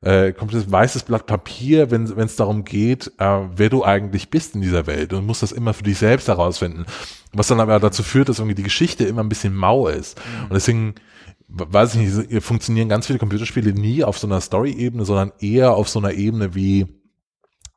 äh, 0.00 0.32
komplettes 0.32 0.70
weißes 0.70 1.02
Blatt 1.02 1.26
Papier, 1.26 1.90
wenn 1.90 2.04
es 2.04 2.36
darum 2.36 2.64
geht, 2.64 3.12
äh, 3.18 3.40
wer 3.56 3.68
du 3.68 3.84
eigentlich 3.84 4.30
bist 4.30 4.54
in 4.54 4.60
dieser 4.60 4.86
Welt. 4.86 5.12
Und 5.12 5.26
musst 5.26 5.42
das 5.42 5.50
immer 5.50 5.74
für 5.74 5.82
dich 5.82 5.98
selbst 5.98 6.28
herausfinden. 6.28 6.86
Was 7.32 7.48
dann 7.48 7.60
aber 7.60 7.80
dazu 7.80 8.04
führt, 8.04 8.28
dass 8.28 8.38
irgendwie 8.38 8.54
die 8.54 8.62
Geschichte 8.62 9.04
immer 9.04 9.22
ein 9.22 9.28
bisschen 9.28 9.54
mau 9.54 9.88
ist. 9.88 10.18
Mhm. 10.18 10.44
Und 10.44 10.54
deswegen 10.54 10.94
weiß 11.48 11.94
ich 11.94 12.28
nicht, 12.28 12.44
funktionieren 12.44 12.88
ganz 12.88 13.06
viele 13.06 13.18
Computerspiele 13.18 13.72
nie 13.72 14.04
auf 14.04 14.18
so 14.18 14.26
einer 14.26 14.40
Story-Ebene, 14.40 15.04
sondern 15.04 15.32
eher 15.40 15.72
auf 15.72 15.88
so 15.88 15.98
einer 15.98 16.12
Ebene 16.12 16.54
wie, 16.54 16.86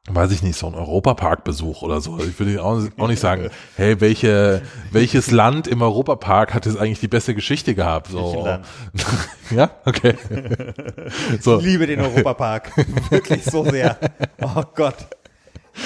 weiß 0.10 0.32
ich 0.32 0.44
nicht, 0.44 0.58
so 0.58 0.68
ein 0.68 0.76
Europapark-Besuch 0.76 1.82
oder 1.82 2.02
so. 2.02 2.20
Ich 2.20 2.38
würde 2.38 2.62
auch, 2.62 2.82
auch 2.98 3.08
nicht 3.08 3.22
sagen, 3.22 3.50
hey, 3.78 4.02
welche, 4.02 4.62
welches 4.92 5.32
Land 5.32 5.68
im 5.68 5.82
Europapark 5.82 6.54
hat 6.54 6.66
jetzt 6.66 6.78
eigentlich 6.78 7.00
die 7.00 7.08
beste 7.08 7.34
Geschichte 7.34 7.74
gehabt? 7.74 8.08
So. 8.08 8.46
ja, 9.52 9.72
okay. 9.86 10.16
so. 11.40 11.60
Ich 11.60 11.66
liebe 11.66 11.88
den 11.88 12.02
Europapark. 12.02 12.72
Wirklich 13.10 13.46
so 13.46 13.64
sehr. 13.64 13.98
Oh 14.42 14.64
Gott. 14.76 14.96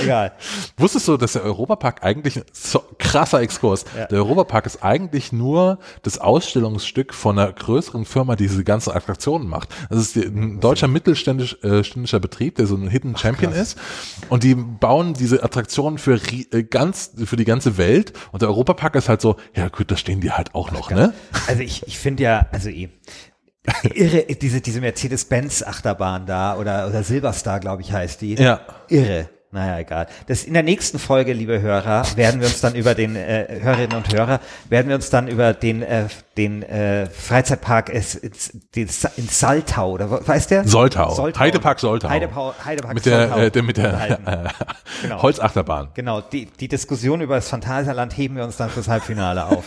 Egal. 0.01 0.33
Wusstest 0.77 1.07
du, 1.07 1.17
dass 1.17 1.33
der 1.33 1.43
Europapark 1.43 2.03
eigentlich, 2.03 2.41
so 2.51 2.83
krasser 2.97 3.41
Exkurs, 3.41 3.85
ja. 3.97 4.05
der 4.05 4.19
Europapark 4.19 4.65
ist 4.65 4.83
eigentlich 4.83 5.31
nur 5.31 5.79
das 6.03 6.17
Ausstellungsstück 6.17 7.13
von 7.13 7.37
einer 7.37 7.51
größeren 7.51 8.05
Firma, 8.05 8.35
die 8.35 8.47
diese 8.47 8.63
ganzen 8.63 8.91
Attraktionen 8.91 9.47
macht. 9.47 9.69
Das 9.89 9.99
ist 9.99 10.15
ein 10.15 10.59
deutscher 10.59 10.87
mittelständischer 10.87 12.17
äh, 12.17 12.19
Betrieb, 12.19 12.55
der 12.55 12.67
so 12.67 12.75
ein 12.75 12.87
Hidden 12.87 13.17
Champion 13.17 13.53
Ach, 13.55 13.61
ist. 13.61 13.77
Und 14.29 14.43
die 14.43 14.55
bauen 14.55 15.13
diese 15.13 15.43
Attraktionen 15.43 15.97
für 15.97 16.19
äh, 16.51 16.63
ganz, 16.63 17.11
für 17.25 17.35
die 17.35 17.45
ganze 17.45 17.77
Welt. 17.77 18.13
Und 18.31 18.41
der 18.41 18.49
Europapark 18.49 18.95
ist 18.95 19.09
halt 19.09 19.21
so, 19.21 19.35
ja 19.55 19.67
gut, 19.69 19.91
da 19.91 19.97
stehen 19.97 20.21
die 20.21 20.31
halt 20.31 20.55
auch 20.55 20.71
noch, 20.71 20.91
ne? 20.91 21.13
Also 21.47 21.61
ich, 21.61 21.83
ich 21.87 21.97
finde 21.97 22.23
ja, 22.23 22.47
also 22.51 22.69
eh, 22.69 22.89
irre, 23.93 24.25
diese, 24.35 24.61
diese 24.61 24.81
Mercedes-Benz 24.81 25.63
Achterbahn 25.63 26.25
da 26.25 26.57
oder, 26.57 26.87
oder 26.87 27.03
Silverstar, 27.03 27.59
glaube 27.59 27.81
ich, 27.81 27.91
heißt 27.91 28.21
die. 28.21 28.35
Ja. 28.35 28.61
Irre. 28.89 29.29
Naja, 29.55 29.79
egal. 29.79 30.07
Das 30.27 30.43
in 30.43 30.53
der 30.53 30.63
nächsten 30.63 30.99
Folge, 30.99 31.31
liebe 31.31 31.61
Hörer, 31.61 32.03
werden 32.17 32.41
wir 32.41 32.47
uns 32.47 32.59
dann 32.59 32.75
über 32.75 32.93
den 32.93 33.15
äh, 33.15 33.61
Hörerinnen 33.61 33.95
und 33.95 34.13
Hörer, 34.13 34.41
werden 34.67 34.89
wir 34.89 34.95
uns 34.95 35.09
dann 35.09 35.29
über 35.29 35.53
den 35.53 35.81
äh, 35.81 36.07
den 36.35 36.61
äh, 36.61 37.05
Freizeitpark 37.05 37.89
den, 38.75 38.89
in 39.15 39.29
Saltau 39.29 39.91
oder 39.91 40.27
weißt 40.27 40.51
der? 40.51 40.67
Soltau. 40.67 41.13
Soltau. 41.13 41.39
Heidepark 41.39 41.79
Soltau. 41.79 42.09
Heidepark, 42.09 42.65
Heidepark 42.65 42.95
mit 42.95 43.05
der, 43.05 43.29
Soltau. 43.29 43.59
Äh, 43.59 43.61
mit 43.61 43.77
der 43.77 44.09
äh, 44.09 44.17
genau. 45.03 45.21
Holzachterbahn. 45.21 45.91
Genau. 45.93 46.19
Die 46.19 46.47
die 46.47 46.67
Diskussion 46.67 47.21
über 47.21 47.35
das 47.35 47.47
Phantasialand 47.47 48.17
heben 48.17 48.35
wir 48.35 48.43
uns 48.43 48.57
dann 48.57 48.69
fürs 48.69 48.89
Halbfinale 48.89 49.45
auf. 49.45 49.63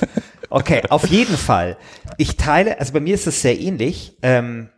Okay, 0.50 0.82
auf 0.90 1.06
jeden 1.06 1.38
Fall. 1.38 1.78
Ich 2.18 2.36
teile, 2.36 2.78
also 2.78 2.92
bei 2.92 3.00
mir 3.00 3.14
ist 3.14 3.26
es 3.26 3.40
sehr 3.40 3.58
ähnlich 3.58 4.18
ähm, 4.20 4.68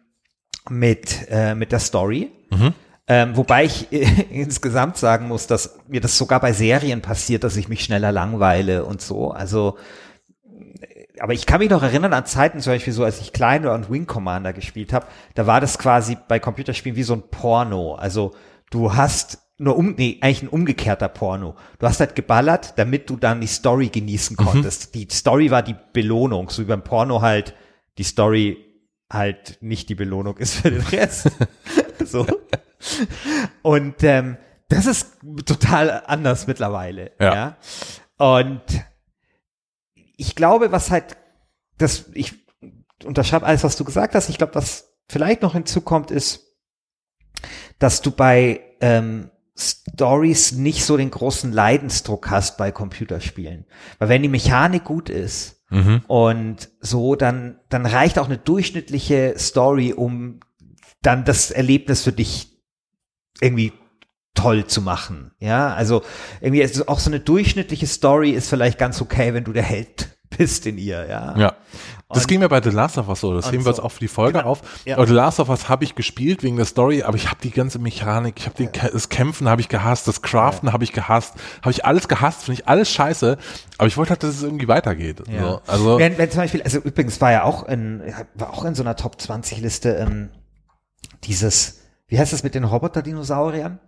mit 0.69 1.27
äh, 1.29 1.57
mit 1.57 1.73
der 1.73 1.81
Story. 1.81 2.31
Mhm. 2.51 2.75
Ähm, 3.13 3.37
wobei 3.37 3.65
ich 3.65 3.93
äh, 3.93 4.07
insgesamt 4.31 4.97
sagen 4.97 5.27
muss, 5.27 5.49
dass 5.49 5.81
mir 5.89 6.01
das 6.01 6.17
sogar 6.17 6.39
bei 6.39 6.53
Serien 6.53 7.03
passiert, 7.03 7.43
dass 7.43 7.57
ich 7.57 7.69
mich 7.69 7.83
schneller 7.83 8.13
langweile 8.13 8.85
und 8.85 9.03
so. 9.03 9.33
Also, 9.33 9.79
äh, 10.45 11.07
aber 11.19 11.33
ich 11.33 11.45
kann 11.45 11.59
mich 11.59 11.71
noch 11.71 11.83
erinnern 11.83 12.13
an 12.13 12.25
Zeiten, 12.25 12.61
zum 12.61 12.73
Beispiel 12.73 12.93
so, 12.93 13.03
als 13.03 13.21
ich 13.21 13.33
Klein 13.33 13.67
und 13.67 13.91
Wing 13.91 14.07
Commander 14.07 14.53
gespielt 14.53 14.93
habe, 14.93 15.09
da 15.35 15.49
war 15.49 15.61
das 15.61 15.77
quasi 15.77 16.19
bei 16.29 16.39
Computerspielen 16.39 16.95
wie 16.95 17.03
so 17.03 17.15
ein 17.15 17.25
Porno. 17.33 17.97
Also 17.97 18.31
du 18.71 18.95
hast 18.95 19.41
nur 19.59 19.77
um, 19.77 19.97
nee, 19.99 20.19
eigentlich 20.21 20.45
ein 20.45 20.49
umgekehrter 20.49 21.09
Porno. 21.09 21.57
Du 21.81 21.89
hast 21.89 21.99
halt 21.99 22.15
geballert, 22.15 22.75
damit 22.77 23.11
du 23.11 23.17
dann 23.17 23.41
die 23.41 23.49
Story 23.49 23.89
genießen 23.89 24.37
mhm. 24.39 24.45
konntest. 24.45 24.95
Mhm. 24.95 25.01
Die 25.01 25.09
Story 25.11 25.51
war 25.51 25.65
die 25.65 25.75
Belohnung, 25.93 26.49
so 26.49 26.63
wie 26.63 26.67
beim 26.67 26.85
Porno 26.85 27.23
halt 27.23 27.57
die 27.99 28.05
Story 28.05 28.57
halt 29.13 29.59
nicht 29.61 29.89
die 29.89 29.97
Belohnung 29.97 30.37
ist 30.37 30.55
für 30.55 30.71
den 30.71 30.83
Rest. 30.83 31.33
so. 32.05 32.25
Und 33.63 34.03
ähm, 34.03 34.37
das 34.69 34.87
ist 34.87 35.19
total 35.47 36.05
anders 36.07 36.47
mittlerweile. 36.47 37.13
Ja. 37.19 37.35
ja. 37.35 37.57
Und 38.17 38.63
ich 40.17 40.35
glaube, 40.35 40.73
was 40.73 40.91
halt, 40.91 41.17
das, 41.79 42.11
ich 42.15 42.35
unterschreibe 43.05 43.47
alles, 43.47 43.65
was 43.65 43.77
du 43.77 43.85
gesagt 43.85 44.15
hast. 44.15 44.29
Ich 44.29 44.39
glaube, 44.39 44.55
was 44.55 44.93
vielleicht 45.09 45.43
noch 45.43 45.55
hinzukommt, 45.55 46.11
ist, 46.11 46.47
dass 47.79 48.03
du 48.03 48.11
bei 48.11 48.61
ähm, 48.81 49.31
Stories 49.57 50.53
nicht 50.53 50.85
so 50.85 50.97
den 50.97 51.11
großen 51.11 51.53
Leidensdruck 51.53 52.31
hast 52.31 52.57
bei 52.57 52.71
Computerspielen. 52.71 53.67
Weil 53.99 54.09
wenn 54.09 54.23
die 54.23 54.29
Mechanik 54.29 54.85
gut 54.85 55.09
ist 55.09 55.65
mhm. 55.71 56.03
und 56.07 56.71
so, 56.81 57.17
dann, 57.17 57.61
dann 57.69 57.87
reicht 57.87 58.19
auch 58.19 58.27
eine 58.27 58.39
durchschnittliche 58.39 59.35
Story, 59.39 59.93
um 59.93 60.41
dann 61.03 61.25
das 61.25 61.51
Erlebnis 61.51 62.03
für 62.05 62.13
dich 62.13 62.60
irgendwie 63.41 63.73
toll 64.35 64.67
zu 64.67 64.81
machen. 64.83 65.33
Ja, 65.39 65.75
also 65.75 66.03
irgendwie 66.41 66.63
ist 66.63 66.89
auch 66.89 66.99
so 66.99 67.11
eine 67.11 67.21
durchschnittliche 67.21 67.87
Story 67.87 68.31
ist 68.31 68.49
vielleicht 68.49 68.79
ganz 68.79 69.01
okay, 69.01 69.35
wenn 69.35 69.45
du 69.45 69.53
der 69.53 69.63
Held 69.63 70.17
bist 70.39 70.67
in 70.67 70.79
ihr, 70.79 71.07
ja. 71.09 71.37
Ja. 71.37 71.57
Das 72.09 72.23
und, 72.23 72.29
ging 72.29 72.41
mir 72.41 72.49
bei 72.49 72.61
The 72.63 72.71
Last 72.71 72.99
of 72.99 73.09
Us 73.09 73.21
so, 73.21 73.35
das 73.35 73.53
heben 73.53 73.65
wir 73.65 73.71
jetzt 73.71 73.81
auch 73.81 73.91
für 73.91 74.01
die 74.01 74.09
Folge 74.09 74.39
genau, 74.39 74.51
auf. 74.51 74.63
Ja. 74.85 74.97
Aber 74.97 75.07
The 75.07 75.13
Last 75.13 75.39
of 75.39 75.49
Us 75.49 75.69
habe 75.69 75.85
ich 75.85 75.95
gespielt 75.95 76.43
wegen 76.43 76.57
der 76.57 76.65
Story, 76.65 77.03
aber 77.03 77.17
ich 77.17 77.29
habe 77.29 77.41
die 77.43 77.51
ganze 77.51 77.79
Mechanik, 77.79 78.35
ich 78.39 78.47
habe 78.47 78.63
ja. 78.63 78.89
das 78.89 79.09
Kämpfen 79.09 79.49
habe 79.49 79.61
ich 79.61 79.69
gehasst, 79.69 80.09
das 80.09 80.23
Craften 80.23 80.69
ja. 80.69 80.73
habe 80.73 80.85
ich 80.85 80.93
gehasst, 80.93 81.35
habe 81.61 81.71
ich 81.71 81.85
alles 81.85 82.09
gehasst, 82.09 82.45
finde 82.45 82.61
ich 82.61 82.69
alles 82.69 82.91
scheiße, 82.91 83.39
aber 83.79 83.87
ich 83.87 83.97
wollte 83.97 84.11
halt, 84.11 84.23
dass 84.23 84.37
es 84.37 84.43
irgendwie 84.43 84.69
weitergeht. 84.69 85.23
Ja. 85.29 85.41
So, 85.41 85.61
also 85.67 85.99
wenn, 85.99 86.19
wenn 86.19 86.31
zum 86.31 86.41
Beispiel, 86.41 86.63
also 86.63 86.79
übrigens 86.79 87.21
war 87.21 87.33
ja 87.33 87.45
auch 87.45 87.69
in, 87.69 88.03
war 88.35 88.53
auch 88.53 88.65
in 88.65 88.75
so 88.75 88.83
einer 88.83 88.97
Top 88.97 89.21
20 89.21 89.61
Liste 89.61 89.91
ähm, 89.97 90.31
dieses 91.25 91.80
wie 92.11 92.19
heißt 92.19 92.33
das 92.33 92.43
mit 92.43 92.55
den 92.55 92.65
Roboter-Dinosauriern? 92.65 93.79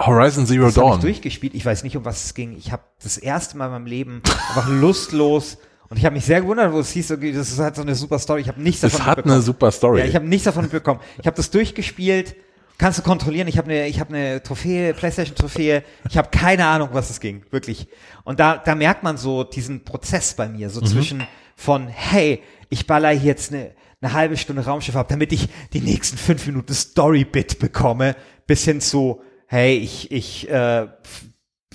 Horizon 0.00 0.46
Zero 0.46 0.64
das 0.64 0.74
Dawn. 0.74 0.94
Ich 0.94 1.00
durchgespielt. 1.00 1.54
Ich 1.54 1.64
weiß 1.64 1.84
nicht, 1.84 1.96
um 1.96 2.04
was 2.04 2.24
es 2.24 2.34
ging. 2.34 2.56
Ich 2.56 2.72
habe 2.72 2.82
das 3.02 3.18
erste 3.18 3.56
Mal 3.56 3.66
in 3.66 3.72
meinem 3.72 3.86
Leben 3.86 4.22
einfach 4.48 4.68
lustlos 4.68 5.58
und 5.90 5.98
ich 5.98 6.06
habe 6.06 6.14
mich 6.14 6.24
sehr 6.24 6.40
gewundert, 6.40 6.72
wo 6.72 6.78
es 6.78 6.90
hieß, 6.92 7.12
okay, 7.12 7.32
das 7.32 7.58
hat 7.58 7.76
so 7.76 7.82
eine 7.82 7.94
super 7.94 8.18
Story. 8.18 8.40
Ich 8.40 8.48
habe 8.48 8.62
nichts 8.62 8.80
davon 8.80 9.00
Es 9.00 9.06
hat 9.06 9.24
eine 9.26 9.42
super 9.42 9.70
Story. 9.70 10.00
Ja, 10.00 10.06
ich 10.06 10.14
habe 10.14 10.26
nichts 10.26 10.44
davon 10.44 10.70
bekommen. 10.70 11.00
Ich 11.20 11.26
habe 11.26 11.36
das 11.36 11.50
durchgespielt. 11.50 12.34
Kannst 12.78 12.98
du 12.98 13.02
kontrollieren? 13.02 13.46
Ich 13.46 13.58
habe 13.58 13.70
eine, 13.70 13.86
ich 13.86 14.00
habe 14.00 14.14
eine 14.14 14.42
Trophäe, 14.42 14.94
PlayStation 14.94 15.36
Trophäe. 15.36 15.84
Ich 16.08 16.16
habe 16.16 16.30
keine 16.30 16.66
Ahnung, 16.66 16.88
was 16.92 17.10
es 17.10 17.20
ging, 17.20 17.44
wirklich. 17.50 17.86
Und 18.24 18.40
da, 18.40 18.56
da 18.56 18.74
merkt 18.74 19.02
man 19.02 19.18
so 19.18 19.44
diesen 19.44 19.84
Prozess 19.84 20.32
bei 20.32 20.48
mir, 20.48 20.70
so 20.70 20.80
mhm. 20.80 20.86
zwischen 20.86 21.26
von, 21.54 21.88
hey, 21.88 22.42
ich 22.70 22.86
baller 22.86 23.10
hier 23.10 23.32
jetzt 23.32 23.52
eine 23.52 23.72
eine 24.02 24.12
halbe 24.12 24.36
Stunde 24.36 24.64
Raumschiff 24.64 24.96
habe, 24.96 25.08
damit 25.08 25.32
ich 25.32 25.48
die 25.72 25.80
nächsten 25.80 26.18
fünf 26.18 26.46
Minuten 26.46 26.74
Story-Bit 26.74 27.58
bekomme, 27.60 28.16
bis 28.46 28.64
hin 28.64 28.80
zu, 28.80 29.22
hey, 29.46 29.76
ich, 29.76 30.10
ich, 30.10 30.50
äh, 30.50 30.88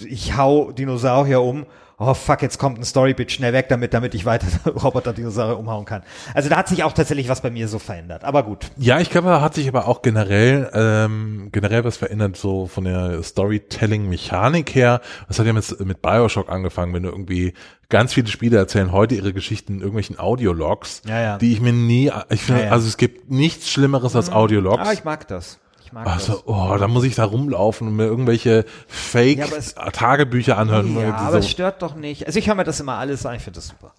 ich 0.06 0.36
hau 0.36 0.72
Dinosaurier 0.72 1.42
um 1.42 1.66
oh 2.00 2.14
fuck, 2.14 2.42
jetzt 2.44 2.60
kommt 2.60 2.78
ein 2.80 2.86
Storybit, 2.86 3.32
schnell 3.32 3.54
weg 3.54 3.70
damit, 3.70 3.94
damit 3.94 4.14
ich 4.14 4.26
weiter 4.26 4.48
Roboter-Dinosaurier 4.70 5.58
umhauen 5.58 5.86
kann. 5.86 6.04
Also 6.34 6.48
da 6.50 6.58
hat 6.58 6.68
sich 6.68 6.84
auch 6.84 6.94
tatsächlich 6.94 7.28
was 7.28 7.42
bei 7.42 7.50
mir 7.50 7.68
so 7.68 7.80
verändert, 7.80 8.24
aber 8.24 8.44
gut. 8.44 8.70
Ja, 8.78 9.00
ich 9.00 9.10
glaube, 9.10 9.28
da 9.28 9.42
hat 9.42 9.56
sich 9.56 9.68
aber 9.68 9.88
auch 9.88 10.02
generell, 10.02 10.70
ähm, 10.74 11.50
generell 11.52 11.84
was 11.84 11.98
verändert, 11.98 12.38
so 12.38 12.68
von 12.68 12.84
der 12.84 13.24
Storytelling-Mechanik 13.24 14.76
her. 14.76 15.02
Das 15.28 15.40
hat 15.40 15.46
ja 15.48 15.54
mit, 15.54 15.80
mit 15.86 16.02
Bioshock 16.02 16.50
angefangen, 16.50 16.94
wenn 16.94 17.04
du 17.04 17.10
irgendwie 17.10 17.54
ganz 17.90 18.14
viele 18.14 18.28
Spiele 18.28 18.58
erzählen 18.58 18.92
heute 18.92 19.16
ihre 19.16 19.34
Geschichten 19.34 19.74
in 19.74 19.80
irgendwelchen 19.80 20.20
Audiologs, 20.20 21.02
Ja, 21.08 21.22
ja. 21.22 21.38
die 21.38 21.54
ich 21.54 21.62
mir 21.62 21.74
nie, 21.74 22.12
ich 22.30 22.42
finde, 22.42 22.66
Ja, 22.66 22.72
also 22.72 22.88
es 22.88 22.98
gibt 22.98 23.32
nichts 23.32 23.70
Schlimmeres 23.70 24.16
als 24.16 24.30
Audiologs. 24.30 24.80
Aber 24.82 24.94
ich 24.94 25.04
mag 25.04 25.28
das. 25.28 25.60
Ich 25.88 25.93
mag 25.93 26.06
Also, 26.06 26.43
oh, 26.47 26.76
da 26.78 26.89
muss 26.89 27.06
ich 27.06 27.15
da 27.15 27.23
rumlaufen 27.23 27.88
und 27.88 27.95
mir 27.95 28.04
irgendwelche 28.04 28.58
Ja, 28.58 28.63
Fake-Tagebücher 28.88 30.58
anhören. 30.58 30.93
das. 30.93 31.02
Ja, 31.02 31.12
die 31.12 31.23
aber 31.23 31.38
es 31.38 31.50
stört 31.50 31.82
doch 31.82 31.95
nicht. 31.95 32.28
Also 32.28 32.39
ich 32.39 32.47
höre 32.50 32.56
mir 32.56 32.65
das 32.65 32.82
immer 32.82 32.95
alles 32.95 33.26
an, 33.26 33.36
ich 33.36 33.41
finde 33.41 33.60
das 33.60 33.69
super. 33.69 33.93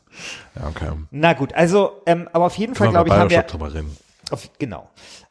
ja, 0.55 0.67
okay. 0.69 0.93
Na 1.11 1.33
gut, 1.33 1.55
also, 1.55 2.03
ähm, 2.05 2.29
aber 2.35 2.45
auf 2.45 2.59
jeden 2.59 2.75
Fall, 2.75 2.91
glaube 2.91 3.09
ich, 3.09 3.15
haben 3.15 3.31
wir, 3.31 3.43
drüber 3.43 3.73
reden. 3.73 3.97
auf, 4.31 4.51
genau. 4.59 4.91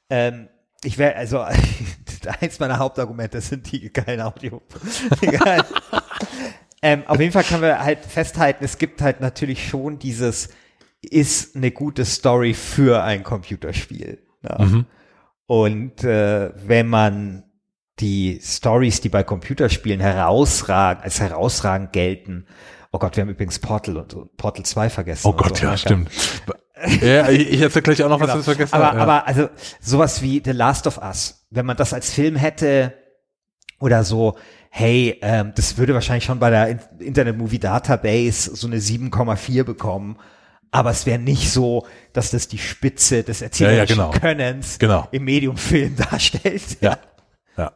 Ähm, 0.10 0.48
ich 0.84 0.98
wäre, 0.98 1.15
also, 1.15 1.41
eins 2.41 2.58
meiner 2.60 2.80
Hauptargumente 2.80 3.39
sind 3.39 3.72
die 3.72 3.93
geilen 3.93 4.22
Audio. 4.22 4.60
Egal. 5.22 5.63
ähm, 6.82 7.04
auf 7.06 7.20
jeden 7.20 7.34
Fall 7.34 7.43
können 7.43 7.62
wir 7.62 7.84
halt 7.84 8.00
festhalten, 8.04 8.63
es 8.65 8.80
gibt 8.80 9.04
halt 9.04 9.22
natürlich 9.22 9.70
schon 9.70 10.00
dieses, 10.00 10.50
ist 11.04 11.56
eine 11.56 11.70
gute 11.70 12.04
Story 12.04 12.56
für 12.56 13.04
ein 13.04 13.22
Computerspiel. 13.22 14.24
Ja. 14.41 14.65
Mhm. 14.65 14.86
Und 15.48 16.04
äh, 16.04 16.52
wenn 16.68 16.88
man 16.88 17.44
die 18.00 18.40
Stories, 18.44 19.02
die 19.02 19.10
bei 19.10 19.24
Computerspielen 19.24 20.00
herausragen, 20.00 21.02
als 21.04 21.20
herausragend 21.20 21.94
gelten, 21.94 22.46
oh 22.92 23.00
Gott, 23.00 23.16
wir 23.16 23.22
haben 23.22 23.30
übrigens 23.30 23.58
Portal 23.60 23.98
und 23.98 24.14
und 24.14 24.38
Portal 24.38 24.66
2 24.66 24.90
vergessen. 24.90 25.28
Oh 25.28 25.34
Gott, 25.34 25.58
so 25.58 25.64
ja, 25.64 25.70
weiter. 25.72 25.78
stimmt. 25.78 26.10
Ja, 27.02 27.28
ich, 27.30 27.60
erzähle 27.60 27.82
gleich 27.82 28.04
auch 28.04 28.10
noch 28.10 28.20
was, 28.20 28.28
Genau. 28.28 28.40
ich 28.40 28.46
vergessen 28.46 28.76
aber. 28.76 28.96
Ja. 28.96 29.02
aber 29.02 29.26
also 29.28 29.50
sowas 29.82 30.22
wie 30.22 30.42
The 30.46 30.52
Last 30.52 30.86
of 30.86 31.00
Us, 31.00 31.48
wenn 31.50 31.66
man 31.66 31.76
das 31.76 31.92
als 31.94 32.14
Film 32.14 32.36
hätte 32.36 32.94
oder 33.80 34.04
so, 34.04 34.38
hey, 34.70 35.18
ähm, 35.24 35.54
das 35.56 35.78
würde 35.78 35.96
wahrscheinlich 35.96 36.26
schon 36.26 36.38
bei 36.40 36.52
der 36.52 36.68
In- 36.68 36.80
Internet 37.00 37.36
Movie 37.38 37.58
Database 37.58 38.56
so 38.56 38.68
eine 38.68 38.78
7,4 38.78 39.64
bekommen. 39.64 40.18
Aber 40.72 40.92
es 40.92 41.06
wäre 41.06 41.20
nicht 41.20 41.52
so, 41.52 41.86
dass 42.14 42.32
das 42.32 42.48
die 42.48 42.58
Spitze 42.58 43.24
des 43.24 43.42
erzählerischen 43.42 43.98
genau. 43.98 44.12
Könnens 44.12 44.80
Genau. 44.80 45.08
im 45.12 45.24
Mediumfilm 45.24 45.96
darstellt. 46.12 46.78
Ja. 46.82 46.98
Ja. 47.58 47.72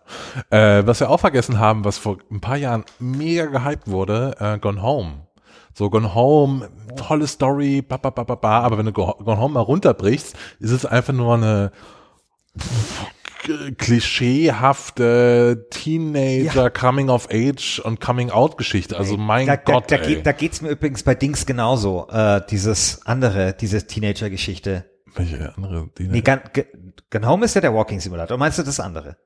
Äh, 0.51 0.85
was 0.85 0.99
wir 0.99 1.09
auch 1.09 1.19
vergessen 1.19 1.57
haben, 1.57 1.85
was 1.85 1.97
vor 1.97 2.17
ein 2.29 2.39
paar 2.41 2.57
Jahren 2.57 2.83
mega 2.99 3.45
gehypt 3.45 3.87
wurde, 3.87 4.35
äh, 4.39 4.59
Gone 4.59 4.81
Home. 4.83 5.27
So 5.73 5.89
Gone 5.89 6.13
Home, 6.13 6.69
tolle 6.97 7.25
Story, 7.27 7.81
ba, 7.81 7.97
ba, 7.97 8.09
ba, 8.11 8.23
ba, 8.23 8.35
ba, 8.35 8.59
aber 8.59 8.77
wenn 8.77 8.85
du 8.85 8.91
Go- 8.91 9.15
Gone 9.23 9.39
Home 9.39 9.53
mal 9.55 9.61
runterbrichst, 9.61 10.35
ist 10.59 10.71
es 10.71 10.85
einfach 10.85 11.13
nur 11.13 11.33
eine 11.35 11.71
klischeehafte 13.77 15.67
Teenager 15.69 16.69
Coming 16.69 17.09
of 17.09 17.27
Age 17.31 17.79
und 17.83 17.99
Coming 17.99 18.29
Out 18.29 18.57
Geschichte. 18.57 18.97
Also 18.97 19.17
mein 19.17 19.47
da, 19.47 19.55
Gott, 19.55 19.91
da, 19.91 19.97
da, 19.97 20.03
geht, 20.05 20.25
da 20.25 20.31
geht's 20.31 20.61
mir 20.61 20.69
übrigens 20.69 21.03
bei 21.03 21.15
Dings 21.15 21.45
genauso, 21.45 22.07
äh, 22.09 22.41
dieses 22.49 23.05
andere, 23.05 23.53
diese 23.53 23.85
Teenager-Geschichte. 23.85 24.85
Welche 25.15 25.53
andere? 25.55 25.89
Die 25.97 26.07
Nee, 26.07 26.21
Gun, 26.21 26.39
Gun 27.09 27.27
Home 27.27 27.45
ist 27.45 27.55
ja 27.55 27.61
der 27.61 27.73
Walking 27.73 27.99
Simulator. 27.99 28.37
Meinst 28.37 28.59
du 28.59 28.63
das 28.63 28.79
andere? 28.79 29.17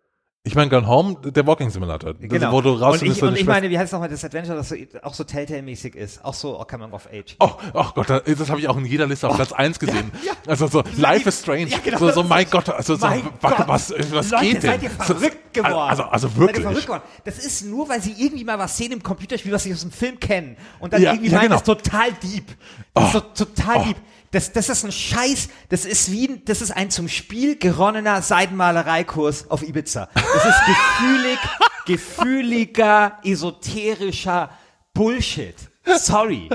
Ich 0.48 0.54
meine 0.56 0.70
Gone 0.70 0.88
Home, 0.88 1.16
der 1.24 1.46
Walking 1.48 1.70
Simulator. 1.72 2.14
Genau. 2.14 2.52
Wo 2.52 2.62
du 2.62 2.74
und 2.74 2.82
rausfindest, 2.82 3.22
ich, 3.22 3.28
und 3.28 3.36
ich 3.36 3.46
meine, 3.46 3.70
wie 3.70 3.78
heißt 3.80 3.92
nochmal 3.92 4.10
das 4.10 4.24
Adventure, 4.24 4.56
das 4.56 4.70
so, 4.70 4.76
auch 5.02 5.14
so 5.16 5.24
Telltale-mäßig 5.24 5.96
ist? 5.96 6.24
Auch 6.24 6.36
so 6.36 6.60
oh, 6.60 6.64
Coming 6.66 6.92
of 6.94 7.08
Age. 7.12 7.36
Oh, 7.40 7.50
oh 7.74 7.86
Gott, 7.96 8.10
das, 8.10 8.50
habe 8.50 8.60
ich 8.60 8.68
auch 8.68 8.78
in 8.78 8.86
jeder 8.86 9.08
Liste 9.08 9.28
auf 9.28 9.36
Platz 9.36 9.52
1 9.52 9.80
gesehen. 9.80 10.12
Also 10.48 10.68
so, 10.68 10.84
Life 10.98 11.28
is 11.28 11.42
Strange. 11.42 11.66
Ja, 11.68 11.80
genau. 11.84 11.98
so, 11.98 12.12
so, 12.12 12.24
mein 12.24 12.46
Gott, 12.50 12.70
also 12.70 12.96
so, 12.96 13.08
Mein 13.08 13.24
wa- 13.42 13.50
Gott. 13.58 13.68
was, 13.68 13.92
was 14.12 14.30
Leute, 14.32 14.46
geht 14.46 14.54
denn? 14.56 14.62
seid 14.62 14.84
ihr 14.84 14.90
So, 14.92 15.14
verrückt 15.16 15.54
geworden? 15.54 15.74
Also, 15.74 16.04
also 16.04 16.28
Seid 16.28 16.36
ihr 16.38 16.40
wirklich. 16.42 16.64
verrückt 16.64 16.86
geworden? 16.86 17.04
Das 17.24 17.40
ist 17.40 17.66
nur, 17.66 17.90
weil 17.90 18.02
sie 18.02 18.14
irgendwie 18.18 18.44
mal 18.44 18.60
was 18.60 18.78
sehen 18.78 18.92
im 18.92 19.02
Computerspiel, 19.02 19.52
was 19.52 19.64
sie 19.64 19.74
aus 19.74 19.82
dem 19.82 19.92
Film 19.92 20.20
kennen. 20.20 20.58
Und 20.80 20.94
dann 20.94 21.02
Ja, 21.02 21.14
irgendwie 21.14 21.32
ja, 21.32 21.38
meinen, 21.40 21.50
genau. 21.50 21.60
das 21.60 21.68
ist 21.78 21.84
total 21.86 22.12
deep. 22.24 22.46
Das 22.94 23.04
ist 23.10 23.16
Oh. 23.16 23.20
so 23.34 23.46
total 23.46 23.78
Oh. 23.78 23.84
deep. 23.86 23.98
Das, 24.36 24.52
das 24.52 24.68
ist 24.68 24.84
ein 24.84 24.92
Scheiß, 24.92 25.48
das 25.70 25.86
ist 25.86 26.12
wie, 26.12 26.28
ein- 26.28 26.42
das 26.44 26.62
ist 26.62 26.72
ein 26.72 26.90
zum 26.90 27.08
Spiel 27.08 27.56
geronnener 27.58 28.22
Seidenmalereikurs 28.22 29.50
auf 29.50 29.64
Ibiza. 29.64 30.10
Das 30.14 30.46
ist 30.46 30.62
gefühlig, 30.66 31.40
gefühliger, 31.86 33.18
esoterischer 33.24 34.50
Bullshit. 34.94 35.56
Sorry. 35.86 36.50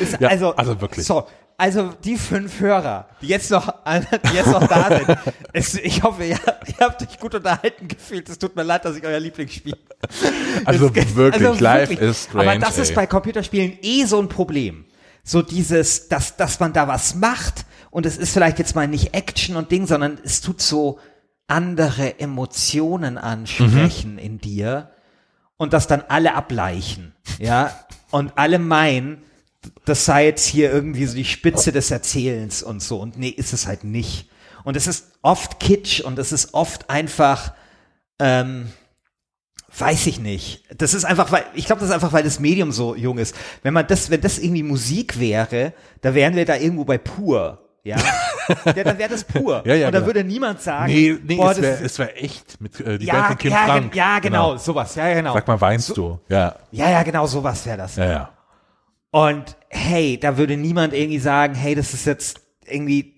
Ist, 0.00 0.20
Ja, 0.20 0.28
also, 0.28 0.54
also 0.54 0.80
wirklich. 0.80 1.04
So, 1.04 1.26
also 1.56 1.92
die 2.04 2.16
fünf 2.16 2.60
Hörer, 2.60 3.08
die 3.20 3.26
jetzt 3.26 3.50
noch, 3.50 3.74
die 4.30 4.34
jetzt 4.36 4.46
noch 4.52 4.66
da 4.68 4.88
sind, 4.96 5.18
es, 5.52 5.74
ich 5.74 6.00
hoffe, 6.02 6.24
ihr, 6.24 6.38
ihr 6.66 6.74
habt 6.80 7.02
euch 7.02 7.18
gut 7.18 7.34
unterhalten 7.34 7.88
gefühlt. 7.88 8.28
Es 8.28 8.38
tut 8.38 8.54
mir 8.54 8.62
leid, 8.62 8.84
dass 8.84 8.96
ich 8.96 9.04
euer 9.04 9.18
Lieblingsspiel. 9.20 9.76
Also 10.64 10.90
Es- 10.94 11.14
wirklich, 11.16 11.60
Life 11.60 11.92
is 11.94 12.24
strange, 12.24 12.50
Aber 12.52 12.58
das 12.60 12.78
ist 12.78 12.90
ey. 12.90 12.94
bei 12.94 13.06
Computerspielen 13.08 13.78
eh 13.82 14.04
so 14.04 14.20
ein 14.20 14.28
Problem. 14.28 14.84
So 15.24 15.42
dieses, 15.42 16.08
dass, 16.08 16.36
dass 16.36 16.60
man 16.60 16.72
da 16.72 16.86
was 16.86 17.14
macht 17.14 17.64
und 17.90 18.06
es 18.06 18.16
ist 18.16 18.32
vielleicht 18.32 18.58
jetzt 18.58 18.74
mal 18.74 18.86
nicht 18.86 19.14
Action 19.14 19.56
und 19.56 19.72
Ding, 19.72 19.86
sondern 19.86 20.18
es 20.22 20.40
tut 20.40 20.60
so 20.60 20.98
andere 21.46 22.20
Emotionen 22.20 23.18
ansprechen 23.18 24.18
in 24.18 24.38
dir 24.38 24.90
und 25.56 25.72
das 25.72 25.86
dann 25.86 26.02
alle 26.08 26.34
ableichen, 26.34 27.14
ja, 27.38 27.72
und 28.10 28.32
alle 28.36 28.58
meinen, 28.58 29.22
das 29.84 30.04
sei 30.04 30.26
jetzt 30.26 30.46
hier 30.46 30.70
irgendwie 30.70 31.06
so 31.06 31.14
die 31.14 31.24
Spitze 31.24 31.72
des 31.72 31.90
Erzählens 31.90 32.62
und 32.62 32.82
so. 32.82 33.00
Und 33.00 33.18
nee, 33.18 33.28
ist 33.28 33.52
es 33.52 33.66
halt 33.66 33.84
nicht. 33.84 34.28
Und 34.62 34.76
es 34.76 34.86
ist 34.86 35.12
oft 35.22 35.58
Kitsch 35.58 36.00
und 36.00 36.18
es 36.18 36.32
ist 36.32 36.54
oft 36.54 36.90
einfach, 36.90 37.54
ähm, 38.18 38.68
Weiß 39.76 40.06
ich 40.06 40.20
nicht. 40.20 40.62
Das 40.76 40.94
ist 40.94 41.04
einfach, 41.04 41.32
weil, 41.32 41.44
ich 41.54 41.66
glaube, 41.66 41.80
das 41.80 41.88
ist 41.88 41.94
einfach, 41.94 42.12
weil 42.12 42.22
das 42.22 42.38
Medium 42.38 42.70
so 42.70 42.94
jung 42.94 43.18
ist. 43.18 43.34
Wenn 43.62 43.74
man 43.74 43.86
das, 43.86 44.10
wenn 44.10 44.20
das 44.20 44.38
irgendwie 44.38 44.62
Musik 44.62 45.18
wäre, 45.18 45.72
da 46.00 46.14
wären 46.14 46.36
wir 46.36 46.44
da 46.44 46.56
irgendwo 46.56 46.84
bei 46.84 46.98
pur. 46.98 47.60
Ja, 47.82 47.96
ja 48.64 48.84
dann 48.84 48.98
wäre 48.98 49.10
das 49.10 49.24
pur. 49.24 49.62
Ja, 49.66 49.74
ja, 49.74 49.86
Und 49.88 49.92
da 49.92 49.98
genau. 49.98 50.06
würde 50.06 50.24
niemand 50.24 50.62
sagen, 50.62 50.92
Nee, 50.92 51.18
nee, 51.22 51.36
boah, 51.36 51.50
es 51.50 51.60
wäre 51.60 51.82
das 51.82 51.98
wär 51.98 52.22
echt 52.22 52.60
mit 52.60 52.80
äh, 52.80 52.98
die 52.98 53.06
ja, 53.06 53.14
Band 53.14 53.26
von 53.26 53.38
Kim 53.38 53.50
ja, 53.50 53.64
Frank. 53.66 53.94
ja, 53.94 54.18
genau, 54.20 54.56
sowas. 54.56 54.94
Ja, 54.94 55.12
genau. 55.12 55.34
Sag 55.34 55.46
mal, 55.48 55.60
weinst 55.60 55.96
du? 55.96 56.18
Ja, 56.28 56.56
Ja, 56.70 56.90
ja, 56.90 57.02
genau, 57.02 57.26
sowas 57.26 57.66
wäre 57.66 57.78
das. 57.78 57.96
ja, 57.96 58.04
ja. 58.06 58.30
Und 59.10 59.56
hey, 59.68 60.18
da 60.18 60.36
würde 60.36 60.56
niemand 60.56 60.92
irgendwie 60.94 61.18
sagen, 61.18 61.54
hey, 61.54 61.74
das 61.74 61.94
ist 61.94 62.04
jetzt 62.06 62.40
irgendwie 62.66 63.14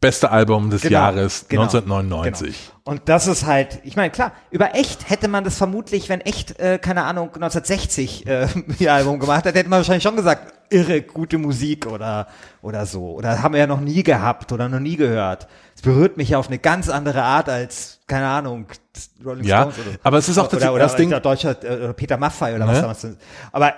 Beste 0.00 0.30
Album 0.30 0.70
des 0.70 0.82
Genau, 0.82 0.92
Jahres 0.92 1.46
genau, 1.48 1.62
1999. 1.62 2.56
Genau. 2.68 2.77
Und 2.88 3.02
das 3.10 3.26
ist 3.26 3.44
halt, 3.44 3.80
ich 3.84 3.96
meine, 3.96 4.08
klar, 4.10 4.32
über 4.50 4.74
echt 4.74 5.10
hätte 5.10 5.28
man 5.28 5.44
das 5.44 5.58
vermutlich, 5.58 6.08
wenn 6.08 6.22
echt, 6.22 6.58
äh, 6.58 6.78
keine 6.78 7.04
Ahnung, 7.04 7.26
1960 7.26 8.26
äh, 8.26 8.46
ihr 8.78 8.94
Album 8.94 9.18
gemacht 9.20 9.44
hat, 9.44 9.54
hätte 9.54 9.68
man 9.68 9.80
wahrscheinlich 9.80 10.02
schon 10.02 10.16
gesagt, 10.16 10.54
irre 10.70 11.02
gute 11.02 11.36
Musik 11.36 11.84
oder, 11.86 12.28
oder 12.62 12.86
so. 12.86 13.10
Oder 13.12 13.42
haben 13.42 13.52
wir 13.52 13.60
ja 13.60 13.66
noch 13.66 13.80
nie 13.80 14.02
gehabt 14.02 14.52
oder 14.52 14.70
noch 14.70 14.80
nie 14.80 14.96
gehört. 14.96 15.48
Es 15.76 15.82
berührt 15.82 16.16
mich 16.16 16.34
auf 16.34 16.46
eine 16.48 16.58
ganz 16.58 16.88
andere 16.88 17.22
Art 17.24 17.50
als, 17.50 18.00
keine 18.06 18.26
Ahnung, 18.26 18.66
das 18.94 19.10
Rolling 19.22 19.44
Ja, 19.44 19.60
Stones 19.70 19.78
oder 19.80 19.90
so. 19.92 19.98
aber 20.04 20.16
es 20.16 20.28
ist 20.30 20.38
auch 20.38 20.44
oder, 20.44 20.50
tatsächlich 20.52 20.74
oder, 20.74 20.84
das 20.84 20.96
Ding- 20.96 21.08
Oder 21.08 21.20
deutscher, 21.20 21.64
äh, 21.64 21.84
oder 21.84 21.92
Peter 21.92 22.16
Maffay 22.16 22.54
oder 22.54 22.66
was 22.66 22.76
Ne? 22.76 22.80
damals. 22.80 23.00
sind. 23.02 23.18
Aber 23.52 23.74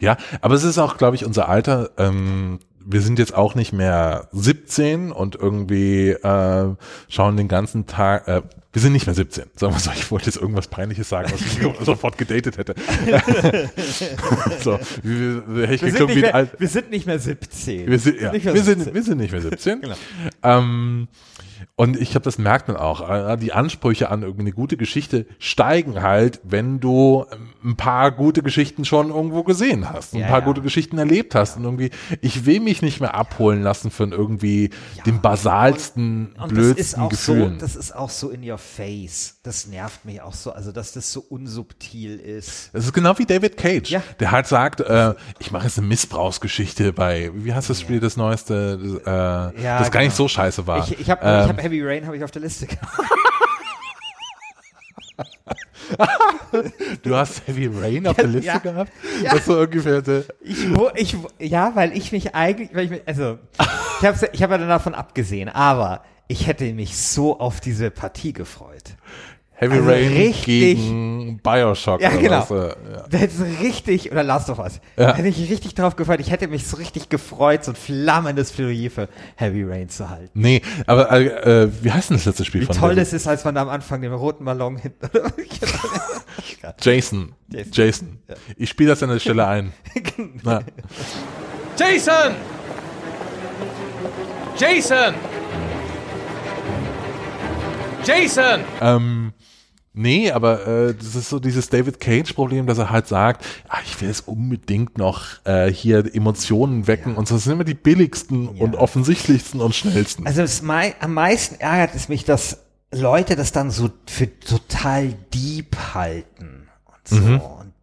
Ja, 0.00 0.16
aber 0.40 0.54
es 0.56 0.64
ist 0.64 0.78
auch, 0.78 0.96
glaube 0.96 1.14
ich, 1.14 1.24
unser 1.24 1.48
Alter. 1.48 1.90
Ähm, 1.98 2.58
wir 2.86 3.00
sind 3.00 3.18
jetzt 3.18 3.34
auch 3.34 3.54
nicht 3.54 3.72
mehr 3.72 4.28
17 4.32 5.12
und 5.12 5.36
irgendwie 5.36 6.10
äh, 6.10 6.74
schauen 7.08 7.36
den 7.36 7.48
ganzen 7.48 7.86
Tag. 7.86 8.28
Äh, 8.28 8.42
wir 8.72 8.82
sind 8.82 8.92
nicht 8.92 9.06
mehr 9.06 9.14
17. 9.14 9.44
Sagen 9.54 9.72
wir 9.72 9.78
so, 9.78 9.90
ich 9.94 10.10
wollte 10.10 10.26
jetzt 10.26 10.36
irgendwas 10.36 10.66
Peinliches 10.66 11.08
sagen, 11.08 11.30
was 11.32 11.40
ich 11.40 11.60
sofort 11.86 12.18
gedatet 12.18 12.58
hätte. 12.58 12.74
so, 14.62 14.78
wir, 15.02 15.42
wir, 15.46 15.70
wir, 15.70 15.92
sind 15.92 16.14
mehr, 16.14 16.48
wir 16.58 16.68
sind 16.68 16.90
nicht 16.90 17.06
mehr 17.06 17.18
17. 17.18 17.88
wir 17.88 17.98
sind, 17.98 18.20
ja, 18.20 18.32
nicht 18.32 18.44
mehr 18.44 18.54
wir 18.54 18.62
17. 18.62 18.84
sind, 18.84 18.94
wir 18.94 19.02
sind 19.02 19.18
nicht 19.18 19.32
mehr 19.32 19.42
17. 19.42 19.80
Genau. 19.80 19.94
ähm, 20.42 21.08
und 21.76 22.00
ich 22.00 22.10
glaube, 22.12 22.24
das 22.24 22.38
merkt 22.38 22.68
man 22.68 22.76
auch. 22.76 23.08
Äh, 23.08 23.36
Die 23.36 23.52
Ansprüche 23.52 24.10
an 24.10 24.22
irgendwie 24.22 24.42
eine 24.42 24.52
gute 24.52 24.76
Geschichte 24.76 25.26
steigen 25.38 26.02
halt, 26.02 26.40
wenn 26.44 26.78
du 26.80 27.24
ähm, 27.32 27.48
ein 27.72 27.76
paar 27.76 28.12
gute 28.12 28.42
Geschichten 28.42 28.84
schon 28.84 29.08
irgendwo 29.10 29.42
gesehen 29.42 29.90
hast, 29.90 30.14
ein 30.14 30.20
Ja, 30.20 30.28
paar 30.28 30.38
ja. 30.40 30.44
gute 30.44 30.60
Geschichten 30.62 30.98
erlebt 30.98 31.34
hast 31.34 31.56
und 31.56 31.64
irgendwie, 31.64 31.90
ich 32.20 32.46
will 32.46 32.60
mich 32.60 32.80
nicht 32.82 33.00
mehr 33.00 33.14
abholen 33.14 33.62
lassen 33.62 33.90
von 33.90 34.12
irgendwie 34.12 34.70
den 35.04 35.20
basalsten, 35.20 36.34
Und 36.40 36.48
blödsten 36.48 36.76
das 36.76 36.86
ist 36.86 36.98
auch 36.98 37.08
Gefühlen. 37.10 37.54
so, 37.54 37.60
das 37.60 37.76
ist 37.76 37.94
auch 37.94 38.10
so 38.10 38.30
in 38.30 38.48
your 38.48 38.58
face. 38.58 39.38
Das 39.42 39.66
nervt 39.66 40.04
mich 40.04 40.20
auch 40.22 40.34
so, 40.34 40.52
also 40.52 40.72
dass 40.72 40.92
das 40.92 41.12
so 41.12 41.20
unsubtil 41.28 42.16
ist. 42.18 42.70
Das 42.72 42.84
ist 42.84 42.92
genau 42.92 43.18
wie 43.18 43.26
David 43.26 43.56
Cage, 43.56 43.90
Ja. 43.90 44.02
der 44.20 44.30
halt 44.30 44.46
sagt, 44.46 44.80
äh, 44.80 45.14
ich 45.38 45.50
mache 45.50 45.64
jetzt 45.64 45.78
eine 45.78 45.86
Missbrauchsgeschichte 45.88 46.92
bei, 46.92 47.30
wie 47.34 47.52
heißt 47.52 47.68
das 47.70 47.80
Spiel, 47.80 48.00
das 48.00 48.16
neueste, 48.16 49.00
äh, 49.04 49.62
Ja, 49.62 49.78
das 49.78 49.90
gar 49.90 50.00
nicht 50.00 50.10
genau. 50.10 50.16
so 50.24 50.28
scheiße 50.28 50.66
war. 50.66 50.78
Ich, 50.88 51.00
ich 51.00 51.10
habe 51.10 51.20
Ähm, 51.24 51.42
ich 51.44 51.48
hab 51.48 51.63
Heavy 51.64 51.82
Rain 51.82 52.06
habe 52.06 52.16
ich 52.16 52.22
auf 52.22 52.30
der 52.30 52.42
Liste 52.42 52.66
gehabt. 52.66 52.92
Du 57.02 57.14
hast 57.16 57.46
Heavy 57.46 57.66
Rain 57.66 58.06
auf 58.06 58.16
der 58.16 58.26
Liste 58.26 58.46
ja. 58.46 58.58
gehabt? 58.58 58.92
Ja. 59.22 59.34
Das 59.34 59.46
so 59.46 59.58
ungefähr 59.58 60.02
der, 60.02 60.24
Ich, 60.40 60.74
wo, 60.74 60.90
ich, 60.94 61.16
ja, 61.38 61.74
weil 61.74 61.96
ich 61.96 62.12
mich 62.12 62.34
eigentlich, 62.34 62.74
weil 62.74 62.84
ich 62.84 62.90
mich, 62.90 63.02
also, 63.06 63.38
ich 64.00 64.06
habe 64.06 64.30
ich 64.32 64.42
hab 64.42 64.50
ja 64.50 64.58
davon 64.58 64.94
abgesehen, 64.94 65.48
aber 65.48 66.04
ich 66.28 66.46
hätte 66.46 66.72
mich 66.72 66.96
so 66.96 67.38
auf 67.38 67.60
diese 67.60 67.90
Partie 67.90 68.32
gefreut. 68.32 68.94
Heavy 69.56 69.74
Also 69.76 69.88
Rain 69.88 70.12
richtig- 70.12 70.46
gegen 70.76 71.40
Bioshock. 71.42 72.00
Ja, 72.00 72.10
oder 72.10 72.18
genau. 72.18 72.40
was, 72.40 72.50
äh, 72.50 72.54
ja. 72.92 73.04
Da 73.08 73.18
hätte 73.18 73.34
es 73.42 73.60
richtig, 73.62 74.10
oder 74.10 74.24
Last 74.24 74.50
of 74.50 74.58
Us, 74.58 74.80
Ja. 74.96 75.12
da 75.12 75.14
hätte 75.14 75.28
ich 75.28 75.48
richtig 75.50 75.74
drauf 75.74 75.94
gefreut. 75.94 76.18
Ich 76.20 76.30
hätte 76.32 76.48
mich 76.48 76.66
so 76.66 76.76
richtig 76.76 77.08
gefreut, 77.08 77.64
so 77.64 77.70
ein 77.70 77.76
flammendes 77.76 78.50
Plädoyer 78.50 78.90
für 78.90 79.08
Heavy 79.36 79.62
Rain 79.62 79.88
zu 79.88 80.10
halten. 80.10 80.30
Nee, 80.34 80.60
aber 80.86 81.10
äh, 81.12 81.62
äh, 81.64 81.70
wie 81.82 81.92
heißt 81.92 82.10
denn 82.10 82.16
das 82.16 82.26
letzte 82.26 82.44
Spiel 82.44 82.62
Wie 82.62 82.66
von 82.66 82.76
toll 82.76 82.90
Heavy? 82.90 83.00
es 83.02 83.12
ist, 83.12 83.26
als 83.28 83.44
man 83.44 83.54
da 83.54 83.62
am 83.62 83.68
Anfang 83.68 84.02
den 84.02 84.12
roten 84.12 84.44
Ballon 84.44 84.76
hinten. 84.76 85.08
Jason. 86.80 87.32
Jason. 87.48 87.72
Jason. 87.72 88.18
Ich 88.56 88.70
spiele 88.70 88.90
das 88.90 89.02
an 89.02 89.10
der 89.10 89.18
Stelle 89.20 89.46
ein. 89.46 89.72
Na. 90.42 90.62
Jason! 91.78 92.34
Jason! 94.56 95.14
Jason! 98.04 98.60
Ähm, 98.80 99.32
nee, 99.94 100.30
aber 100.30 100.66
äh, 100.66 100.94
das 100.94 101.14
ist 101.14 101.30
so 101.30 101.38
dieses 101.38 101.70
David 101.70 102.00
Cage-Problem, 102.00 102.66
dass 102.66 102.78
er 102.78 102.90
halt 102.90 103.08
sagt, 103.08 103.44
ah, 103.68 103.78
ich 103.84 104.00
will 104.00 104.10
es 104.10 104.20
unbedingt 104.20 104.98
noch 104.98 105.44
äh, 105.44 105.72
hier 105.72 106.14
Emotionen 106.14 106.86
wecken 106.86 107.16
und 107.16 107.26
so. 107.26 107.36
Das 107.36 107.44
sind 107.44 107.54
immer 107.54 107.64
die 107.64 107.74
billigsten 107.74 108.48
und 108.48 108.76
offensichtlichsten 108.76 109.60
und 109.60 109.74
schnellsten. 109.74 110.26
Also 110.26 110.44
mei 110.64 110.94
am 111.00 111.14
meisten 111.14 111.56
ärgert 111.60 111.94
es 111.94 112.08
mich, 112.08 112.24
dass 112.24 112.58
Leute 112.92 113.36
das 113.36 113.52
dann 113.52 113.70
so 113.70 113.90
für 114.06 114.38
total 114.40 115.14
deep 115.32 115.76
halten 115.94 116.68
und 116.84 117.08
so. 117.08 117.16
Mhm. 117.16 117.40
Und 117.40 117.74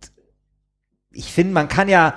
ich 1.12 1.32
finde, 1.32 1.54
man 1.54 1.68
kann 1.68 1.90
ja, 1.90 2.14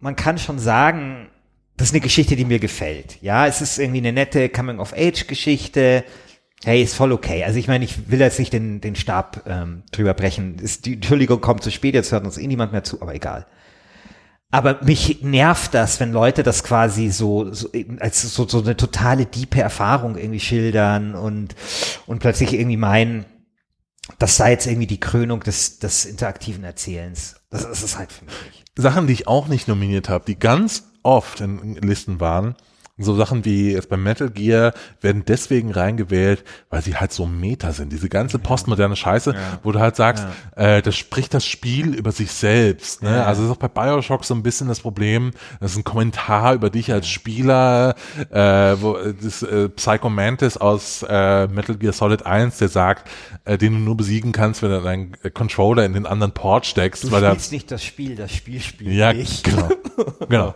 man 0.00 0.16
kann 0.16 0.38
schon 0.38 0.58
sagen, 0.58 1.28
das 1.76 1.88
ist 1.88 1.94
eine 1.94 2.00
Geschichte, 2.00 2.36
die 2.36 2.44
mir 2.44 2.58
gefällt. 2.58 3.20
Ja, 3.22 3.46
es 3.46 3.60
ist 3.60 3.78
irgendwie 3.78 3.98
eine 3.98 4.12
nette 4.12 4.48
Coming-of-Age-Geschichte. 4.48 6.04
Hey, 6.64 6.82
ist 6.82 6.94
voll 6.94 7.12
okay. 7.12 7.44
Also 7.44 7.58
ich 7.58 7.68
meine, 7.68 7.84
ich 7.84 8.10
will 8.10 8.20
jetzt 8.20 8.38
nicht 8.38 8.52
den, 8.52 8.80
den 8.80 8.96
Stab 8.96 9.42
ähm, 9.46 9.82
drüber 9.92 10.14
brechen. 10.14 10.58
Ist, 10.58 10.86
die 10.86 10.94
Entschuldigung 10.94 11.40
kommt 11.40 11.62
zu 11.62 11.70
spät, 11.70 11.94
jetzt 11.94 12.12
hört 12.12 12.24
uns 12.24 12.38
eh 12.38 12.46
niemand 12.46 12.72
mehr 12.72 12.82
zu, 12.82 13.02
aber 13.02 13.14
egal. 13.14 13.46
Aber 14.50 14.82
mich 14.82 15.22
nervt 15.22 15.74
das, 15.74 16.00
wenn 16.00 16.12
Leute 16.12 16.42
das 16.42 16.64
quasi 16.64 17.10
so, 17.10 17.52
so 17.52 17.68
als 17.98 18.22
so, 18.22 18.48
so 18.48 18.62
eine 18.62 18.76
totale 18.76 19.26
diepe 19.26 19.60
Erfahrung 19.60 20.16
irgendwie 20.16 20.40
schildern 20.40 21.14
und, 21.14 21.54
und 22.06 22.20
plötzlich 22.20 22.54
irgendwie 22.54 22.76
meinen, 22.76 23.26
das 24.18 24.36
sei 24.36 24.52
jetzt 24.52 24.66
irgendwie 24.66 24.86
die 24.86 25.00
Krönung 25.00 25.40
des, 25.40 25.78
des 25.78 26.06
interaktiven 26.06 26.64
Erzählens. 26.64 27.36
Das 27.50 27.64
ist 27.64 27.82
es 27.82 27.98
halt 27.98 28.12
für 28.12 28.24
mich. 28.24 28.64
Sachen, 28.76 29.06
die 29.06 29.14
ich 29.14 29.26
auch 29.26 29.48
nicht 29.48 29.68
nominiert 29.68 30.08
habe, 30.08 30.24
die 30.26 30.38
ganz 30.38 30.84
oft 31.02 31.40
in 31.40 31.74
Listen 31.76 32.20
waren, 32.20 32.54
so 32.98 33.14
Sachen 33.14 33.44
wie 33.44 33.72
jetzt 33.72 33.90
beim 33.90 34.02
Metal 34.02 34.30
Gear 34.30 34.72
werden 35.02 35.24
deswegen 35.26 35.70
reingewählt, 35.70 36.44
weil 36.70 36.80
sie 36.80 36.96
halt 36.96 37.12
so 37.12 37.26
Meta 37.26 37.72
sind. 37.72 37.92
Diese 37.92 38.08
ganze 38.08 38.38
postmoderne 38.38 38.96
Scheiße, 38.96 39.34
wo 39.62 39.72
du 39.72 39.80
halt 39.80 39.96
sagst, 39.96 40.26
äh, 40.56 40.80
das 40.80 40.96
spricht 40.96 41.34
das 41.34 41.44
Spiel 41.44 41.94
über 41.94 42.10
sich 42.10 42.32
selbst. 42.32 43.02
Ne? 43.02 43.26
Also 43.26 43.42
das 43.42 43.50
ist 43.50 43.56
auch 43.56 43.60
bei 43.60 43.68
Bioshock 43.68 44.24
so 44.24 44.34
ein 44.34 44.42
bisschen 44.42 44.68
das 44.68 44.80
Problem. 44.80 45.32
Das 45.60 45.72
ist 45.72 45.76
ein 45.76 45.84
Kommentar 45.84 46.54
über 46.54 46.70
dich 46.70 46.90
als 46.90 47.06
Spieler, 47.06 47.96
äh, 48.30 48.40
wo 48.80 48.96
äh, 48.96 49.14
das 49.20 49.42
äh, 49.42 49.68
Psycho 49.68 50.08
Mantis 50.08 50.56
aus 50.56 51.04
äh, 51.06 51.48
Metal 51.48 51.76
Gear 51.76 51.92
Solid 51.92 52.24
1, 52.24 52.56
der 52.58 52.68
sagt, 52.68 53.10
äh, 53.44 53.58
den 53.58 53.74
du 53.74 53.78
nur 53.78 53.96
besiegen 53.98 54.32
kannst, 54.32 54.62
wenn 54.62 54.70
du 54.70 54.80
deinen 54.80 55.12
Controller 55.34 55.84
in 55.84 55.92
den 55.92 56.06
anderen 56.06 56.32
Port 56.32 56.64
steckst, 56.64 57.04
Du 57.04 57.10
weil 57.10 57.22
spielst 57.26 57.52
nicht 57.52 57.70
das 57.70 57.84
Spiel, 57.84 58.16
das 58.16 58.32
Spiel 58.32 58.60
spielt 58.60 58.92
ja, 58.92 59.12
dich. 59.12 59.42
genau. 59.42 59.68
genau. 60.28 60.54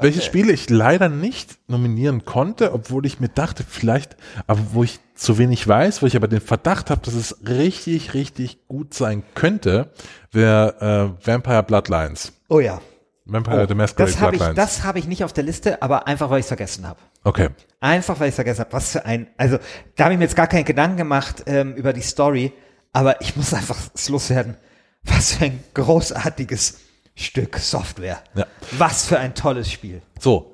Welche 0.00 0.20
Spiele 0.20 0.52
ich 0.52 0.68
leider 0.68 1.13
nicht 1.14 1.58
nominieren 1.68 2.24
konnte, 2.24 2.72
obwohl 2.72 3.06
ich 3.06 3.20
mir 3.20 3.28
dachte, 3.28 3.64
vielleicht, 3.68 4.16
aber 4.46 4.60
wo 4.72 4.84
ich 4.84 5.00
zu 5.14 5.38
wenig 5.38 5.66
weiß, 5.66 6.02
wo 6.02 6.06
ich 6.06 6.16
aber 6.16 6.28
den 6.28 6.40
Verdacht 6.40 6.90
habe, 6.90 7.00
dass 7.02 7.14
es 7.14 7.38
richtig, 7.48 8.14
richtig 8.14 8.66
gut 8.68 8.94
sein 8.94 9.22
könnte, 9.34 9.92
wäre 10.32 11.14
äh, 11.22 11.26
Vampire 11.26 11.62
Bloodlines. 11.62 12.32
Oh 12.48 12.60
ja. 12.60 12.80
Vampire 13.26 13.66
the 13.66 13.74
Masquerade 13.74 14.12
Das 14.12 14.20
habe 14.20 14.34
ich, 14.36 14.42
Bloodlines. 14.42 14.56
das 14.56 14.84
habe 14.84 14.98
ich 14.98 15.06
nicht 15.06 15.24
auf 15.24 15.32
der 15.32 15.44
Liste, 15.44 15.80
aber 15.82 16.06
einfach, 16.06 16.28
weil 16.30 16.40
ich 16.40 16.44
es 16.44 16.48
vergessen 16.48 16.86
habe. 16.86 17.00
okay. 17.24 17.48
Einfach, 17.80 18.18
weil 18.20 18.30
ich 18.30 18.34
vergessen 18.34 18.60
habe, 18.60 18.72
was 18.72 18.92
für 18.92 19.04
ein, 19.04 19.26
also 19.36 19.58
da 19.96 20.04
habe 20.04 20.14
ich 20.14 20.18
mir 20.18 20.24
jetzt 20.24 20.36
gar 20.36 20.46
keinen 20.46 20.64
Gedanken 20.64 20.96
gemacht 20.96 21.42
ähm, 21.46 21.74
über 21.74 21.92
die 21.92 22.00
Story, 22.00 22.52
aber 22.92 23.20
ich 23.20 23.36
muss 23.36 23.52
einfach 23.52 23.76
es 23.94 24.08
loswerden. 24.08 24.56
Was 25.04 25.34
für 25.34 25.44
ein 25.46 25.62
großartiges 25.74 26.78
Stück 27.14 27.58
Software. 27.58 28.22
Ja. 28.34 28.46
Was 28.78 29.06
für 29.06 29.18
ein 29.18 29.34
tolles 29.34 29.70
Spiel. 29.70 30.00
So, 30.18 30.53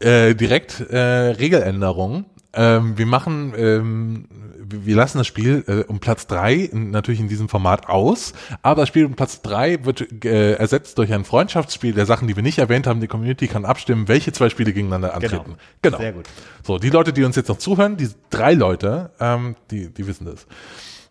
äh, 0.00 0.34
direkt 0.34 0.80
äh, 0.80 0.98
Regeländerung. 0.98 2.26
Ähm, 2.52 2.96
wir 2.96 3.06
machen, 3.06 3.52
ähm, 3.56 4.24
wir 4.58 4.96
lassen 4.96 5.18
das 5.18 5.26
Spiel 5.26 5.64
äh, 5.66 5.84
um 5.84 6.00
Platz 6.00 6.26
drei 6.26 6.70
natürlich 6.72 7.20
in 7.20 7.28
diesem 7.28 7.48
Format 7.48 7.88
aus, 7.88 8.32
aber 8.62 8.82
das 8.82 8.88
Spiel 8.88 9.04
um 9.04 9.14
Platz 9.14 9.42
drei 9.42 9.84
wird 9.84 10.24
äh, 10.24 10.54
ersetzt 10.54 10.98
durch 10.98 11.12
ein 11.12 11.24
Freundschaftsspiel 11.24 11.92
der 11.92 12.06
Sachen, 12.06 12.26
die 12.26 12.36
wir 12.36 12.42
nicht 12.42 12.58
erwähnt 12.58 12.86
haben. 12.86 13.00
Die 13.00 13.06
Community 13.06 13.48
kann 13.48 13.64
abstimmen, 13.64 14.08
welche 14.08 14.32
zwei 14.32 14.48
Spiele 14.48 14.72
gegeneinander 14.72 15.14
antreten. 15.14 15.56
Genau. 15.82 15.98
Sehr 15.98 16.12
gut. 16.12 16.26
So, 16.62 16.78
die 16.78 16.90
Leute, 16.90 17.12
die 17.12 17.24
uns 17.24 17.36
jetzt 17.36 17.48
noch 17.48 17.58
zuhören, 17.58 17.96
die 17.96 18.08
drei 18.30 18.54
Leute, 18.54 19.10
ähm, 19.20 19.56
die, 19.70 19.92
die 19.92 20.06
wissen 20.06 20.24
das. 20.24 20.46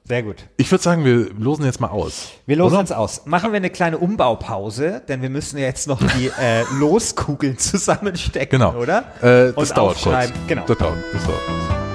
Sehr 0.07 0.23
gut. 0.23 0.37
Ich 0.55 0.71
würde 0.71 0.81
sagen, 0.83 1.03
wir 1.03 1.29
losen 1.37 1.65
jetzt 1.65 1.81
mal 1.81 1.89
aus. 1.89 2.29
Wir 2.45 2.55
losen 2.55 2.77
uns 2.77 2.93
aus. 2.93 3.25
Machen 3.25 3.51
wir 3.51 3.57
eine 3.57 3.69
kleine 3.69 3.97
Umbaupause, 3.97 5.01
denn 5.07 5.21
wir 5.21 5.29
müssen 5.29 5.57
ja 5.57 5.65
jetzt 5.65 5.85
noch 5.87 5.99
die 6.01 6.27
äh, 6.41 6.63
Loskugeln 6.79 7.57
zusammenstecken, 7.57 8.59
Genau. 8.59 8.75
oder? 8.77 8.99
Äh, 9.21 9.51
das 9.53 9.55
Und 9.71 9.77
dauert 9.77 10.01
kurz. 10.01 10.31
Genau. 10.47 10.63
Das 10.65 10.77
dauert, 10.77 10.95
das 11.13 11.23
dauert 11.25 11.39
kurz. 11.45 11.86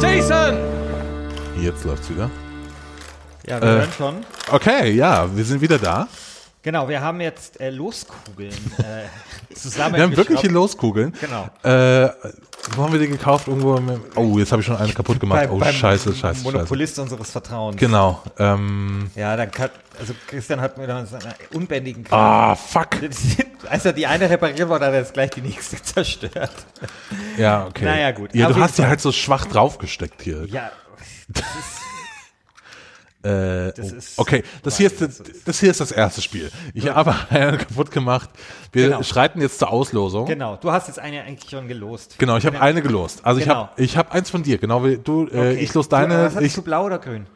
Jason! 0.00 0.56
Jetzt 1.60 1.84
läuft's 1.84 2.08
wieder. 2.10 2.30
Ja, 3.46 3.60
wir 3.60 3.68
Äh, 3.68 3.72
hören 3.72 3.88
schon. 3.96 4.14
Okay, 4.50 4.92
ja, 4.92 5.28
wir 5.34 5.44
sind 5.44 5.60
wieder 5.60 5.78
da. 5.78 6.08
Genau, 6.62 6.88
wir 6.90 7.00
haben 7.00 7.22
jetzt 7.22 7.58
äh, 7.58 7.70
Loskugeln 7.70 8.52
äh, 8.78 9.54
zusammen. 9.54 9.96
Wir 9.96 10.02
haben 10.02 10.16
wirkliche 10.16 10.48
Loskugeln. 10.48 11.14
Genau. 11.18 11.44
Äh, 11.62 12.10
wo 12.76 12.82
haben 12.82 12.92
wir 12.92 13.00
die 13.00 13.08
gekauft? 13.08 13.48
Irgendwo. 13.48 13.76
Im, 13.76 14.02
oh, 14.14 14.38
jetzt 14.38 14.52
habe 14.52 14.60
ich 14.60 14.66
schon 14.66 14.76
eine 14.76 14.92
kaputt 14.92 15.18
gemacht. 15.18 15.48
oh, 15.50 15.58
scheiße, 15.58 15.78
scheiße, 15.78 16.14
scheiße. 16.14 16.42
Monopolist 16.42 16.98
unseres 16.98 17.30
Vertrauens. 17.30 17.78
Genau. 17.78 18.22
Ähm, 18.38 19.10
Ja, 19.14 19.34
dann 19.36 19.50
kann, 19.50 19.70
also 19.98 20.12
Christian 20.26 20.60
hat 20.60 20.76
mir 20.76 20.86
dann 20.86 21.06
seinen 21.06 21.32
unbändigen 21.54 22.04
ah, 22.10 22.54
fuck. 22.54 22.90
Als 23.70 23.84
er 23.86 23.94
die 23.94 24.06
eine 24.06 24.28
repariert 24.28 24.68
war, 24.68 24.80
hat 24.80 24.92
er 24.92 24.98
jetzt 24.98 25.14
gleich 25.14 25.30
die 25.30 25.40
nächste 25.40 25.82
zerstört. 25.82 26.52
Ja, 27.38 27.66
okay. 27.66 27.86
Naja, 27.86 28.10
gut. 28.10 28.34
Ja, 28.34 28.48
du 28.48 28.56
hast 28.60 28.76
die 28.76 28.84
halt 28.86 29.00
so 29.00 29.12
schwach 29.12 29.46
draufgesteckt 29.46 30.20
hier. 30.20 30.44
Ja, 30.46 30.70
Äh, 33.22 33.72
das 33.74 33.92
oh, 33.92 33.96
ist- 33.96 34.18
okay, 34.18 34.42
das 34.62 34.78
hier, 34.78 34.86
ist, 34.86 35.00
das, 35.02 35.22
das 35.44 35.60
hier 35.60 35.70
ist 35.70 35.80
das 35.80 35.92
erste 35.92 36.22
Spiel. 36.22 36.50
Ich 36.72 36.88
habe 36.88 37.14
eine 37.30 37.58
kaputt 37.58 37.90
gemacht. 37.90 38.30
Wir 38.72 38.86
Genau. 38.88 39.02
schreiten 39.02 39.40
jetzt 39.42 39.58
zur 39.58 39.70
Auslosung. 39.70 40.24
genau. 40.26 40.56
Du 40.56 40.72
hast 40.72 40.88
jetzt 40.88 40.98
eine 40.98 41.22
eigentlich 41.22 41.50
schon 41.50 41.68
gelost. 41.68 42.14
Genau, 42.18 42.36
ich 42.38 42.46
habe 42.46 42.58
eine 42.60 42.80
gelost. 42.80 43.20
Also 43.24 43.40
ich 43.40 43.44
Genau. 43.46 43.56
habe 43.68 43.82
ich 43.82 43.96
habe 43.98 44.12
eins 44.12 44.30
von 44.30 44.42
dir, 44.42 44.56
genau 44.58 44.84
wie 44.84 44.96
du. 44.96 45.24
Äh, 45.24 45.28
Okay. 45.28 45.52
ich 45.60 45.74
los 45.74 45.88
Du, 45.88 45.96
deine. 45.96 46.14
was 46.24 46.34
hattest 46.36 46.46
ich, 46.46 46.54
du 46.54 46.62
blau 46.62 46.86
oder 46.86 46.98
grün? 46.98 47.26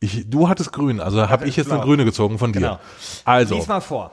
ich, 0.00 0.28
du 0.28 0.48
hattest 0.48 0.72
grün, 0.72 0.98
also 0.98 1.28
habe 1.28 1.46
ich 1.46 1.56
jetzt 1.56 1.68
eine 1.70 1.78
blau. 1.78 1.86
grüne 1.86 2.04
gezogen 2.04 2.38
von 2.38 2.52
dir. 2.52 2.58
Genau. 2.60 2.80
Also 3.24 3.54
Lies 3.54 3.68
mal 3.68 3.80
vor. 3.80 4.10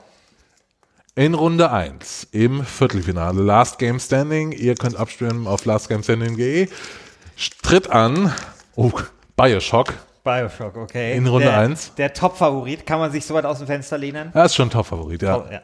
in 1.15 1.33
Runde 1.33 1.71
1 1.71 2.27
im 2.31 2.63
Viertelfinale 2.63 3.41
Last 3.41 3.79
Game 3.79 3.99
Standing. 3.99 4.51
Ihr 4.51 4.75
könnt 4.75 4.95
abstimmen 4.95 5.47
auf 5.47 5.65
lastgamestanding.de. 5.65 6.69
Tritt 7.63 7.89
an. 7.89 8.31
Oh, 8.75 8.91
Bioshock. 9.35 9.93
Bioshock, 10.29 10.77
okay. 10.77 11.17
In 11.17 11.25
Runde 11.25 11.47
der, 11.47 11.57
eins. 11.57 11.91
Der 11.95 12.13
Top-Favorit. 12.13 12.85
Kann 12.85 12.99
man 12.99 13.11
sich 13.11 13.25
so 13.25 13.33
weit 13.33 13.45
aus 13.45 13.57
dem 13.57 13.65
Fenster 13.65 13.97
lehnen? 13.97 14.29
Er 14.35 14.45
ist 14.45 14.53
schon 14.53 14.69
Top-Favorit, 14.69 15.23
ja. 15.23 15.37
Oh, 15.37 15.45
ja. 15.51 15.61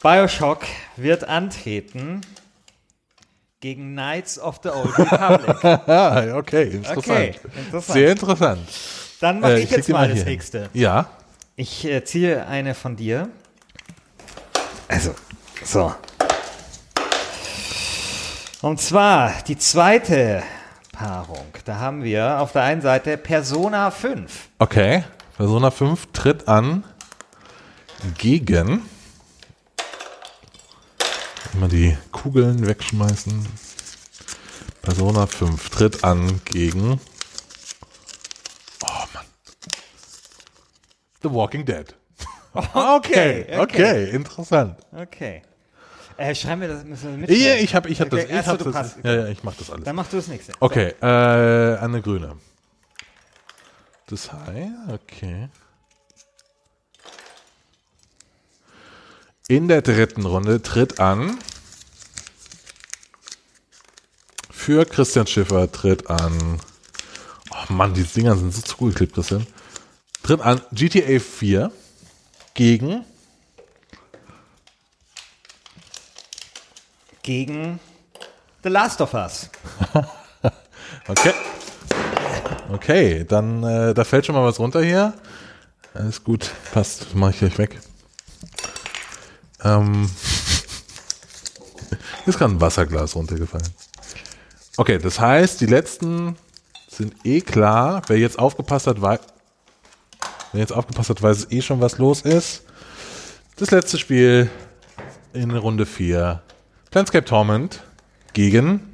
Bioshock 0.00 0.60
wird 0.96 1.26
antreten 1.28 2.20
gegen 3.58 3.92
Knights 3.92 4.38
of 4.38 4.60
the 4.62 4.68
Old 4.68 4.96
Republic. 4.96 5.64
Ah, 5.88 6.36
okay, 6.36 6.64
interessant. 6.64 6.98
Okay, 6.98 7.34
interessant. 7.56 7.92
Sehr 7.98 8.12
interessant. 8.12 8.60
Dann 9.20 9.40
mache 9.40 9.54
Äh, 9.54 9.60
ich 9.60 9.70
leg 9.70 9.78
jetzt 9.78 9.88
die 9.88 9.92
mal 9.92 10.08
das 10.08 10.24
nächste. 10.24 10.70
Ja. 10.72 11.06
Ich 11.56 11.84
äh, 11.84 12.04
ziehe 12.04 12.46
eine 12.46 12.74
von 12.74 12.94
dir. 12.94 13.30
Also, 14.86 15.12
so. 15.64 15.92
Und 18.62 18.80
zwar 18.80 19.32
die 19.48 19.58
zweite 19.58 20.42
Paarung. 20.94 21.46
Da 21.64 21.80
haben 21.80 22.04
wir 22.04 22.40
auf 22.40 22.52
der 22.52 22.62
einen 22.62 22.80
Seite 22.80 23.16
Persona 23.16 23.90
5. 23.90 24.48
Okay. 24.58 25.04
Persona 25.36 25.70
5 25.70 26.12
tritt 26.12 26.46
an 26.46 26.84
gegen. 28.18 28.88
Immer 31.52 31.68
die 31.68 31.98
Kugeln 32.12 32.66
wegschmeißen. 32.66 33.46
Persona 34.82 35.26
5 35.26 35.70
tritt 35.70 36.04
an 36.04 36.40
gegen. 36.44 37.00
Oh 38.82 39.04
Mann. 39.12 39.24
The 41.22 41.30
Walking 41.30 41.64
Dead. 41.64 41.94
Okay, 42.72 43.46
okay, 43.50 43.58
okay. 43.58 44.10
interessant. 44.10 44.76
Okay. 44.92 45.42
Äh, 46.16 46.34
schreiben 46.34 46.60
wir 46.60 46.68
das, 46.68 46.84
müssen 46.84 47.10
wir 47.10 47.18
mit. 47.18 47.30
Ja, 47.30 47.54
ich 47.56 47.74
habe 47.74 47.88
ich 47.88 48.00
hab 48.00 48.10
das. 48.10 48.20
Okay, 48.20 48.32
Ich 48.32 48.38
achso, 48.38 48.50
hab 48.52 48.58
das 48.58 48.72
passt. 48.72 48.96
ja, 49.02 49.14
ja, 49.14 49.26
ich 49.28 49.42
mach 49.42 49.54
das 49.56 49.70
alles. 49.70 49.84
Dann 49.84 49.96
machst 49.96 50.12
du 50.12 50.16
das 50.18 50.28
nächste. 50.28 50.52
Okay, 50.60 50.94
äh, 51.00 51.76
eine 51.78 52.00
grüne. 52.02 52.36
Das 54.06 54.32
High, 54.32 54.68
okay. 54.92 55.48
In 59.48 59.68
der 59.68 59.82
dritten 59.82 60.24
Runde 60.24 60.62
tritt 60.62 61.00
an. 61.00 61.38
Für 64.50 64.84
Christian 64.86 65.26
Schiffer 65.26 65.70
tritt 65.70 66.08
an. 66.08 66.60
Oh 67.50 67.72
Mann, 67.72 67.92
die 67.94 68.04
Dinger 68.04 68.36
sind 68.36 68.54
so 68.54 68.62
zugeklebt, 68.62 69.14
Christian. 69.14 69.46
Tritt 70.22 70.40
an 70.40 70.60
GTA 70.72 71.18
4 71.20 71.70
gegen 72.54 73.04
Gegen 77.24 77.80
The 78.62 78.68
Last 78.68 79.00
of 79.00 79.12
Us. 79.14 79.50
Okay. 81.06 81.32
Okay, 82.70 83.24
dann 83.24 83.62
äh, 83.62 83.94
da 83.94 84.04
fällt 84.04 84.24
schon 84.24 84.34
mal 84.34 84.44
was 84.44 84.58
runter 84.58 84.82
hier. 84.82 85.12
Alles 85.92 86.24
gut, 86.24 86.50
passt, 86.72 87.14
mache 87.14 87.32
ich 87.32 87.38
gleich 87.38 87.58
weg. 87.58 87.80
Ähm, 89.62 90.10
ist 92.26 92.38
gerade 92.38 92.54
ein 92.54 92.60
Wasserglas 92.60 93.14
runtergefallen. 93.14 93.68
Okay, 94.76 94.98
das 94.98 95.20
heißt, 95.20 95.60
die 95.60 95.66
letzten 95.66 96.36
sind 96.88 97.14
eh 97.24 97.40
klar. 97.40 98.02
Wer 98.06 98.18
jetzt 98.18 98.38
aufgepasst 98.38 98.86
hat, 98.86 99.00
weiß, 99.00 99.20
wer 100.52 100.60
jetzt 100.60 100.72
aufgepasst 100.72 101.10
hat, 101.10 101.22
weiß 101.22 101.48
eh 101.50 101.60
schon, 101.60 101.80
was 101.80 101.98
los 101.98 102.22
ist. 102.22 102.62
Das 103.56 103.70
letzte 103.70 103.98
Spiel 103.98 104.50
in 105.32 105.50
Runde 105.50 105.86
4. 105.86 106.42
Planescape 106.94 107.24
Torment 107.24 107.80
gegen, 108.34 108.92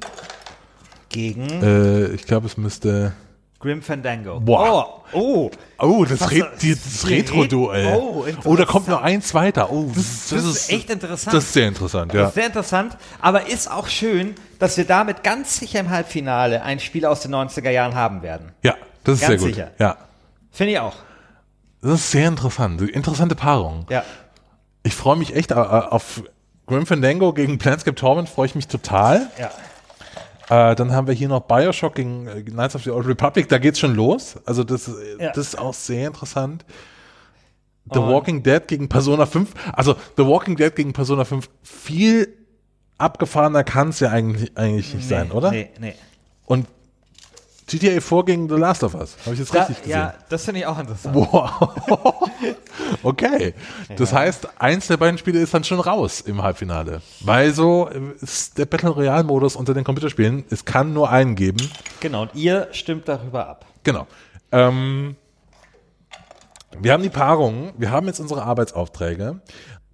Gegen 1.09 1.47
äh, 1.61 2.07
ich 2.07 2.23
glaube, 2.25 2.47
es 2.47 2.57
müsste 2.57 3.13
Grim 3.59 3.83
Fandango. 3.83 4.39
Boah. 4.39 5.03
Oh, 5.13 5.19
oh. 5.19 5.51
Oh, 5.77 6.03
das, 6.05 6.31
Re 6.31 6.39
das- 6.39 6.61
das 6.83 7.07
Retro-Duell. 7.07 7.85
Ret- 7.85 7.95
Oh, 8.01 8.25
Oh, 8.45 8.55
da 8.55 8.65
kommt 8.65 8.87
noch 8.87 9.03
eins 9.03 9.35
weiter. 9.35 9.71
Oh, 9.71 9.91
das, 9.93 10.29
das 10.29 10.43
ist 10.45 10.71
echt 10.71 10.89
interessant. 10.89 11.35
Das 11.35 11.43
ist 11.43 11.53
sehr 11.53 11.67
interessant, 11.67 12.11
ja. 12.15 12.31
Sehr 12.31 12.47
interessant, 12.47 12.97
aber 13.19 13.47
ist 13.47 13.69
auch 13.69 13.87
schön, 13.87 14.33
dass 14.57 14.77
wir 14.77 14.85
damit 14.85 15.21
ganz 15.23 15.59
sicher 15.59 15.79
im 15.79 15.91
Halbfinale 15.91 16.63
ein 16.63 16.79
Spiel 16.79 17.05
aus 17.05 17.19
den 17.19 17.35
90er 17.35 17.69
Jahren 17.69 17.93
haben 17.93 18.23
werden. 18.23 18.51
Ja, 18.63 18.73
das 19.03 19.21
ist 19.21 19.27
Ganz 19.27 19.29
sehr 19.29 19.37
gut. 19.37 19.55
sicher. 19.57 19.71
Ja, 19.77 19.97
Finde 20.49 20.73
ich 20.73 20.79
auch. 20.79 20.95
das 21.83 21.99
ist 21.99 22.09
sehr 22.09 22.27
interessant. 22.27 22.81
Interessante 22.81 23.35
Paarung. 23.35 23.85
Ja. 23.91 24.03
Ich 24.81 24.95
freue 24.95 25.17
mich 25.17 25.35
echt 25.35 25.53
auf 25.53 26.23
Grim 26.71 26.85
Fandango 26.85 27.33
gegen 27.33 27.57
Planescape 27.57 27.95
Torment, 27.95 28.29
freue 28.29 28.47
ich 28.47 28.55
mich 28.55 28.67
total. 28.67 29.27
Ja. 29.37 30.71
Äh, 30.71 30.75
dann 30.75 30.91
haben 30.91 31.07
wir 31.07 31.13
hier 31.13 31.27
noch 31.29 31.41
Bioshock 31.41 31.95
gegen 31.95 32.27
äh, 32.27 32.41
Knights 32.41 32.75
of 32.75 32.83
the 32.83 32.91
Old 32.91 33.07
Republic, 33.07 33.47
da 33.49 33.57
geht's 33.57 33.79
schon 33.79 33.95
los. 33.95 34.35
Also 34.45 34.63
das, 34.63 34.87
äh, 34.87 34.91
Ja. 35.19 35.31
das 35.31 35.47
ist 35.47 35.59
auch 35.59 35.73
sehr 35.73 36.07
interessant. 36.07 36.65
The 37.91 37.99
Und- 37.99 38.09
Walking 38.09 38.43
Dead 38.43 38.67
gegen 38.67 38.89
Persona 38.89 39.25
5. 39.25 39.53
Also 39.73 39.95
The 40.17 40.25
Walking 40.25 40.55
Dead 40.55 40.75
gegen 40.75 40.93
Persona 40.93 41.23
5, 41.25 41.49
viel 41.63 42.37
abgefahrener 42.97 43.63
kann 43.63 43.89
es 43.89 43.99
ja 43.99 44.09
eigentlich, 44.09 44.55
eigentlich 44.57 44.93
nicht 44.93 45.07
sein, 45.07 45.31
oder? 45.31 45.51
Nee, 45.51 45.69
nee. 45.79 45.95
Und 46.45 46.67
GTA 47.71 48.01
4 48.01 48.23
gegen 48.25 48.49
The 48.49 48.55
Last 48.55 48.83
of 48.83 48.93
Us. 48.95 49.15
Habe 49.23 49.33
ich 49.33 49.39
jetzt 49.39 49.55
Da, 49.55 49.59
richtig 49.59 49.77
gesehen? 49.83 49.91
ja, 49.91 50.13
das 50.27 50.43
finde 50.43 50.59
ich 50.59 50.65
auch 50.65 50.77
interessant. 50.77 51.15
Wow. 51.15 51.79
okay. 53.03 53.53
Das 53.95 54.11
heißt, 54.13 54.47
eins 54.59 54.87
der 54.87 54.97
beiden 54.97 55.17
Spiele 55.17 55.39
ist 55.39 55.53
dann 55.53 55.63
schon 55.63 55.79
raus 55.79 56.19
im 56.21 56.43
Halbfinale. 56.43 57.01
Weil 57.21 57.53
so 57.53 57.89
ist 58.19 58.57
der 58.57 58.65
Battle 58.65 58.89
Royale 58.89 59.23
Modus 59.23 59.55
unter 59.55 59.73
den 59.73 59.83
Computerspielen, 59.85 60.43
es 60.49 60.65
kann 60.65 60.93
nur 60.93 61.09
einen 61.09 61.35
geben. 61.35 61.69
Genau, 62.01 62.23
und 62.23 62.35
ihr 62.35 62.67
stimmt 62.71 63.07
darüber 63.07 63.47
ab. 63.47 63.65
Genau. 63.83 64.05
Ähm, 64.51 65.15
wir 66.79 66.93
haben 66.93 67.03
die 67.03 67.09
Paarungen, 67.09 67.71
wir 67.77 67.91
haben 67.91 68.07
jetzt 68.07 68.19
unsere 68.19 68.43
Arbeitsaufträge. 68.43 69.39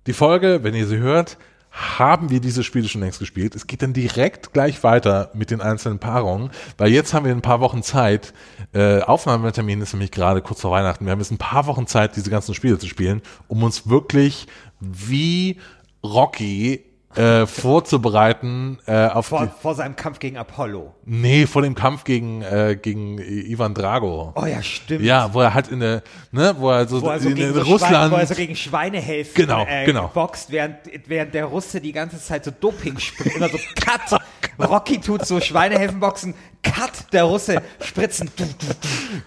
Die 0.07 0.13
Folge, 0.13 0.63
wenn 0.63 0.73
ihr 0.73 0.87
sie 0.87 0.97
hört, 0.97 1.37
haben 1.77 2.31
wir 2.31 2.39
diese 2.39 2.63
Spiele 2.63 2.89
schon 2.89 3.01
längst 3.01 3.19
gespielt. 3.19 3.53
Es 3.53 3.67
geht 3.67 3.83
dann 3.83 3.93
direkt 3.93 4.51
gleich 4.51 4.83
weiter 4.83 5.29
mit 5.35 5.51
den 5.51 5.61
einzelnen 5.61 5.99
Paarungen, 5.99 6.49
weil 6.77 6.91
jetzt 6.91 7.13
haben 7.13 7.25
wir 7.25 7.31
ein 7.31 7.43
paar 7.43 7.59
Wochen 7.59 7.83
Zeit. 7.83 8.33
Äh, 8.73 9.01
Aufnahmetermin 9.01 9.81
ist 9.81 9.93
nämlich 9.93 10.09
gerade 10.09 10.41
kurz 10.41 10.61
vor 10.61 10.71
Weihnachten. 10.71 11.05
Wir 11.05 11.11
haben 11.11 11.19
jetzt 11.19 11.31
ein 11.31 11.37
paar 11.37 11.67
Wochen 11.67 11.85
Zeit, 11.85 12.15
diese 12.15 12.31
ganzen 12.31 12.55
Spiele 12.55 12.79
zu 12.79 12.87
spielen, 12.87 13.21
um 13.47 13.61
uns 13.61 13.87
wirklich 13.87 14.47
wie 14.79 15.57
Rocky 16.03 16.83
äh, 17.15 17.45
vorzubereiten 17.47 18.77
äh, 18.85 19.07
auf 19.07 19.27
die, 19.27 19.35
Vor, 19.35 19.47
vor 19.61 19.75
seinem 19.75 19.95
Kampf 19.95 20.19
gegen 20.19 20.37
Apollo. 20.37 20.93
nee 21.05 21.47
vor 21.47 21.61
dem 21.61 21.73
Kampf 21.73 22.03
gegen 22.03 22.41
äh, 22.41 22.77
gegen 22.79 23.17
Ivan 23.17 23.73
Drago. 23.73 24.33
Oh 24.35 24.45
ja, 24.45 24.61
stimmt. 24.61 25.03
Ja, 25.03 25.33
wo 25.33 25.41
er 25.41 25.53
halt 25.53 25.69
in 25.69 25.79
der, 25.79 26.03
ne, 26.31 26.55
wo 26.59 26.69
er 26.69 26.87
so, 26.87 27.01
Wo 27.01 27.09
er 27.09 27.19
so 27.19 27.29
in 27.29 27.35
gegen, 27.35 27.53
so 27.53 27.61
Schweine, 27.61 27.71
Russland. 27.73 28.13
wo 28.13 28.17
er 28.17 28.27
so 28.27 28.35
gegen 28.35 28.55
Schweinehälften 28.55 29.45
Genau, 29.45 29.65
äh, 29.65 29.85
genau. 29.85 30.11
boxt, 30.13 30.51
während, 30.51 30.75
während 31.07 31.33
der 31.33 31.45
Russe 31.45 31.81
die 31.81 31.93
ganze 31.93 32.19
Zeit 32.21 32.43
so 32.45 32.51
Doping 32.51 32.99
spritzt. 32.99 33.35
Immer 33.37 33.49
so 33.49 33.57
Cut. 33.75 34.21
Rocky 34.59 34.99
tut 34.99 35.25
so 35.25 35.39
Schweinehälften 35.39 35.99
boxen. 35.99 36.33
Cut, 36.63 37.13
der 37.13 37.23
Russe 37.25 37.61
spritzen. 37.79 38.29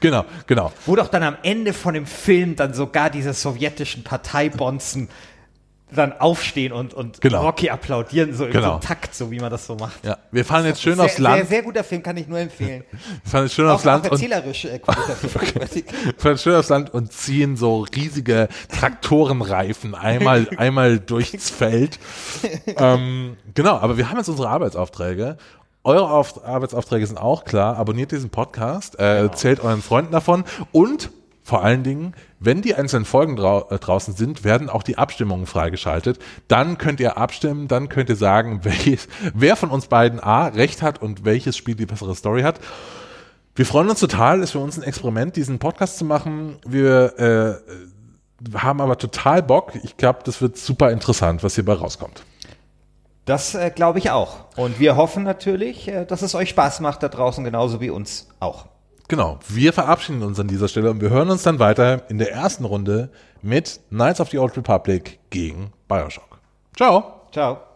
Genau, 0.00 0.24
genau. 0.46 0.72
Wo 0.86 0.96
doch 0.96 1.08
dann 1.08 1.22
am 1.22 1.36
Ende 1.42 1.72
von 1.72 1.94
dem 1.94 2.04
Film 2.06 2.56
dann 2.56 2.74
sogar 2.74 3.10
diese 3.10 3.32
sowjetischen 3.32 4.02
Parteibonzen 4.02 5.08
dann 5.94 6.12
aufstehen 6.18 6.72
und, 6.72 6.94
und 6.94 7.20
Genau. 7.20 7.42
Rocky 7.42 7.70
applaudieren, 7.70 8.32
so 8.34 8.46
Genau. 8.46 8.60
so 8.62 8.70
einem 8.72 8.80
Takt, 8.80 9.14
so 9.14 9.30
wie 9.30 9.40
man 9.40 9.50
das 9.50 9.66
so 9.66 9.74
macht. 9.76 10.04
Ja, 10.04 10.18
wir 10.30 10.44
fahren 10.44 10.64
jetzt 10.66 10.80
schön 10.82 10.96
sehr, 10.96 11.04
aufs 11.04 11.18
Land. 11.18 11.36
Sehr, 11.38 11.46
sehr 11.46 11.62
guter 11.62 11.84
Film, 11.84 12.02
kann 12.02 12.16
ich 12.16 12.28
nur 12.28 12.38
empfehlen. 12.38 12.84
Wir 13.24 13.30
fahren 13.30 13.44
jetzt 13.44 13.54
schön 13.54 13.66
Auch, 13.68 13.74
aufs 13.74 13.84
Land 13.84 14.06
auch 14.06 14.12
und 14.12 14.22
erzählerisch 14.22 14.64
äh, 14.66 14.78
qualitativ 14.78 15.34
hochwertig. 15.40 15.84
wir 16.04 16.14
fahren 16.16 16.38
schön 16.38 16.54
aufs 16.56 16.68
Land 16.68 16.92
und 16.94 17.12
ziehen 17.12 17.56
so 17.56 17.86
riesige 17.94 18.48
Traktorenreifen 19.00 19.94
einmal, 19.94 20.48
einmal 20.56 20.98
durchs 21.00 21.50
Feld. 21.50 21.98
ähm, 22.66 23.36
genau, 23.54 23.76
aber 23.78 23.96
wir 23.96 24.10
haben 24.10 24.18
jetzt 24.18 24.28
unsere 24.28 24.48
Arbeitsaufträge. 24.48 25.36
Eure 25.82 26.10
Auf 26.10 26.44
Arbeitsaufträge 26.44 27.06
sind 27.06 27.16
auch 27.18 27.44
klar. 27.44 27.76
Abonniert 27.78 28.12
diesen 28.12 28.28
Podcast, 28.30 28.98
äh, 28.98 29.18
erzählt 29.22 29.60
euren 29.60 29.80
Freunden 29.82 30.12
davon 30.12 30.44
und 30.72 31.10
vor 31.42 31.64
allen 31.64 31.82
Dingen, 31.82 32.14
wenn 32.40 32.62
die 32.62 32.74
einzelnen 32.74 33.04
Folgen 33.04 33.36
drau 33.36 33.68
äh, 33.68 33.78
draußen 33.78 34.14
sind, 34.14 34.44
werden 34.44 34.70
auch 34.70 34.82
die 34.82 34.96
Abstimmungen 34.96 35.46
freigeschaltet. 35.46 36.18
Dann 36.48 36.78
könnt 36.78 36.98
ihr 36.98 37.18
abstimmen, 37.18 37.68
dann 37.68 37.90
könnt 37.90 38.08
ihr 38.08 38.16
sagen, 38.16 38.60
welches, 38.64 39.06
wer 39.34 39.56
von 39.56 39.70
uns 39.70 39.86
beiden 39.86 40.18
A 40.18 40.46
recht 40.48 40.82
hat 40.82 41.00
und 41.00 41.24
welches 41.24 41.56
Spiel 41.56 41.74
die 41.74 41.86
bessere 41.86 42.14
Story 42.14 42.42
hat. 42.42 42.58
Wir 43.54 43.66
freuen 43.66 43.90
uns 43.90 44.00
total, 44.00 44.40
ist 44.40 44.52
für 44.52 44.58
uns 44.58 44.78
ein 44.78 44.84
Experiment, 44.84 45.36
diesen 45.36 45.58
Podcast 45.58 45.98
zu 45.98 46.04
machen. 46.04 46.56
Wir 46.66 47.62
äh, 48.42 48.58
haben 48.58 48.80
aber 48.80 48.96
total 48.96 49.42
Bock. 49.42 49.74
Ich 49.82 49.98
glaube, 49.98 50.20
das 50.24 50.40
wird 50.40 50.56
super 50.56 50.90
interessant, 50.90 51.42
was 51.42 51.56
hierbei 51.56 51.74
rauskommt. 51.74 52.24
Das 53.26 53.54
äh, 53.54 53.70
glaube 53.70 53.98
ich 53.98 54.10
auch. 54.10 54.46
Und 54.56 54.80
wir 54.80 54.96
hoffen 54.96 55.24
natürlich, 55.24 55.88
äh, 55.88 56.06
dass 56.06 56.22
es 56.22 56.34
euch 56.34 56.48
Spaß 56.48 56.80
macht 56.80 57.02
da 57.02 57.08
draußen, 57.08 57.44
genauso 57.44 57.82
wie 57.82 57.90
uns 57.90 58.28
auch. 58.40 58.66
Genau, 59.10 59.40
wir 59.48 59.72
verabschieden 59.72 60.22
uns 60.22 60.38
an 60.38 60.46
dieser 60.46 60.68
Stelle 60.68 60.88
und 60.88 61.00
wir 61.00 61.10
hören 61.10 61.30
uns 61.30 61.42
dann 61.42 61.58
weiter 61.58 62.08
in 62.10 62.18
der 62.18 62.30
ersten 62.30 62.64
Runde 62.64 63.10
mit 63.42 63.80
Knights 63.88 64.20
of 64.20 64.30
the 64.30 64.38
Old 64.38 64.56
Republic 64.56 65.18
gegen 65.30 65.72
Bioshock. 65.88 66.38
Ciao! 66.76 67.26
Ciao. 67.32 67.69